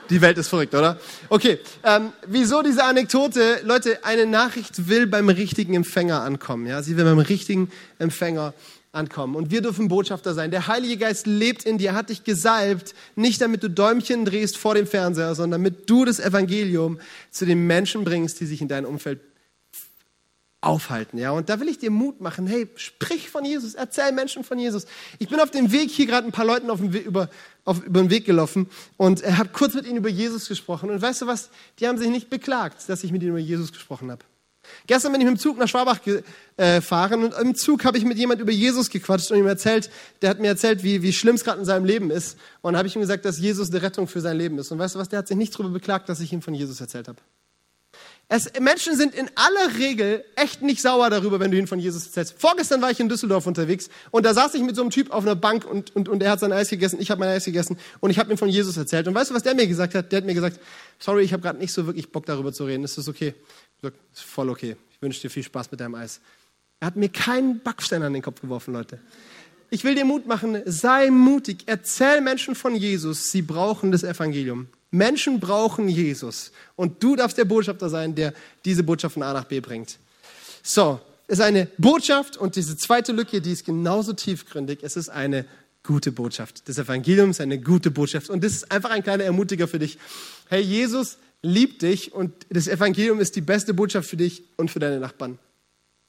Die 0.10 0.22
Welt 0.22 0.38
ist 0.38 0.48
verrückt, 0.48 0.74
oder? 0.74 0.98
Okay, 1.28 1.60
ähm, 1.84 2.14
wieso 2.26 2.62
diese 2.62 2.86
Anekdote? 2.86 3.60
Leute, 3.64 4.06
eine 4.06 4.26
Nachricht 4.26 4.88
will 4.88 5.06
beim 5.06 5.28
richtigen 5.28 5.74
Empfänger 5.74 6.22
ankommen. 6.22 6.66
Ja, 6.66 6.82
sie 6.82 6.96
will 6.96 7.04
beim 7.04 7.20
richtigen 7.20 7.70
Empfänger 8.00 8.54
ankommen. 8.54 8.77
Und 9.36 9.52
wir 9.52 9.62
dürfen 9.62 9.88
Botschafter 9.88 10.34
sein. 10.34 10.52
Der 10.52 10.68
Heilige 10.68 10.98
Geist 10.98 11.28
lebt 11.28 11.66
in 11.66 11.78
dir, 11.78 11.94
hat 11.94 12.10
dich 12.10 12.24
gesalbt, 12.24 12.96
nicht 13.16 13.42
damit 13.42 13.64
du 13.64 13.70
Däumchen 13.70 14.26
drehst 14.26 14.58
vor 14.58 14.76
dem 14.76 14.88
Fernseher, 14.88 15.36
sondern 15.36 15.64
damit 15.64 15.90
du 15.90 16.06
das 16.06 16.20
Evangelium 16.20 17.00
zu 17.30 17.46
den 17.46 17.68
Menschen 17.68 18.04
bringst, 18.04 18.40
die 18.40 18.46
sich 18.46 18.62
in 18.62 18.68
deinem 18.68 18.86
Umfeld 18.86 19.20
aufhalten. 20.62 21.18
Ja, 21.18 21.32
und 21.32 21.50
da 21.50 21.60
will 21.60 21.70
ich 21.70 21.78
dir 21.78 21.92
Mut 21.92 22.20
machen. 22.20 22.48
Hey, 22.48 22.68
sprich 22.76 23.30
von 23.30 23.46
Jesus, 23.46 23.76
erzähl 23.76 24.12
Menschen 24.12 24.44
von 24.44 24.58
Jesus. 24.58 24.86
Ich 25.20 25.30
bin 25.30 25.40
auf 25.40 25.52
dem 25.52 25.72
Weg 25.72 25.92
hier 25.92 26.08
gerade 26.08 26.28
ein 26.28 26.32
paar 26.32 26.46
Leuten 26.46 26.70
auf 26.70 26.80
dem 26.80 26.94
Weg, 26.94 27.06
über, 27.06 27.30
auf, 27.64 27.84
über 27.86 28.02
den 28.02 28.10
Weg 28.10 28.26
gelaufen 28.26 28.68
und 28.98 29.24
habe 29.24 29.50
kurz 29.54 29.76
mit 29.76 29.86
ihnen 29.86 29.98
über 29.98 30.10
Jesus 30.10 30.48
gesprochen. 30.48 30.90
Und 30.90 31.02
weißt 31.02 31.22
du 31.22 31.28
was? 31.28 31.50
Die 31.80 31.88
haben 31.88 31.98
sich 31.98 32.10
nicht 32.10 32.30
beklagt, 32.30 32.90
dass 32.90 33.04
ich 33.04 33.12
mit 33.12 33.22
ihnen 33.22 33.32
über 33.32 33.40
Jesus 33.40 33.72
gesprochen 33.72 34.12
habe. 34.12 34.24
Gestern 34.88 35.12
bin 35.12 35.22
ich 35.22 35.28
mit 35.28 35.38
dem 35.38 35.40
Zug 35.40 35.58
nach 35.58 35.68
Schwabach 35.68 36.00
gefahren 36.02 37.24
und 37.24 37.34
im 37.34 37.56
Zug 37.56 37.86
habe 37.86 37.98
ich 37.98 38.06
mit 38.06 38.18
jemand 38.18 38.42
über 38.42 38.52
Jesus 38.52 38.90
gequatscht 38.90 39.32
und 39.32 39.38
ihm 39.38 39.48
erzählt, 39.48 39.90
der 40.22 40.30
hat 40.30 40.40
mir 40.40 40.48
erzählt, 40.48 40.84
wie, 40.84 41.02
wie 41.02 41.14
schlimm 41.14 41.36
es 41.36 41.44
gerade 41.44 41.60
in 41.60 41.66
seinem 41.66 41.86
Leben 41.86 42.12
ist. 42.12 42.38
Und 42.62 42.78
habe 42.78 42.88
ich 42.88 42.96
ihm 42.96 43.02
gesagt, 43.02 43.26
dass 43.26 43.40
Jesus 43.40 43.70
eine 43.70 43.82
Rettung 43.82 44.08
für 44.08 44.22
sein 44.22 44.38
Leben 44.38 44.58
ist. 44.58 44.72
Und 44.72 44.80
weißt 44.80 44.96
du 44.96 45.00
was, 45.00 45.10
der 45.10 45.20
hat 45.20 45.28
sich 45.28 45.38
nicht 45.38 45.54
darüber 45.54 45.70
beklagt, 45.70 46.10
dass 46.10 46.20
ich 46.20 46.32
ihm 46.34 46.42
von 46.42 46.54
Jesus 46.54 46.82
erzählt 46.82 47.08
habe. 47.08 47.20
Es, 48.30 48.52
Menschen 48.60 48.98
sind 48.98 49.16
in 49.16 49.30
aller 49.36 49.78
Regel 49.78 50.26
echt 50.36 50.62
nicht 50.62 50.82
sauer 50.82 51.10
darüber, 51.10 51.40
wenn 51.40 51.50
du 51.50 51.58
ihnen 51.58 51.68
von 51.68 51.80
Jesus 51.80 52.08
erzählst. 52.08 52.36
Vorgestern 52.38 52.82
war 52.82 52.92
ich 52.92 53.00
in 53.00 53.08
Düsseldorf 53.08 53.48
unterwegs 53.48 53.90
und 54.12 54.26
da 54.26 54.34
saß 54.34 54.54
ich 54.56 54.64
mit 54.64 54.76
so 54.76 54.82
einem 54.82 54.92
Typ 54.92 55.12
auf 55.12 55.24
einer 55.24 55.36
Bank 55.36 55.64
und, 55.64 55.96
und, 55.96 56.10
und 56.10 56.22
er 56.22 56.32
hat 56.32 56.42
sein 56.42 56.52
Eis 56.52 56.70
gegessen, 56.70 57.00
ich 57.00 57.10
habe 57.10 57.20
mein 57.20 57.30
Eis 57.30 57.46
gegessen 57.46 57.78
und 58.02 58.10
ich 58.10 58.20
habe 58.20 58.30
ihm 58.30 58.38
von 58.38 58.50
Jesus 58.50 58.76
erzählt. 58.76 59.08
Und 59.08 59.16
weißt 59.16 59.30
du, 59.30 59.34
was 59.34 59.44
der 59.44 59.56
mir 59.56 59.66
gesagt 59.66 59.96
hat? 59.96 60.12
Der 60.12 60.18
hat 60.18 60.26
mir 60.26 60.34
gesagt, 60.34 60.60
sorry, 61.00 61.24
ich 61.24 61.32
habe 61.32 61.42
gerade 61.42 61.58
nicht 61.58 61.72
so 61.72 61.86
wirklich 61.86 62.12
Bock 62.12 62.26
darüber 62.26 62.52
zu 62.52 62.66
reden. 62.66 62.84
Ist 62.84 62.98
das 62.98 63.08
okay? 63.08 63.34
Sag, 63.82 63.94
ist 64.14 64.24
voll 64.24 64.50
okay. 64.50 64.76
Ich 64.92 65.02
wünsche 65.02 65.22
dir 65.22 65.30
viel 65.30 65.44
Spaß 65.44 65.70
mit 65.72 65.80
deinem 65.80 65.96
Eis. 65.96 66.20
Er 66.80 66.88
hat 66.88 66.96
mir 66.96 67.10
keinen 67.10 67.60
Backstein 67.60 68.04
an 68.04 68.14
den 68.14 68.22
Kopf 68.22 68.42
geworfen, 68.42 68.74
Leute. 68.74 69.00
Ich 69.70 69.84
will 69.84 69.96
dir 69.96 70.06
Mut 70.06 70.26
machen, 70.26 70.62
sei 70.66 71.10
mutig, 71.10 71.64
erzähl 71.66 72.22
Menschen 72.22 72.56
von 72.56 72.76
Jesus, 72.76 73.32
sie 73.32 73.42
brauchen 73.42 73.92
das 73.92 74.04
Evangelium. 74.04 74.68
Menschen 74.92 75.40
brauchen 75.40 75.90
Jesus 75.90 76.52
und 76.76 77.04
du 77.04 77.18
darfst 77.18 77.38
der 77.38 77.46
Botschafter 77.46 77.90
sein, 77.90 78.16
der 78.16 78.34
diese 78.64 78.84
Botschaft 78.84 79.16
von 79.16 79.24
A 79.24 79.34
nach 79.34 79.44
B 79.44 79.60
bringt. 79.60 80.00
So, 80.64 81.02
ist 81.28 81.42
eine 81.42 81.68
Botschaft 81.78 82.38
und 82.38 82.56
diese 82.56 82.78
zweite 82.78 83.12
Lücke, 83.12 83.42
die 83.42 83.52
ist 83.52 83.66
genauso 83.66 84.14
tiefgründig. 84.14 84.80
Es 84.82 84.96
ist 84.96 85.10
eine 85.10 85.46
gute 85.84 86.14
Botschaft. 86.14 86.68
Das 86.70 86.78
Evangelium 86.78 87.32
ist 87.32 87.42
eine 87.42 87.60
gute 87.60 87.92
Botschaft 87.92 88.30
und 88.30 88.44
das 88.44 88.54
ist 88.54 88.72
einfach 88.72 88.92
ein 88.92 89.04
kleiner 89.04 89.26
Ermutiger 89.26 89.68
für 89.68 89.80
dich. 89.80 89.98
Hey, 90.48 90.62
Jesus 90.62 91.18
liebt 91.42 91.82
dich 91.82 92.14
und 92.14 92.34
das 92.50 92.68
Evangelium 92.68 93.20
ist 93.20 93.36
die 93.36 93.42
beste 93.42 93.74
Botschaft 93.74 94.10
für 94.10 94.18
dich 94.18 94.44
und 94.58 94.72
für 94.72 94.80
deine 94.80 95.00
Nachbarn. 95.00 95.40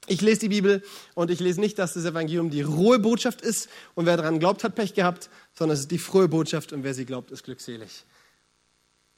Ich 0.07 0.21
lese 0.21 0.41
die 0.41 0.49
Bibel 0.49 0.81
und 1.13 1.29
ich 1.29 1.39
lese 1.39 1.59
nicht, 1.59 1.77
dass 1.77 1.93
das 1.93 2.05
Evangelium 2.05 2.49
die 2.49 2.61
rohe 2.61 2.99
Botschaft 2.99 3.41
ist 3.41 3.69
und 3.95 4.05
wer 4.05 4.17
daran 4.17 4.39
glaubt, 4.39 4.63
hat 4.63 4.75
Pech 4.75 4.93
gehabt, 4.93 5.29
sondern 5.53 5.75
es 5.75 5.81
ist 5.81 5.91
die 5.91 5.99
frohe 5.99 6.27
Botschaft 6.27 6.73
und 6.73 6.83
wer 6.83 6.93
sie 6.93 7.05
glaubt, 7.05 7.31
ist 7.31 7.43
glückselig 7.43 8.05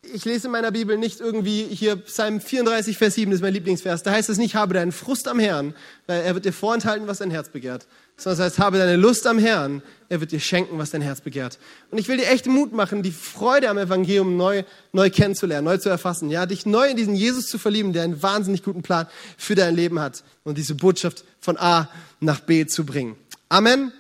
ich 0.04 0.26
lese 0.26 0.48
in 0.48 0.52
meiner 0.52 0.72
Bibel 0.72 0.98
nicht 0.98 1.20
irgendwie 1.20 1.64
hier 1.64 1.96
Psalm 1.96 2.42
34, 2.42 2.98
Vers 2.98 3.16
7, 3.16 3.32
das 3.32 3.38
ist 3.38 3.44
mein 3.44 3.54
Lieblingsvers. 3.54 4.04
Da 4.04 4.12
heißt 4.12 4.30
es 4.30 4.38
nicht, 4.38 4.56
habe 4.56 4.74
deinen 4.74 4.92
Frust 4.92 5.28
am 5.28 5.40
Herrn, 5.40 5.76
weil 6.08 6.22
er 6.22 6.34
wird 6.34 6.46
dir 6.46 6.54
vorenthalten, 6.54 7.08
was 7.08 7.20
dein 7.20 7.32
Herz 7.32 7.50
begehrt. 7.50 7.88
Sondern 8.18 8.40
es 8.40 8.54
heißt, 8.54 8.60
habe 8.60 8.78
deine 8.78 8.98
Lust 8.98 9.26
am 9.26 9.40
Herrn, 9.40 9.82
er 10.10 10.20
wird 10.20 10.32
dir 10.32 10.40
schenken, 10.40 10.78
was 10.78 10.92
dein 10.92 11.02
Herz 11.02 11.22
begehrt. 11.22 11.58
Und 11.90 11.98
ich 11.98 12.08
will 12.08 12.18
dir 12.18 12.28
echt 12.28 12.46
Mut 12.46 12.74
machen, 12.74 13.02
die 13.02 13.12
Freude 13.12 13.70
am 13.70 13.78
Evangelium 13.78 14.36
neu, 14.38 14.64
neu 14.92 15.10
kennenzulernen, 15.10 15.66
neu 15.66 15.78
zu 15.78 15.90
erfassen. 15.90 16.30
Ja, 16.30 16.46
dich 16.46 16.66
neu 16.66 16.90
in 16.90 16.98
diesen 16.98 17.16
Jesus 17.16 17.48
zu 17.48 17.58
verlieben, 17.58 17.94
der 17.94 18.04
einen 18.04 18.22
wahnsinnig 18.22 18.64
guten 18.64 18.82
Plan 18.82 19.08
für 19.38 19.56
dein 19.56 19.76
Leben 19.76 20.00
hat 20.00 20.24
und 20.44 20.58
diese 20.58 20.76
Botschaft 20.76 21.24
von 21.40 21.58
A 21.58 21.90
nach 22.20 22.42
B 22.42 22.66
zu 22.66 22.86
bringen. 22.86 23.16
Amen. 23.50 23.94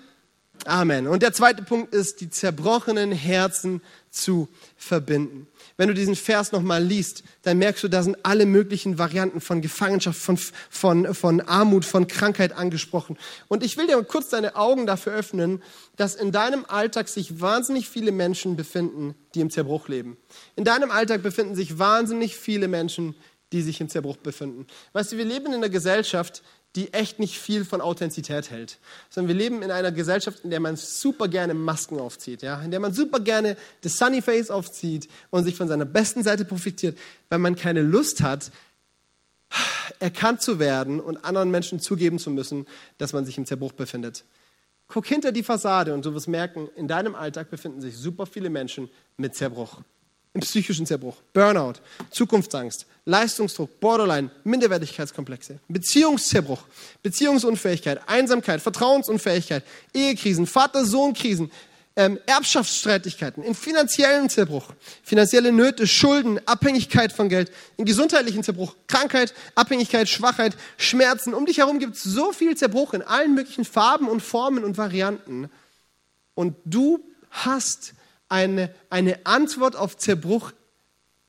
Amen. 0.65 1.08
Und 1.08 1.24
der 1.24 1.34
zweite 1.34 1.63
Punkt 1.63 1.93
ist, 1.93 2.21
die 2.21 2.30
zerbrochenen 2.30 3.12
Herzen 3.12 3.82
zu 4.12 4.47
verbinden 4.76 5.47
wenn 5.82 5.88
du 5.88 5.95
diesen 5.95 6.15
Vers 6.15 6.52
nochmal 6.52 6.84
liest, 6.84 7.24
dann 7.41 7.58
merkst 7.58 7.84
du, 7.84 7.88
da 7.88 8.04
sind 8.04 8.15
alle 8.21 8.45
möglichen 8.45 9.00
Varianten 9.00 9.41
von 9.41 9.63
Gefangenschaft, 9.63 10.19
von, 10.19 10.38
von, 10.38 11.15
von 11.15 11.41
Armut, 11.41 11.86
von 11.86 12.06
Krankheit 12.06 12.54
angesprochen. 12.54 13.17
Und 13.47 13.63
ich 13.63 13.78
will 13.78 13.88
dir 13.88 14.00
kurz 14.04 14.30
deine 14.30 14.56
Augen 14.56 14.86
dafür 14.86 15.13
öffnen, 15.13 15.63
dass 15.95 16.13
in 16.13 16.32
deinem 16.32 16.65
Alltag 16.65 17.10
sich 17.10 17.41
wahnsinnig 17.41 17.89
viele 17.89 18.12
Menschen 18.12 18.56
befinden, 18.56 19.15
die 19.34 19.39
im 19.39 19.50
Zerbruch 19.50 19.88
leben. 19.88 20.17
In 20.56 20.65
deinem 20.65 20.91
Alltag 20.91 21.24
befinden 21.24 21.56
sich 21.56 21.80
wahnsinnig 21.80 22.38
viele 22.38 22.67
Menschen, 22.67 23.15
die 23.52 23.63
sich 23.63 23.82
im 23.82 23.89
Zerbruch 23.89 24.17
befinden. 24.17 24.67
Weißt 24.93 25.12
du, 25.13 25.17
wir 25.17 25.26
leben 25.26 25.47
in 25.47 25.56
einer 25.56 25.69
Gesellschaft, 25.69 26.43
die 26.75 26.93
echt 26.93 27.19
nicht 27.19 27.38
viel 27.39 27.65
von 27.65 27.81
Authentizität 27.81 28.49
hält. 28.49 28.77
Sondern 29.10 29.27
wir 29.27 29.36
leben 29.36 29.62
in 29.62 29.71
einer 29.71 29.91
Gesellschaft, 29.91 30.39
in 30.43 30.49
der 30.49 30.60
man 30.60 30.77
super 30.77 31.27
gerne 31.27 31.53
Masken 31.53 31.99
aufzieht, 31.99 32.41
ja? 32.41 32.62
in 32.62 32.71
der 32.71 32.79
man 32.79 32.93
super 32.93 33.19
gerne 33.19 33.57
das 33.81 33.97
Sunny 33.97 34.21
Face 34.21 34.49
aufzieht 34.49 35.10
und 35.29 35.43
sich 35.43 35.55
von 35.55 35.67
seiner 35.67 35.86
besten 35.86 36.23
Seite 36.23 36.45
profitiert, 36.45 36.97
weil 37.29 37.39
man 37.39 37.55
keine 37.55 37.81
Lust 37.81 38.21
hat, 38.21 38.51
erkannt 39.99 40.41
zu 40.41 40.60
werden 40.60 41.01
und 41.01 41.25
anderen 41.25 41.51
Menschen 41.51 41.81
zugeben 41.81 42.19
zu 42.19 42.29
müssen, 42.29 42.65
dass 42.97 43.12
man 43.12 43.25
sich 43.25 43.38
im 43.38 43.45
Zerbruch 43.45 43.73
befindet. 43.73 44.23
Guck 44.88 45.05
hinter 45.05 45.31
die 45.31 45.43
Fassade 45.43 45.93
und 45.93 46.05
du 46.05 46.13
wirst 46.13 46.27
merken, 46.27 46.69
in 46.75 46.88
deinem 46.88 47.15
Alltag 47.15 47.49
befinden 47.49 47.81
sich 47.81 47.97
super 47.97 48.25
viele 48.25 48.49
Menschen 48.49 48.89
mit 49.17 49.36
Zerbruch 49.36 49.81
im 50.34 50.41
psychischen 50.41 50.86
Zerbruch, 50.86 51.17
Burnout, 51.34 51.76
Zukunftsangst, 52.10 52.86
Leistungsdruck, 53.06 53.80
Borderline, 53.80 54.30
Minderwertigkeitskomplexe, 54.44 55.60
Beziehungszerbruch, 55.67 56.63
Beziehungsunfähigkeit, 57.04 58.02
Einsamkeit, 58.08 58.62
Vertrauensunfähigkeit, 58.62 59.63
Ehekrisen, 59.94 60.48
Vater-Sohn-Krisen, 60.48 61.52
ähm, 61.98 62.17
Erbschaftsstreitigkeiten, 62.26 63.44
in 63.44 63.54
finanziellen 63.54 64.30
Zerbruch, 64.30 64.72
finanzielle 65.04 65.52
Nöte, 65.52 65.88
Schulden, 65.88 66.39
Abhängigkeit 66.48 67.12
von 67.12 67.28
Geld, 67.28 67.52
in 67.76 67.84
gesundheitlichen 67.84 68.44
Zerbruch, 68.44 68.76
Krankheit, 68.88 69.34
Abhängigkeit, 69.56 70.08
Schwachheit, 70.08 70.56
Schmerzen. 70.78 71.34
Um 71.34 71.46
dich 71.46 71.58
herum 71.58 71.80
gibt 71.80 71.96
es 71.96 72.04
so 72.04 72.32
viel 72.32 72.56
Zerbruch 72.56 72.94
in 72.94 73.02
allen 73.02 73.34
möglichen 73.36 73.65
Farben 73.65 74.08
und 74.08 74.22
Formen 74.22 74.63
und 74.63 74.78
Varianten. 74.78 75.50
Und 76.34 76.56
du 76.63 77.04
hast 77.30 77.94
eine, 78.32 78.73
eine 78.89 79.25
Antwort 79.25 79.75
auf 79.75 79.97
Zerbruch 79.97 80.53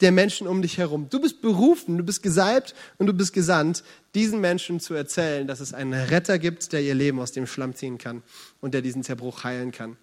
der 0.01 0.13
Menschen 0.13 0.47
um 0.47 0.63
dich 0.63 0.79
herum. 0.79 1.09
Du 1.11 1.21
bist 1.21 1.41
berufen, 1.41 1.97
du 1.97 2.05
bist 2.05 2.23
gesalbt 2.23 2.75
und 2.99 3.07
du 3.07 3.13
bist 3.13 3.33
gesandt, 3.33 3.85
diesen 4.15 4.41
Menschen 4.41 4.81
zu 4.81 4.95
erzählen, 4.95 5.47
dass 5.47 5.61
es 5.61 5.75
einen 5.75 5.93
Retter 5.93 6.39
gibt, 6.39 6.73
der 6.73 6.83
ihr 6.83 6.95
Leben 6.95 7.21
aus 7.21 7.33
dem 7.33 7.47
Schlamm 7.47 7.75
ziehen 7.75 7.99
kann 7.99 8.23
und 8.61 8.75
der 8.75 8.83
diesen 8.83 9.03
Zerbruch 9.05 9.45
heilen 9.45 9.71
kann. 9.71 9.97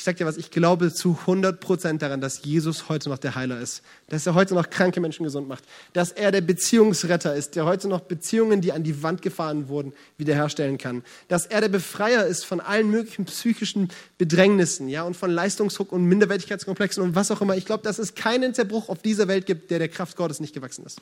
Ich 0.00 0.04
sage 0.04 0.16
dir 0.16 0.24
was, 0.24 0.38
ich 0.38 0.50
glaube 0.50 0.94
zu 0.94 1.18
100 1.20 1.60
Prozent 1.60 2.00
daran, 2.00 2.22
dass 2.22 2.42
Jesus 2.42 2.88
heute 2.88 3.10
noch 3.10 3.18
der 3.18 3.34
Heiler 3.34 3.60
ist. 3.60 3.82
Dass 4.08 4.26
er 4.26 4.34
heute 4.34 4.54
noch 4.54 4.70
kranke 4.70 4.98
Menschen 4.98 5.24
gesund 5.24 5.46
macht. 5.46 5.62
Dass 5.92 6.10
er 6.10 6.32
der 6.32 6.40
Beziehungsretter 6.40 7.34
ist, 7.34 7.54
der 7.54 7.66
heute 7.66 7.86
noch 7.86 8.00
Beziehungen, 8.00 8.62
die 8.62 8.72
an 8.72 8.82
die 8.82 9.02
Wand 9.02 9.20
gefahren 9.20 9.68
wurden, 9.68 9.92
wiederherstellen 10.16 10.78
kann. 10.78 11.04
Dass 11.28 11.44
er 11.44 11.60
der 11.60 11.68
Befreier 11.68 12.24
ist 12.24 12.46
von 12.46 12.60
allen 12.60 12.90
möglichen 12.90 13.26
psychischen 13.26 13.90
Bedrängnissen, 14.16 14.88
ja, 14.88 15.02
und 15.02 15.18
von 15.18 15.30
Leistungsdruck 15.30 15.92
und 15.92 16.06
Minderwertigkeitskomplexen 16.06 17.02
und 17.02 17.14
was 17.14 17.30
auch 17.30 17.42
immer. 17.42 17.58
Ich 17.58 17.66
glaube, 17.66 17.82
dass 17.82 17.98
es 17.98 18.14
keinen 18.14 18.54
Zerbruch 18.54 18.88
auf 18.88 19.02
dieser 19.02 19.28
Welt 19.28 19.44
gibt, 19.44 19.70
der 19.70 19.80
der 19.80 19.88
Kraft 19.88 20.16
Gottes 20.16 20.40
nicht 20.40 20.54
gewachsen 20.54 20.86
ist. 20.86 20.98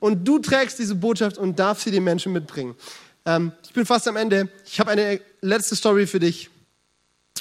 Und 0.00 0.28
du 0.28 0.38
trägst 0.38 0.78
diese 0.78 0.96
Botschaft 0.96 1.38
und 1.38 1.58
darfst 1.58 1.84
sie 1.84 1.90
den 1.90 2.04
Menschen 2.04 2.34
mitbringen. 2.34 2.74
Ähm, 3.24 3.52
ich 3.64 3.72
bin 3.72 3.86
fast 3.86 4.06
am 4.06 4.16
Ende. 4.16 4.50
Ich 4.66 4.80
habe 4.80 4.90
eine 4.90 5.18
letzte 5.40 5.76
Story 5.76 6.06
für 6.06 6.20
dich. 6.20 6.50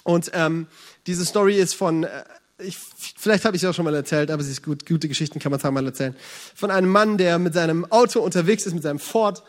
Und 0.03 0.31
ähm, 0.33 0.67
diese 1.07 1.25
Story 1.25 1.55
ist 1.55 1.75
von, 1.75 2.03
äh, 2.03 2.23
ich, 2.59 2.77
vielleicht 2.77 3.45
habe 3.45 3.55
ich 3.55 3.61
sie 3.61 3.67
auch 3.67 3.73
schon 3.73 3.85
mal 3.85 3.95
erzählt, 3.95 4.31
aber 4.31 4.43
sie 4.43 4.51
ist 4.51 4.63
gut. 4.63 4.85
Gute 4.85 5.07
Geschichten 5.07 5.39
kann 5.39 5.51
man 5.51 5.59
zweimal 5.59 5.85
erzählen. 5.85 6.15
Von 6.55 6.71
einem 6.71 6.89
Mann, 6.89 7.17
der 7.17 7.39
mit 7.39 7.53
seinem 7.53 7.85
Auto 7.91 8.19
unterwegs 8.19 8.65
ist, 8.65 8.73
mit 8.73 8.83
seinem 8.83 8.99
Ford. 8.99 9.43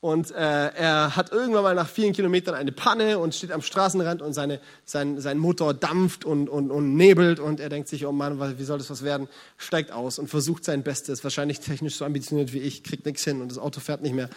Und 0.00 0.30
äh, 0.30 0.36
er 0.36 1.16
hat 1.16 1.32
irgendwann 1.32 1.64
mal 1.64 1.74
nach 1.74 1.88
vielen 1.88 2.12
Kilometern 2.12 2.54
eine 2.54 2.70
Panne 2.70 3.18
und 3.18 3.34
steht 3.34 3.50
am 3.50 3.62
Straßenrand 3.62 4.22
und 4.22 4.32
seine, 4.32 4.60
sein, 4.84 5.20
sein 5.20 5.38
Motor 5.38 5.74
dampft 5.74 6.24
und, 6.24 6.48
und, 6.48 6.70
und 6.70 6.94
nebelt. 6.94 7.40
Und 7.40 7.58
er 7.58 7.68
denkt 7.68 7.88
sich, 7.88 8.06
oh 8.06 8.12
Mann, 8.12 8.58
wie 8.58 8.64
soll 8.64 8.78
das 8.78 8.90
was 8.90 9.02
werden? 9.02 9.28
Steigt 9.56 9.90
aus 9.90 10.20
und 10.20 10.28
versucht 10.28 10.64
sein 10.64 10.84
Bestes. 10.84 11.24
Wahrscheinlich 11.24 11.58
technisch 11.58 11.96
so 11.96 12.04
ambitioniert 12.04 12.52
wie 12.52 12.60
ich, 12.60 12.84
kriegt 12.84 13.06
nichts 13.06 13.24
hin 13.24 13.40
und 13.40 13.50
das 13.50 13.58
Auto 13.58 13.80
fährt 13.80 14.02
nicht 14.02 14.14
mehr. 14.14 14.30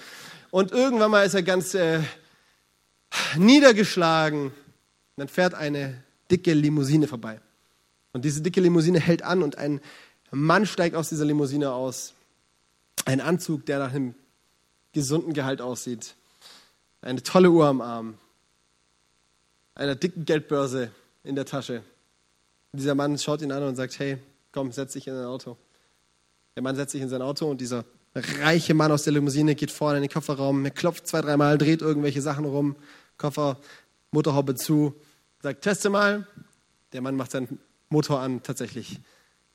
Und 0.50 0.72
irgendwann 0.72 1.12
mal 1.12 1.26
ist 1.26 1.36
er 1.36 1.44
ganz 1.44 1.76
äh, 1.76 2.00
niedergeschlagen. 3.38 4.52
Dann 5.18 5.28
fährt 5.28 5.54
eine 5.54 6.04
dicke 6.30 6.54
Limousine 6.54 7.08
vorbei. 7.08 7.42
Und 8.14 8.26
diese 8.26 8.42
dicke 8.42 8.62
Limousine 8.62 9.00
hält 9.00 9.24
an 9.24 9.44
und 9.44 9.58
ein 9.58 9.82
Mann 10.32 10.66
steigt 10.66 10.96
aus 10.96 11.10
dieser 11.10 11.26
Limousine 11.26 11.72
aus. 11.72 12.14
Ein 13.06 13.22
Anzug, 13.22 13.66
der 13.66 13.80
nach 13.80 13.94
einem 13.94 14.16
gesunden 14.94 15.34
Gehalt 15.34 15.62
aussieht. 15.62 16.16
Eine 17.02 17.24
tolle 17.24 17.50
Uhr 17.50 17.68
am 17.68 17.82
Arm. 17.82 18.18
Einer 19.76 19.96
dicken 19.96 20.26
Geldbörse 20.26 20.92
in 21.24 21.36
der 21.36 21.46
Tasche. 21.46 21.84
Und 22.72 22.80
dieser 22.80 22.96
Mann 22.96 23.18
schaut 23.18 23.42
ihn 23.42 23.52
an 23.52 23.64
und 23.64 23.76
sagt, 23.76 24.00
hey, 24.00 24.18
komm, 24.52 24.72
setz 24.72 24.94
dich 24.94 25.08
in 25.08 25.16
dein 25.16 25.26
Auto. 25.26 25.58
Der 26.56 26.64
Mann 26.64 26.76
setzt 26.76 26.92
sich 26.92 27.02
in 27.02 27.10
sein 27.10 27.22
Auto 27.22 27.50
und 27.50 27.62
dieser 27.62 27.86
reiche 28.14 28.74
Mann 28.74 28.92
aus 28.92 29.04
der 29.04 29.14
Limousine 29.14 29.56
geht 29.56 29.72
vorne 29.72 29.98
in 29.98 30.04
den 30.04 30.12
Kofferraum, 30.12 30.66
er 30.66 30.72
klopft 30.72 31.08
zwei, 31.08 31.22
dreimal, 31.22 31.58
dreht 31.58 31.82
irgendwelche 31.82 32.22
Sachen 32.22 32.46
rum, 32.46 32.76
Koffer, 33.18 33.58
Motorhaube 34.12 34.56
zu, 34.56 34.94
sagt, 35.42 35.62
teste 35.62 35.90
mal. 35.90 36.28
Der 36.94 37.02
Mann 37.02 37.16
macht 37.16 37.32
seinen 37.32 37.60
Motor 37.90 38.20
an, 38.20 38.44
tatsächlich. 38.44 39.00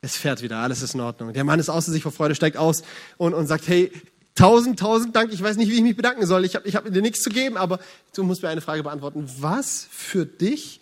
Es 0.00 0.16
fährt 0.16 0.42
wieder, 0.42 0.59
alles 0.59 0.82
ist 0.82 0.94
in 0.94 1.00
Ordnung. 1.00 1.32
Der 1.32 1.44
Mann 1.44 1.59
ist 1.61 1.68
außer 1.68 1.92
sich 1.92 2.02
vor 2.02 2.12
Freude, 2.12 2.34
steigt 2.34 2.57
aus 2.57 2.82
und, 3.18 3.34
und 3.34 3.46
sagt, 3.46 3.68
hey, 3.68 3.92
tausend, 4.34 4.78
tausend 4.78 5.14
Dank, 5.14 5.32
ich 5.32 5.42
weiß 5.42 5.57
nicht, 5.57 5.70
wie 5.70 5.76
ich 5.76 5.82
mich 5.82 5.96
bedanken 5.96 6.26
soll. 6.26 6.44
Ich 6.44 6.54
habe 6.54 6.66
ich 6.68 6.76
hab 6.76 6.90
dir 6.90 7.02
nichts 7.02 7.22
zu 7.22 7.30
geben, 7.30 7.57
aber 7.57 7.80
du 8.14 8.22
musst 8.22 8.42
mir 8.42 8.48
eine 8.48 8.61
Frage 8.61 8.82
beantworten. 8.82 9.28
Was 9.40 9.86
für 9.90 10.24
dich 10.24 10.80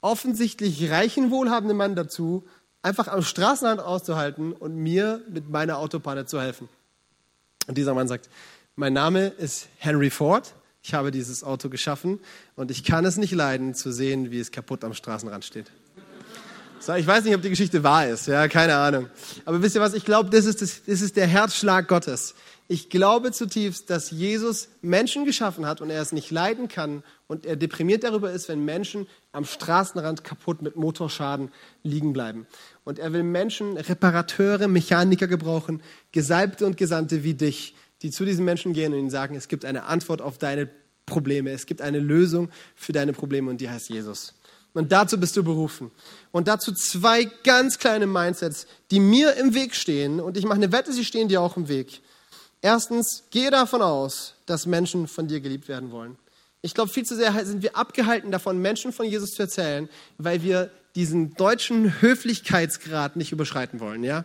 offensichtlich 0.00 0.90
reichen 0.90 1.30
wohlhabenden 1.30 1.76
Mann 1.76 1.96
dazu, 1.96 2.46
einfach 2.82 3.08
am 3.08 3.22
Straßenrand 3.22 3.80
auszuhalten 3.80 4.52
und 4.52 4.76
mir 4.76 5.22
mit 5.28 5.50
meiner 5.50 5.78
Autopanne 5.78 6.26
zu 6.26 6.40
helfen? 6.40 6.68
Und 7.66 7.76
dieser 7.76 7.94
Mann 7.94 8.08
sagt, 8.08 8.30
mein 8.76 8.92
Name 8.92 9.26
ist 9.26 9.68
Henry 9.78 10.10
Ford, 10.10 10.54
ich 10.86 10.94
habe 10.94 11.10
dieses 11.10 11.42
Auto 11.42 11.68
geschaffen 11.68 12.20
und 12.54 12.70
ich 12.70 12.84
kann 12.84 13.04
es 13.04 13.16
nicht 13.16 13.32
leiden 13.32 13.74
zu 13.74 13.90
sehen, 13.90 14.30
wie 14.30 14.38
es 14.38 14.52
kaputt 14.52 14.84
am 14.84 14.94
Straßenrand 14.94 15.44
steht. 15.44 15.66
So, 16.78 16.94
ich 16.94 17.04
weiß 17.04 17.24
nicht, 17.24 17.34
ob 17.34 17.42
die 17.42 17.50
Geschichte 17.50 17.82
wahr 17.82 18.06
ist, 18.06 18.28
ja, 18.28 18.46
keine 18.46 18.76
Ahnung. 18.76 19.08
Aber 19.44 19.60
wisst 19.60 19.74
ihr 19.74 19.80
was, 19.80 19.94
ich 19.94 20.04
glaube, 20.04 20.30
das 20.30 20.44
ist, 20.44 20.62
das, 20.62 20.84
das 20.86 21.00
ist 21.00 21.16
der 21.16 21.26
Herzschlag 21.26 21.88
Gottes. 21.88 22.36
Ich 22.68 22.88
glaube 22.88 23.32
zutiefst, 23.32 23.90
dass 23.90 24.12
Jesus 24.12 24.68
Menschen 24.80 25.24
geschaffen 25.24 25.66
hat 25.66 25.80
und 25.80 25.90
er 25.90 26.00
es 26.00 26.12
nicht 26.12 26.30
leiden 26.30 26.68
kann 26.68 27.02
und 27.26 27.46
er 27.46 27.56
deprimiert 27.56 28.04
darüber 28.04 28.30
ist, 28.30 28.48
wenn 28.48 28.64
Menschen 28.64 29.08
am 29.32 29.44
Straßenrand 29.44 30.22
kaputt 30.22 30.62
mit 30.62 30.76
Motorschaden 30.76 31.50
liegen 31.82 32.12
bleiben. 32.12 32.46
Und 32.84 33.00
er 33.00 33.12
will 33.12 33.24
Menschen, 33.24 33.76
Reparateure, 33.76 34.68
Mechaniker 34.68 35.26
gebrauchen, 35.26 35.82
Gesalbte 36.12 36.64
und 36.64 36.76
Gesandte 36.76 37.24
wie 37.24 37.34
dich, 37.34 37.74
die 38.02 38.10
zu 38.10 38.24
diesen 38.24 38.44
Menschen 38.44 38.72
gehen 38.72 38.92
und 38.92 38.98
ihnen 38.98 39.10
sagen, 39.10 39.34
es 39.34 39.48
gibt 39.48 39.64
eine 39.64 39.84
Antwort 39.84 40.20
auf 40.20 40.38
deine 40.38 40.68
Probleme, 41.06 41.50
es 41.50 41.66
gibt 41.66 41.80
eine 41.80 42.00
Lösung 42.00 42.50
für 42.74 42.92
deine 42.92 43.12
Probleme 43.12 43.50
und 43.50 43.60
die 43.60 43.70
heißt 43.70 43.88
Jesus. 43.88 44.34
Und 44.74 44.92
dazu 44.92 45.18
bist 45.18 45.34
du 45.36 45.42
berufen. 45.42 45.90
Und 46.32 46.48
dazu 46.48 46.70
zwei 46.72 47.24
ganz 47.44 47.78
kleine 47.78 48.06
Mindsets, 48.06 48.66
die 48.90 49.00
mir 49.00 49.34
im 49.36 49.54
Weg 49.54 49.74
stehen. 49.74 50.20
Und 50.20 50.36
ich 50.36 50.44
mache 50.44 50.56
eine 50.56 50.70
Wette, 50.70 50.92
sie 50.92 51.04
stehen 51.04 51.28
dir 51.28 51.40
auch 51.40 51.56
im 51.56 51.68
Weg. 51.68 52.02
Erstens, 52.60 53.24
gehe 53.30 53.50
davon 53.50 53.80
aus, 53.80 54.34
dass 54.44 54.66
Menschen 54.66 55.08
von 55.08 55.28
dir 55.28 55.40
geliebt 55.40 55.68
werden 55.68 55.92
wollen. 55.92 56.18
Ich 56.60 56.74
glaube, 56.74 56.90
viel 56.90 57.06
zu 57.06 57.16
sehr 57.16 57.32
sind 57.46 57.62
wir 57.62 57.76
abgehalten 57.76 58.30
davon, 58.30 58.58
Menschen 58.58 58.92
von 58.92 59.06
Jesus 59.06 59.32
zu 59.32 59.42
erzählen, 59.42 59.88
weil 60.18 60.42
wir 60.42 60.70
diesen 60.94 61.34
deutschen 61.34 62.02
Höflichkeitsgrad 62.02 63.16
nicht 63.16 63.32
überschreiten 63.32 63.80
wollen. 63.80 64.02
Ja? 64.02 64.24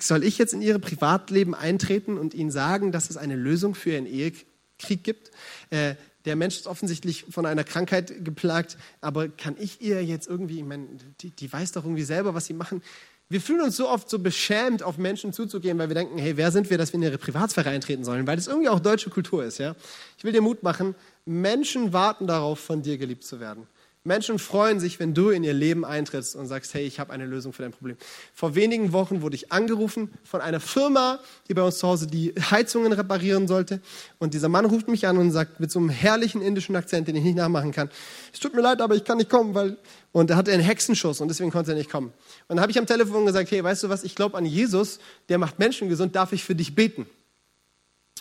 Soll 0.00 0.24
ich 0.24 0.38
jetzt 0.38 0.54
in 0.54 0.62
Ihre 0.62 0.78
Privatleben 0.78 1.54
eintreten 1.54 2.18
und 2.18 2.34
Ihnen 2.34 2.50
sagen, 2.50 2.92
dass 2.92 3.10
es 3.10 3.16
eine 3.16 3.36
Lösung 3.36 3.74
für 3.74 3.90
Ihren 3.90 4.06
Ehekrieg 4.06 5.04
gibt? 5.04 5.30
Äh, 5.70 5.94
der 6.24 6.36
Mensch 6.36 6.56
ist 6.56 6.66
offensichtlich 6.66 7.24
von 7.30 7.46
einer 7.46 7.64
Krankheit 7.64 8.24
geplagt, 8.24 8.76
aber 9.00 9.28
kann 9.28 9.56
ich 9.58 9.80
ihr 9.80 10.04
jetzt 10.04 10.28
irgendwie, 10.28 10.58
ich 10.58 10.64
meine, 10.64 10.86
die, 11.20 11.30
die 11.30 11.50
weiß 11.50 11.72
doch 11.72 11.84
irgendwie 11.84 12.02
selber, 12.02 12.34
was 12.34 12.46
sie 12.46 12.52
machen. 12.52 12.82
Wir 13.30 13.40
fühlen 13.40 13.60
uns 13.60 13.76
so 13.76 13.88
oft 13.88 14.08
so 14.08 14.18
beschämt, 14.18 14.82
auf 14.82 14.98
Menschen 14.98 15.32
zuzugehen, 15.32 15.78
weil 15.78 15.88
wir 15.88 15.94
denken, 15.94 16.18
hey, 16.18 16.36
wer 16.36 16.50
sind 16.50 16.70
wir, 16.70 16.78
dass 16.78 16.92
wir 16.92 16.98
in 16.98 17.02
ihre 17.02 17.18
Privatsphäre 17.18 17.70
eintreten 17.70 18.04
sollen? 18.04 18.26
Weil 18.26 18.36
das 18.36 18.46
irgendwie 18.46 18.68
auch 18.68 18.80
deutsche 18.80 19.10
Kultur 19.10 19.44
ist, 19.44 19.58
ja. 19.58 19.74
Ich 20.16 20.24
will 20.24 20.32
dir 20.32 20.40
Mut 20.40 20.62
machen. 20.62 20.94
Menschen 21.24 21.92
warten 21.92 22.26
darauf, 22.26 22.58
von 22.58 22.82
dir 22.82 22.98
geliebt 22.98 23.24
zu 23.24 23.38
werden. 23.38 23.66
Menschen 24.04 24.38
freuen 24.38 24.80
sich, 24.80 24.98
wenn 25.00 25.12
du 25.12 25.30
in 25.30 25.44
ihr 25.44 25.52
Leben 25.52 25.84
eintrittst 25.84 26.34
und 26.36 26.46
sagst, 26.46 26.72
hey, 26.72 26.84
ich 26.86 26.98
habe 26.98 27.12
eine 27.12 27.26
Lösung 27.26 27.52
für 27.52 27.62
dein 27.62 27.72
Problem. 27.72 27.96
Vor 28.32 28.54
wenigen 28.54 28.92
Wochen 28.92 29.22
wurde 29.22 29.36
ich 29.36 29.52
angerufen 29.52 30.10
von 30.24 30.40
einer 30.40 30.60
Firma, 30.60 31.18
die 31.48 31.54
bei 31.54 31.62
uns 31.62 31.78
zu 31.78 31.88
Hause 31.88 32.06
die 32.06 32.32
Heizungen 32.50 32.92
reparieren 32.92 33.48
sollte. 33.48 33.80
Und 34.18 34.34
dieser 34.34 34.48
Mann 34.48 34.64
ruft 34.64 34.88
mich 34.88 35.06
an 35.06 35.18
und 35.18 35.30
sagt 35.30 35.60
mit 35.60 35.70
so 35.70 35.78
einem 35.78 35.90
herrlichen 35.90 36.40
indischen 36.40 36.74
Akzent, 36.76 37.08
den 37.08 37.16
ich 37.16 37.24
nicht 37.24 37.36
nachmachen 37.36 37.72
kann, 37.72 37.90
es 38.32 38.40
tut 38.40 38.54
mir 38.54 38.62
leid, 38.62 38.80
aber 38.80 38.94
ich 38.94 39.04
kann 39.04 39.18
nicht 39.18 39.30
kommen, 39.30 39.54
weil... 39.54 39.76
Und 40.10 40.30
er 40.30 40.36
hatte 40.36 40.50
einen 40.52 40.62
Hexenschuss 40.62 41.20
und 41.20 41.28
deswegen 41.28 41.50
konnte 41.50 41.72
er 41.72 41.76
nicht 41.76 41.90
kommen. 41.90 42.08
Und 42.08 42.56
dann 42.56 42.60
habe 42.60 42.72
ich 42.72 42.78
am 42.78 42.86
Telefon 42.86 43.26
gesagt, 43.26 43.50
hey, 43.50 43.62
weißt 43.62 43.82
du 43.82 43.88
was, 43.90 44.04
ich 44.04 44.14
glaube 44.14 44.38
an 44.38 44.46
Jesus, 44.46 45.00
der 45.28 45.36
macht 45.36 45.58
Menschen 45.58 45.90
gesund, 45.90 46.16
darf 46.16 46.32
ich 46.32 46.42
für 46.42 46.54
dich 46.54 46.74
beten? 46.74 47.06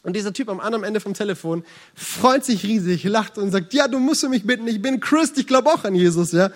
Und 0.04 0.16
dieser 0.16 0.34
Typ 0.34 0.50
am 0.50 0.60
anderen 0.60 0.84
Ende 0.84 1.00
vom 1.00 1.14
Telefon 1.14 1.64
freut 1.96 2.46
sich 2.46 2.64
riesig, 2.64 3.04
lacht 3.04 3.38
und 3.38 3.52
sagt, 3.52 3.74
ja, 3.74 3.88
du 3.88 4.00
musst 4.00 4.22
für 4.22 4.30
mich 4.30 4.46
bitten, 4.46 4.68
ich 4.68 4.82
bin 4.82 5.00
Christ, 5.00 5.38
ich 5.38 5.48
glaube 5.48 5.70
auch 5.70 5.84
an 5.84 5.96
Jesus. 5.96 6.32
Ja? 6.32 6.52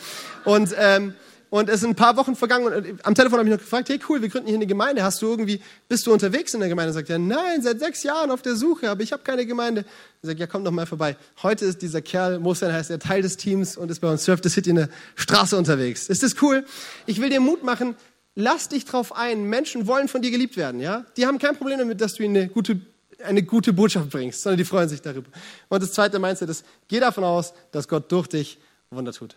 Und, 0.46 0.74
ähm, 0.78 1.16
und 1.50 1.70
es 1.70 1.82
sind 1.82 1.90
ein 1.90 1.96
paar 1.96 2.16
Wochen 2.16 2.36
vergangen 2.38 2.68
und 2.68 2.86
äh, 2.86 2.94
am 3.04 3.14
Telefon 3.14 3.40
habe 3.40 3.50
ich 3.50 3.54
noch 3.54 3.62
gefragt, 3.62 3.90
hey 3.90 4.00
cool, 4.08 4.22
wir 4.22 4.30
gründen 4.30 4.48
hier 4.48 4.56
eine 4.56 4.68
Gemeinde, 4.68 5.04
hast 5.04 5.22
du 5.22 5.28
irgendwie, 5.28 5.60
bist 5.90 6.08
du 6.08 6.14
unterwegs 6.14 6.54
in 6.54 6.62
der 6.62 6.70
Gemeinde? 6.70 6.94
Sagt 6.94 7.10
er, 7.10 7.20
nein, 7.20 7.62
seit 7.62 7.80
sechs 7.80 8.04
Jahren 8.04 8.32
auf 8.32 8.42
der 8.42 8.56
Suche, 8.56 8.90
aber 8.90 9.02
ich 9.02 9.12
habe 9.12 9.24
keine 9.24 9.46
Gemeinde. 9.46 9.84
Er 10.22 10.28
sagt, 10.28 10.40
ja, 10.40 10.48
komm 10.48 10.64
doch 10.64 10.72
mal 10.72 10.86
vorbei. 10.86 11.18
Heute 11.44 11.66
ist 11.66 11.82
dieser 11.82 12.02
Kerl, 12.02 12.40
Mosan 12.40 12.72
heißt 12.72 12.90
er, 12.90 13.00
Teil 13.00 13.22
des 13.22 13.36
Teams 13.36 13.76
und 13.76 13.92
ist 13.92 14.00
bei 14.00 14.10
uns 14.10 14.24
Surf 14.24 14.40
the 14.44 14.50
City 14.50 14.70
in 14.70 14.78
der 14.78 14.90
Straße 15.16 15.58
unterwegs. 15.58 16.08
Ist 16.08 16.24
das 16.24 16.36
cool? 16.42 16.64
Ich 17.06 17.20
will 17.20 17.30
dir 17.30 17.42
Mut 17.42 17.64
machen, 17.64 17.96
lass 18.36 18.70
dich 18.70 18.86
drauf 18.86 19.14
ein. 19.14 19.44
Menschen 19.44 19.88
wollen 19.88 20.08
von 20.08 20.22
dir 20.22 20.32
geliebt 20.32 20.56
werden, 20.56 20.80
ja? 20.80 21.06
Die 21.18 21.26
haben 21.26 21.38
kein 21.38 21.58
Problem 21.58 21.80
damit, 21.80 22.00
dass 22.00 22.14
du 22.14 22.24
ihnen 22.24 22.38
eine 22.38 22.48
gute 22.48 22.80
eine 23.24 23.44
gute 23.44 23.74
Botschaft 23.74 24.10
bringst, 24.10 24.42
sondern 24.42 24.58
die 24.58 24.66
freuen 24.66 24.90
sich 24.90 25.02
darüber. 25.02 25.30
Und 25.70 25.84
das 25.84 25.94
zweite 25.94 26.20
Mindset 26.20 26.50
ist, 26.50 26.66
geh 26.88 27.00
davon 27.00 27.24
aus, 27.24 27.54
dass 27.72 27.88
Gott 27.88 28.12
durch 28.12 28.28
dich 28.28 28.58
Wunder 28.90 29.14
tut. 29.14 29.36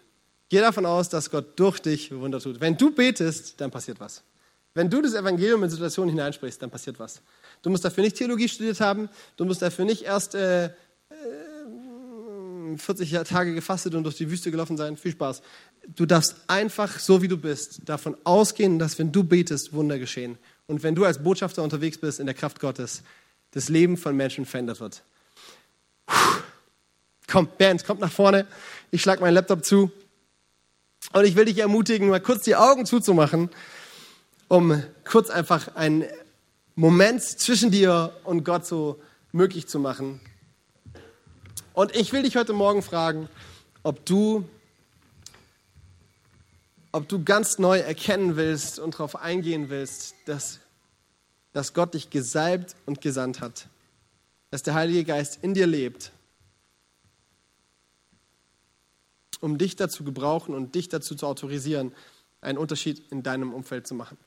Geh 0.48 0.60
davon 0.60 0.86
aus, 0.86 1.08
dass 1.08 1.30
Gott 1.30 1.58
durch 1.58 1.80
dich 1.80 2.12
Wunder 2.12 2.40
tut. 2.40 2.60
Wenn 2.60 2.76
du 2.76 2.90
betest, 2.90 3.60
dann 3.60 3.70
passiert 3.70 4.00
was. 4.00 4.22
Wenn 4.74 4.90
du 4.90 5.00
das 5.00 5.14
Evangelium 5.14 5.62
in 5.62 5.70
Situationen 5.70 6.10
hineinsprichst, 6.10 6.60
dann 6.60 6.70
passiert 6.70 6.98
was. 6.98 7.22
Du 7.62 7.70
musst 7.70 7.84
dafür 7.84 8.02
nicht 8.02 8.16
Theologie 8.16 8.48
studiert 8.48 8.80
haben, 8.80 9.08
du 9.36 9.44
musst 9.44 9.62
dafür 9.62 9.84
nicht 9.84 10.02
erst 10.02 10.34
äh, 10.34 10.70
40 12.76 13.12
äh, 13.12 13.24
Tage 13.24 13.54
gefastet 13.54 13.94
und 13.94 14.04
durch 14.04 14.16
die 14.16 14.30
Wüste 14.30 14.50
gelaufen 14.50 14.76
sein. 14.76 14.96
Viel 14.96 15.12
Spaß. 15.12 15.42
Du 15.94 16.06
darfst 16.06 16.36
einfach, 16.46 16.98
so 16.98 17.22
wie 17.22 17.28
du 17.28 17.36
bist, 17.36 17.82
davon 17.88 18.16
ausgehen, 18.24 18.78
dass 18.78 18.98
wenn 18.98 19.12
du 19.12 19.24
betest, 19.24 19.72
Wunder 19.72 19.98
geschehen. 19.98 20.38
Und 20.66 20.82
wenn 20.82 20.94
du 20.94 21.04
als 21.04 21.22
Botschafter 21.22 21.62
unterwegs 21.62 21.98
bist 21.98 22.20
in 22.20 22.26
der 22.26 22.34
Kraft 22.34 22.60
Gottes, 22.60 23.02
das 23.54 23.68
Leben 23.68 23.96
von 23.96 24.16
Menschen 24.16 24.44
verändert 24.44 24.80
wird. 24.80 25.02
Puh. 26.06 26.14
Kommt, 27.28 27.56
Band, 27.56 27.84
kommt 27.84 28.00
nach 28.00 28.12
vorne. 28.12 28.46
Ich 28.90 29.00
schlage 29.00 29.20
meinen 29.20 29.34
Laptop 29.34 29.64
zu. 29.64 29.90
Und 31.12 31.24
ich 31.24 31.36
will 31.36 31.44
dich 31.46 31.58
ermutigen, 31.58 32.08
mal 32.08 32.20
kurz 32.20 32.44
die 32.44 32.56
Augen 32.56 32.86
zuzumachen, 32.86 33.50
um 34.48 34.82
kurz 35.04 35.30
einfach 35.30 35.74
einen 35.76 36.04
Moment 36.74 37.22
zwischen 37.22 37.70
dir 37.70 38.14
und 38.24 38.44
Gott 38.44 38.66
so 38.66 39.00
möglich 39.32 39.68
zu 39.68 39.78
machen. 39.78 40.20
Und 41.72 41.94
ich 41.94 42.12
will 42.12 42.22
dich 42.22 42.36
heute 42.36 42.52
Morgen 42.52 42.82
fragen, 42.82 43.28
ob 43.82 44.04
du, 44.06 44.48
ob 46.92 47.08
du 47.08 47.22
ganz 47.22 47.58
neu 47.58 47.78
erkennen 47.78 48.36
willst 48.36 48.78
und 48.78 48.94
darauf 48.94 49.16
eingehen 49.16 49.70
willst, 49.70 50.14
dass 50.26 50.60
dass 51.54 51.72
Gott 51.72 51.94
dich 51.94 52.10
gesalbt 52.10 52.76
und 52.84 53.00
gesandt 53.00 53.40
hat, 53.40 53.68
dass 54.50 54.62
der 54.62 54.74
Heilige 54.74 55.04
Geist 55.04 55.38
in 55.40 55.54
dir 55.54 55.66
lebt, 55.66 56.10
um 59.40 59.56
dich 59.56 59.76
dazu 59.76 60.04
gebrauchen 60.04 60.54
und 60.54 60.74
dich 60.74 60.88
dazu 60.88 61.14
zu 61.14 61.26
autorisieren, 61.26 61.92
einen 62.40 62.58
Unterschied 62.58 63.02
in 63.10 63.22
deinem 63.22 63.54
Umfeld 63.54 63.86
zu 63.86 63.94
machen. 63.94 64.18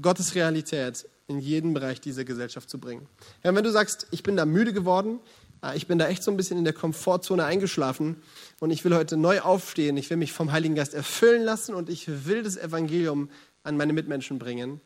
Gottes 0.00 0.34
Realität 0.36 1.08
in 1.26 1.40
jeden 1.40 1.74
Bereich 1.74 2.00
dieser 2.00 2.24
Gesellschaft 2.24 2.70
zu 2.70 2.78
bringen. 2.78 3.06
Ja, 3.42 3.54
wenn 3.54 3.64
du 3.64 3.70
sagst, 3.72 4.06
ich 4.12 4.22
bin 4.22 4.36
da 4.36 4.46
müde 4.46 4.72
geworden, 4.72 5.18
äh, 5.62 5.76
ich 5.76 5.88
bin 5.88 5.98
da 5.98 6.06
echt 6.06 6.22
so 6.22 6.30
ein 6.30 6.36
bisschen 6.36 6.56
in 6.56 6.64
der 6.64 6.72
Komfortzone 6.72 7.44
eingeschlafen 7.44 8.22
und 8.60 8.70
ich 8.70 8.84
will 8.84 8.94
heute 8.94 9.16
neu 9.16 9.40
aufstehen, 9.40 9.96
ich 9.96 10.08
will 10.08 10.16
mich 10.16 10.32
vom 10.32 10.52
Heiligen 10.52 10.76
Geist 10.76 10.94
erfüllen 10.94 11.42
lassen 11.42 11.74
und 11.74 11.88
ich 11.88 12.26
will 12.26 12.44
das 12.44 12.56
Evangelium 12.56 13.28
an 13.64 13.76
meine 13.76 13.92
Mitmenschen 13.92 14.38
bringen, 14.38 14.80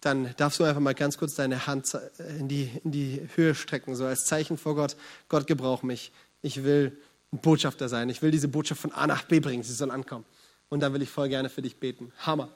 dann 0.00 0.34
darfst 0.36 0.60
du 0.60 0.64
einfach 0.64 0.80
mal 0.80 0.94
ganz 0.94 1.18
kurz 1.18 1.34
deine 1.34 1.66
Hand 1.66 1.96
in 2.38 2.48
die, 2.48 2.70
in 2.84 2.92
die 2.92 3.28
Höhe 3.34 3.54
strecken, 3.54 3.96
so 3.96 4.04
als 4.04 4.26
Zeichen 4.26 4.56
vor 4.56 4.74
Gott, 4.74 4.96
Gott 5.28 5.46
gebrauch 5.46 5.82
mich, 5.82 6.12
ich 6.40 6.62
will 6.62 6.96
ein 7.32 7.38
Botschafter 7.38 7.88
sein, 7.88 8.08
ich 8.08 8.22
will 8.22 8.30
diese 8.30 8.48
Botschaft 8.48 8.80
von 8.80 8.92
A 8.92 9.06
nach 9.06 9.24
B 9.24 9.40
bringen, 9.40 9.62
sie 9.62 9.72
soll 9.72 9.90
ankommen. 9.90 10.24
Und 10.68 10.80
dann 10.80 10.92
will 10.92 11.02
ich 11.02 11.10
voll 11.10 11.28
gerne 11.28 11.48
für 11.48 11.62
dich 11.62 11.76
beten. 11.80 12.12
Hammer, 12.18 12.48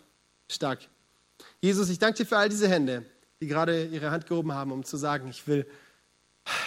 stark. 0.49 0.81
Jesus, 1.61 1.89
ich 1.89 1.99
danke 1.99 2.19
dir 2.19 2.27
für 2.27 2.37
all 2.37 2.49
diese 2.49 2.69
Hände, 2.69 3.05
die 3.41 3.47
gerade 3.47 3.87
ihre 3.87 4.11
Hand 4.11 4.27
gehoben 4.27 4.53
haben, 4.53 4.71
um 4.71 4.85
zu 4.85 4.97
sagen, 4.97 5.29
ich 5.29 5.47
will 5.47 5.67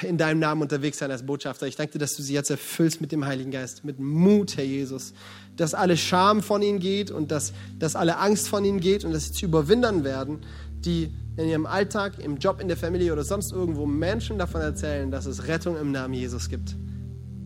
in 0.01 0.17
deinem 0.17 0.39
Namen 0.39 0.61
unterwegs 0.61 0.99
sein 0.99 1.11
als 1.11 1.25
Botschafter. 1.25 1.67
Ich 1.67 1.75
danke 1.75 1.93
dir, 1.93 1.99
dass 1.99 2.15
du 2.15 2.23
sie 2.23 2.33
jetzt 2.33 2.49
erfüllst 2.49 3.01
mit 3.01 3.11
dem 3.11 3.25
Heiligen 3.25 3.51
Geist, 3.51 3.83
mit 3.83 3.99
Mut, 3.99 4.55
Herr 4.55 4.63
Jesus, 4.63 5.13
dass 5.57 5.73
alle 5.73 5.97
Scham 5.97 6.41
von 6.41 6.61
ihnen 6.61 6.79
geht 6.79 7.11
und 7.11 7.31
dass, 7.31 7.53
dass 7.77 7.95
alle 7.95 8.17
Angst 8.17 8.47
von 8.47 8.63
ihnen 8.63 8.79
geht 8.79 9.03
und 9.03 9.11
dass 9.11 9.25
sie 9.25 9.31
zu 9.33 9.45
überwindern 9.45 10.03
werden, 10.03 10.45
die 10.79 11.13
in 11.37 11.47
ihrem 11.47 11.65
Alltag, 11.65 12.19
im 12.19 12.37
Job, 12.37 12.61
in 12.61 12.67
der 12.67 12.77
Familie 12.77 13.11
oder 13.11 13.23
sonst 13.23 13.51
irgendwo 13.51 13.85
Menschen 13.85 14.37
davon 14.37 14.61
erzählen, 14.61 15.11
dass 15.11 15.25
es 15.25 15.47
Rettung 15.47 15.77
im 15.77 15.91
Namen 15.91 16.13
Jesus 16.13 16.49
gibt. 16.49 16.75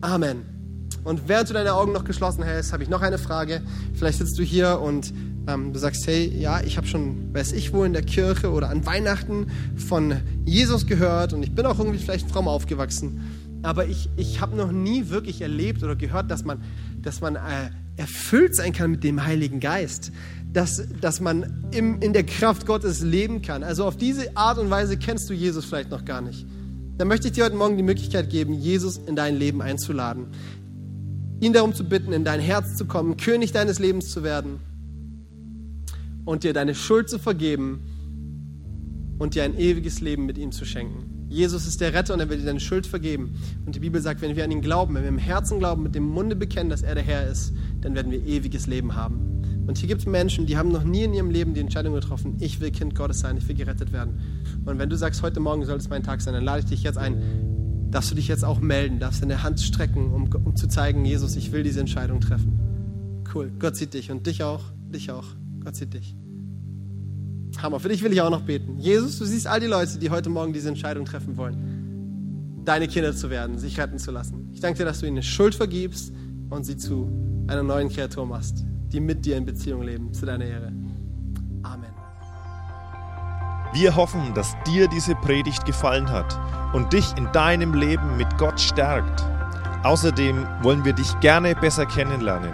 Amen. 0.00 0.44
Und 1.04 1.28
während 1.28 1.48
du 1.48 1.54
deine 1.54 1.74
Augen 1.74 1.92
noch 1.92 2.04
geschlossen 2.04 2.42
hältst, 2.42 2.72
habe 2.72 2.82
ich 2.82 2.88
noch 2.88 3.02
eine 3.02 3.18
Frage. 3.18 3.62
Vielleicht 3.94 4.18
sitzt 4.18 4.38
du 4.38 4.42
hier 4.42 4.80
und 4.80 5.12
ähm, 5.46 5.72
du 5.72 5.78
sagst, 5.78 6.06
hey, 6.06 6.28
ja, 6.28 6.60
ich 6.60 6.76
habe 6.76 6.86
schon, 6.86 7.32
weiß 7.34 7.52
ich 7.52 7.72
wo, 7.72 7.84
in 7.84 7.92
der 7.92 8.02
Kirche 8.02 8.50
oder 8.50 8.68
an 8.68 8.84
Weihnachten 8.86 9.46
von 9.76 10.16
Jesus 10.44 10.86
gehört 10.86 11.32
und 11.32 11.42
ich 11.42 11.54
bin 11.54 11.64
auch 11.66 11.78
irgendwie 11.78 11.98
vielleicht 11.98 12.30
fromm 12.30 12.48
aufgewachsen. 12.48 13.20
Aber 13.62 13.86
ich, 13.86 14.08
ich 14.16 14.40
habe 14.40 14.56
noch 14.56 14.72
nie 14.72 15.08
wirklich 15.08 15.40
erlebt 15.42 15.82
oder 15.82 15.96
gehört, 15.96 16.30
dass 16.30 16.44
man, 16.44 16.62
dass 17.02 17.20
man 17.20 17.36
äh, 17.36 17.70
erfüllt 17.96 18.54
sein 18.56 18.72
kann 18.72 18.90
mit 18.90 19.04
dem 19.04 19.24
Heiligen 19.24 19.60
Geist. 19.60 20.12
Dass, 20.52 20.82
dass 21.00 21.20
man 21.20 21.64
im, 21.70 22.02
in 22.02 22.12
der 22.12 22.24
Kraft 22.24 22.66
Gottes 22.66 23.02
leben 23.02 23.40
kann. 23.40 23.62
Also 23.62 23.84
auf 23.84 23.96
diese 23.96 24.36
Art 24.36 24.58
und 24.58 24.68
Weise 24.68 24.96
kennst 24.96 25.30
du 25.30 25.34
Jesus 25.34 25.64
vielleicht 25.64 25.90
noch 25.90 26.04
gar 26.04 26.20
nicht. 26.20 26.44
Dann 26.98 27.08
möchte 27.08 27.28
ich 27.28 27.34
dir 27.34 27.44
heute 27.44 27.56
Morgen 27.56 27.76
die 27.76 27.82
Möglichkeit 27.82 28.30
geben, 28.30 28.52
Jesus 28.52 28.98
in 28.98 29.16
dein 29.16 29.36
Leben 29.36 29.62
einzuladen. 29.62 30.26
Ihn 31.40 31.52
darum 31.52 31.72
zu 31.72 31.84
bitten, 31.84 32.12
in 32.12 32.24
dein 32.24 32.40
Herz 32.40 32.76
zu 32.76 32.84
kommen, 32.84 33.16
König 33.16 33.52
deines 33.52 33.78
Lebens 33.78 34.10
zu 34.10 34.22
werden 34.22 34.58
und 36.24 36.44
dir 36.44 36.52
deine 36.52 36.74
Schuld 36.74 37.08
zu 37.08 37.18
vergeben 37.18 37.80
und 39.18 39.34
dir 39.34 39.44
ein 39.44 39.58
ewiges 39.58 40.00
Leben 40.00 40.26
mit 40.26 40.36
ihm 40.36 40.52
zu 40.52 40.64
schenken. 40.64 41.26
Jesus 41.30 41.66
ist 41.66 41.80
der 41.80 41.94
Retter 41.94 42.12
und 42.12 42.20
er 42.20 42.28
will 42.28 42.38
dir 42.38 42.44
deine 42.44 42.60
Schuld 42.60 42.86
vergeben. 42.86 43.34
Und 43.64 43.76
die 43.76 43.80
Bibel 43.80 44.00
sagt, 44.00 44.20
wenn 44.20 44.34
wir 44.34 44.44
an 44.44 44.50
ihn 44.50 44.62
glauben, 44.62 44.94
wenn 44.94 45.02
wir 45.02 45.08
im 45.08 45.18
Herzen 45.18 45.60
glauben, 45.60 45.82
mit 45.84 45.94
dem 45.94 46.04
Munde 46.04 46.34
bekennen, 46.34 46.70
dass 46.70 46.82
er 46.82 46.96
der 46.96 47.04
Herr 47.04 47.28
ist, 47.28 47.52
dann 47.80 47.94
werden 47.94 48.10
wir 48.10 48.26
ewiges 48.26 48.66
Leben 48.66 48.96
haben. 48.96 49.39
Und 49.70 49.78
hier 49.78 49.86
gibt 49.86 50.00
es 50.00 50.06
Menschen, 50.08 50.46
die 50.46 50.56
haben 50.56 50.72
noch 50.72 50.82
nie 50.82 51.04
in 51.04 51.14
ihrem 51.14 51.30
Leben 51.30 51.54
die 51.54 51.60
Entscheidung 51.60 51.94
getroffen, 51.94 52.36
ich 52.40 52.60
will 52.60 52.72
Kind 52.72 52.96
Gottes 52.96 53.20
sein, 53.20 53.36
ich 53.36 53.46
will 53.46 53.54
gerettet 53.54 53.92
werden. 53.92 54.18
Und 54.64 54.80
wenn 54.80 54.90
du 54.90 54.96
sagst, 54.96 55.22
heute 55.22 55.38
Morgen 55.38 55.64
soll 55.64 55.78
es 55.78 55.88
mein 55.88 56.02
Tag 56.02 56.20
sein, 56.22 56.34
dann 56.34 56.42
lade 56.42 56.58
ich 56.58 56.64
dich 56.64 56.82
jetzt 56.82 56.98
ein, 56.98 57.88
darfst 57.88 58.10
du 58.10 58.16
dich 58.16 58.26
jetzt 58.26 58.44
auch 58.44 58.58
melden, 58.58 58.98
darfst 58.98 59.22
deine 59.22 59.44
Hand 59.44 59.60
strecken, 59.60 60.12
um, 60.12 60.28
um 60.44 60.56
zu 60.56 60.66
zeigen, 60.66 61.04
Jesus, 61.04 61.36
ich 61.36 61.52
will 61.52 61.62
diese 61.62 61.78
Entscheidung 61.78 62.18
treffen. 62.20 63.22
Cool, 63.32 63.52
Gott 63.60 63.76
sieht 63.76 63.94
dich 63.94 64.10
und 64.10 64.26
dich 64.26 64.42
auch, 64.42 64.64
dich 64.92 65.12
auch. 65.12 65.26
Gott 65.62 65.76
sieht 65.76 65.94
dich. 65.94 66.16
Hammer. 67.62 67.78
Für 67.78 67.90
dich 67.90 68.02
will 68.02 68.12
ich 68.12 68.20
auch 68.22 68.30
noch 68.30 68.42
beten. 68.42 68.76
Jesus, 68.80 69.20
du 69.20 69.24
siehst 69.24 69.46
all 69.46 69.60
die 69.60 69.68
Leute, 69.68 69.98
die 69.98 70.10
heute 70.10 70.30
Morgen 70.30 70.52
diese 70.52 70.68
Entscheidung 70.68 71.04
treffen 71.04 71.36
wollen, 71.36 72.64
deine 72.64 72.88
Kinder 72.88 73.14
zu 73.14 73.30
werden, 73.30 73.56
sich 73.56 73.78
retten 73.78 74.00
zu 74.00 74.10
lassen. 74.10 74.50
Ich 74.52 74.58
danke 74.58 74.78
dir, 74.78 74.84
dass 74.84 74.98
du 74.98 75.06
ihnen 75.06 75.22
Schuld 75.22 75.54
vergibst 75.54 76.12
und 76.48 76.66
sie 76.66 76.76
zu 76.76 77.08
einer 77.46 77.62
neuen 77.62 77.88
Kreatur 77.88 78.26
machst, 78.26 78.64
die 78.92 79.00
mit 79.00 79.24
dir 79.24 79.36
in 79.36 79.44
Beziehung 79.44 79.82
leben, 79.82 80.12
zu 80.12 80.26
deiner 80.26 80.44
Ehre. 80.44 80.72
Amen. 81.62 81.92
Wir 83.72 83.94
hoffen, 83.94 84.34
dass 84.34 84.56
dir 84.66 84.88
diese 84.88 85.14
Predigt 85.14 85.64
gefallen 85.64 86.10
hat 86.10 86.38
und 86.72 86.92
dich 86.92 87.16
in 87.16 87.30
deinem 87.32 87.74
Leben 87.74 88.16
mit 88.16 88.36
Gott 88.36 88.60
stärkt. 88.60 89.24
Außerdem 89.84 90.44
wollen 90.62 90.84
wir 90.84 90.92
dich 90.92 91.18
gerne 91.20 91.54
besser 91.54 91.86
kennenlernen. 91.86 92.52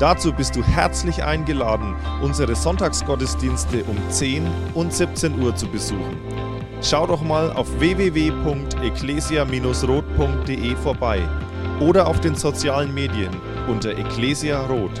Dazu 0.00 0.32
bist 0.32 0.56
du 0.56 0.62
herzlich 0.62 1.22
eingeladen, 1.22 1.94
unsere 2.20 2.56
Sonntagsgottesdienste 2.56 3.84
um 3.84 3.96
10 4.10 4.44
und 4.74 4.92
17 4.92 5.40
Uhr 5.40 5.54
zu 5.54 5.68
besuchen. 5.68 6.16
Schau 6.82 7.06
doch 7.06 7.22
mal 7.22 7.52
auf 7.52 7.68
www.ecclesia-rot.de 7.78 10.76
vorbei 10.76 11.20
oder 11.80 12.08
auf 12.08 12.20
den 12.20 12.34
sozialen 12.34 12.92
Medien 12.92 13.30
unter 13.68 13.96
Ecclesia 13.96 14.66
Rot. 14.66 15.00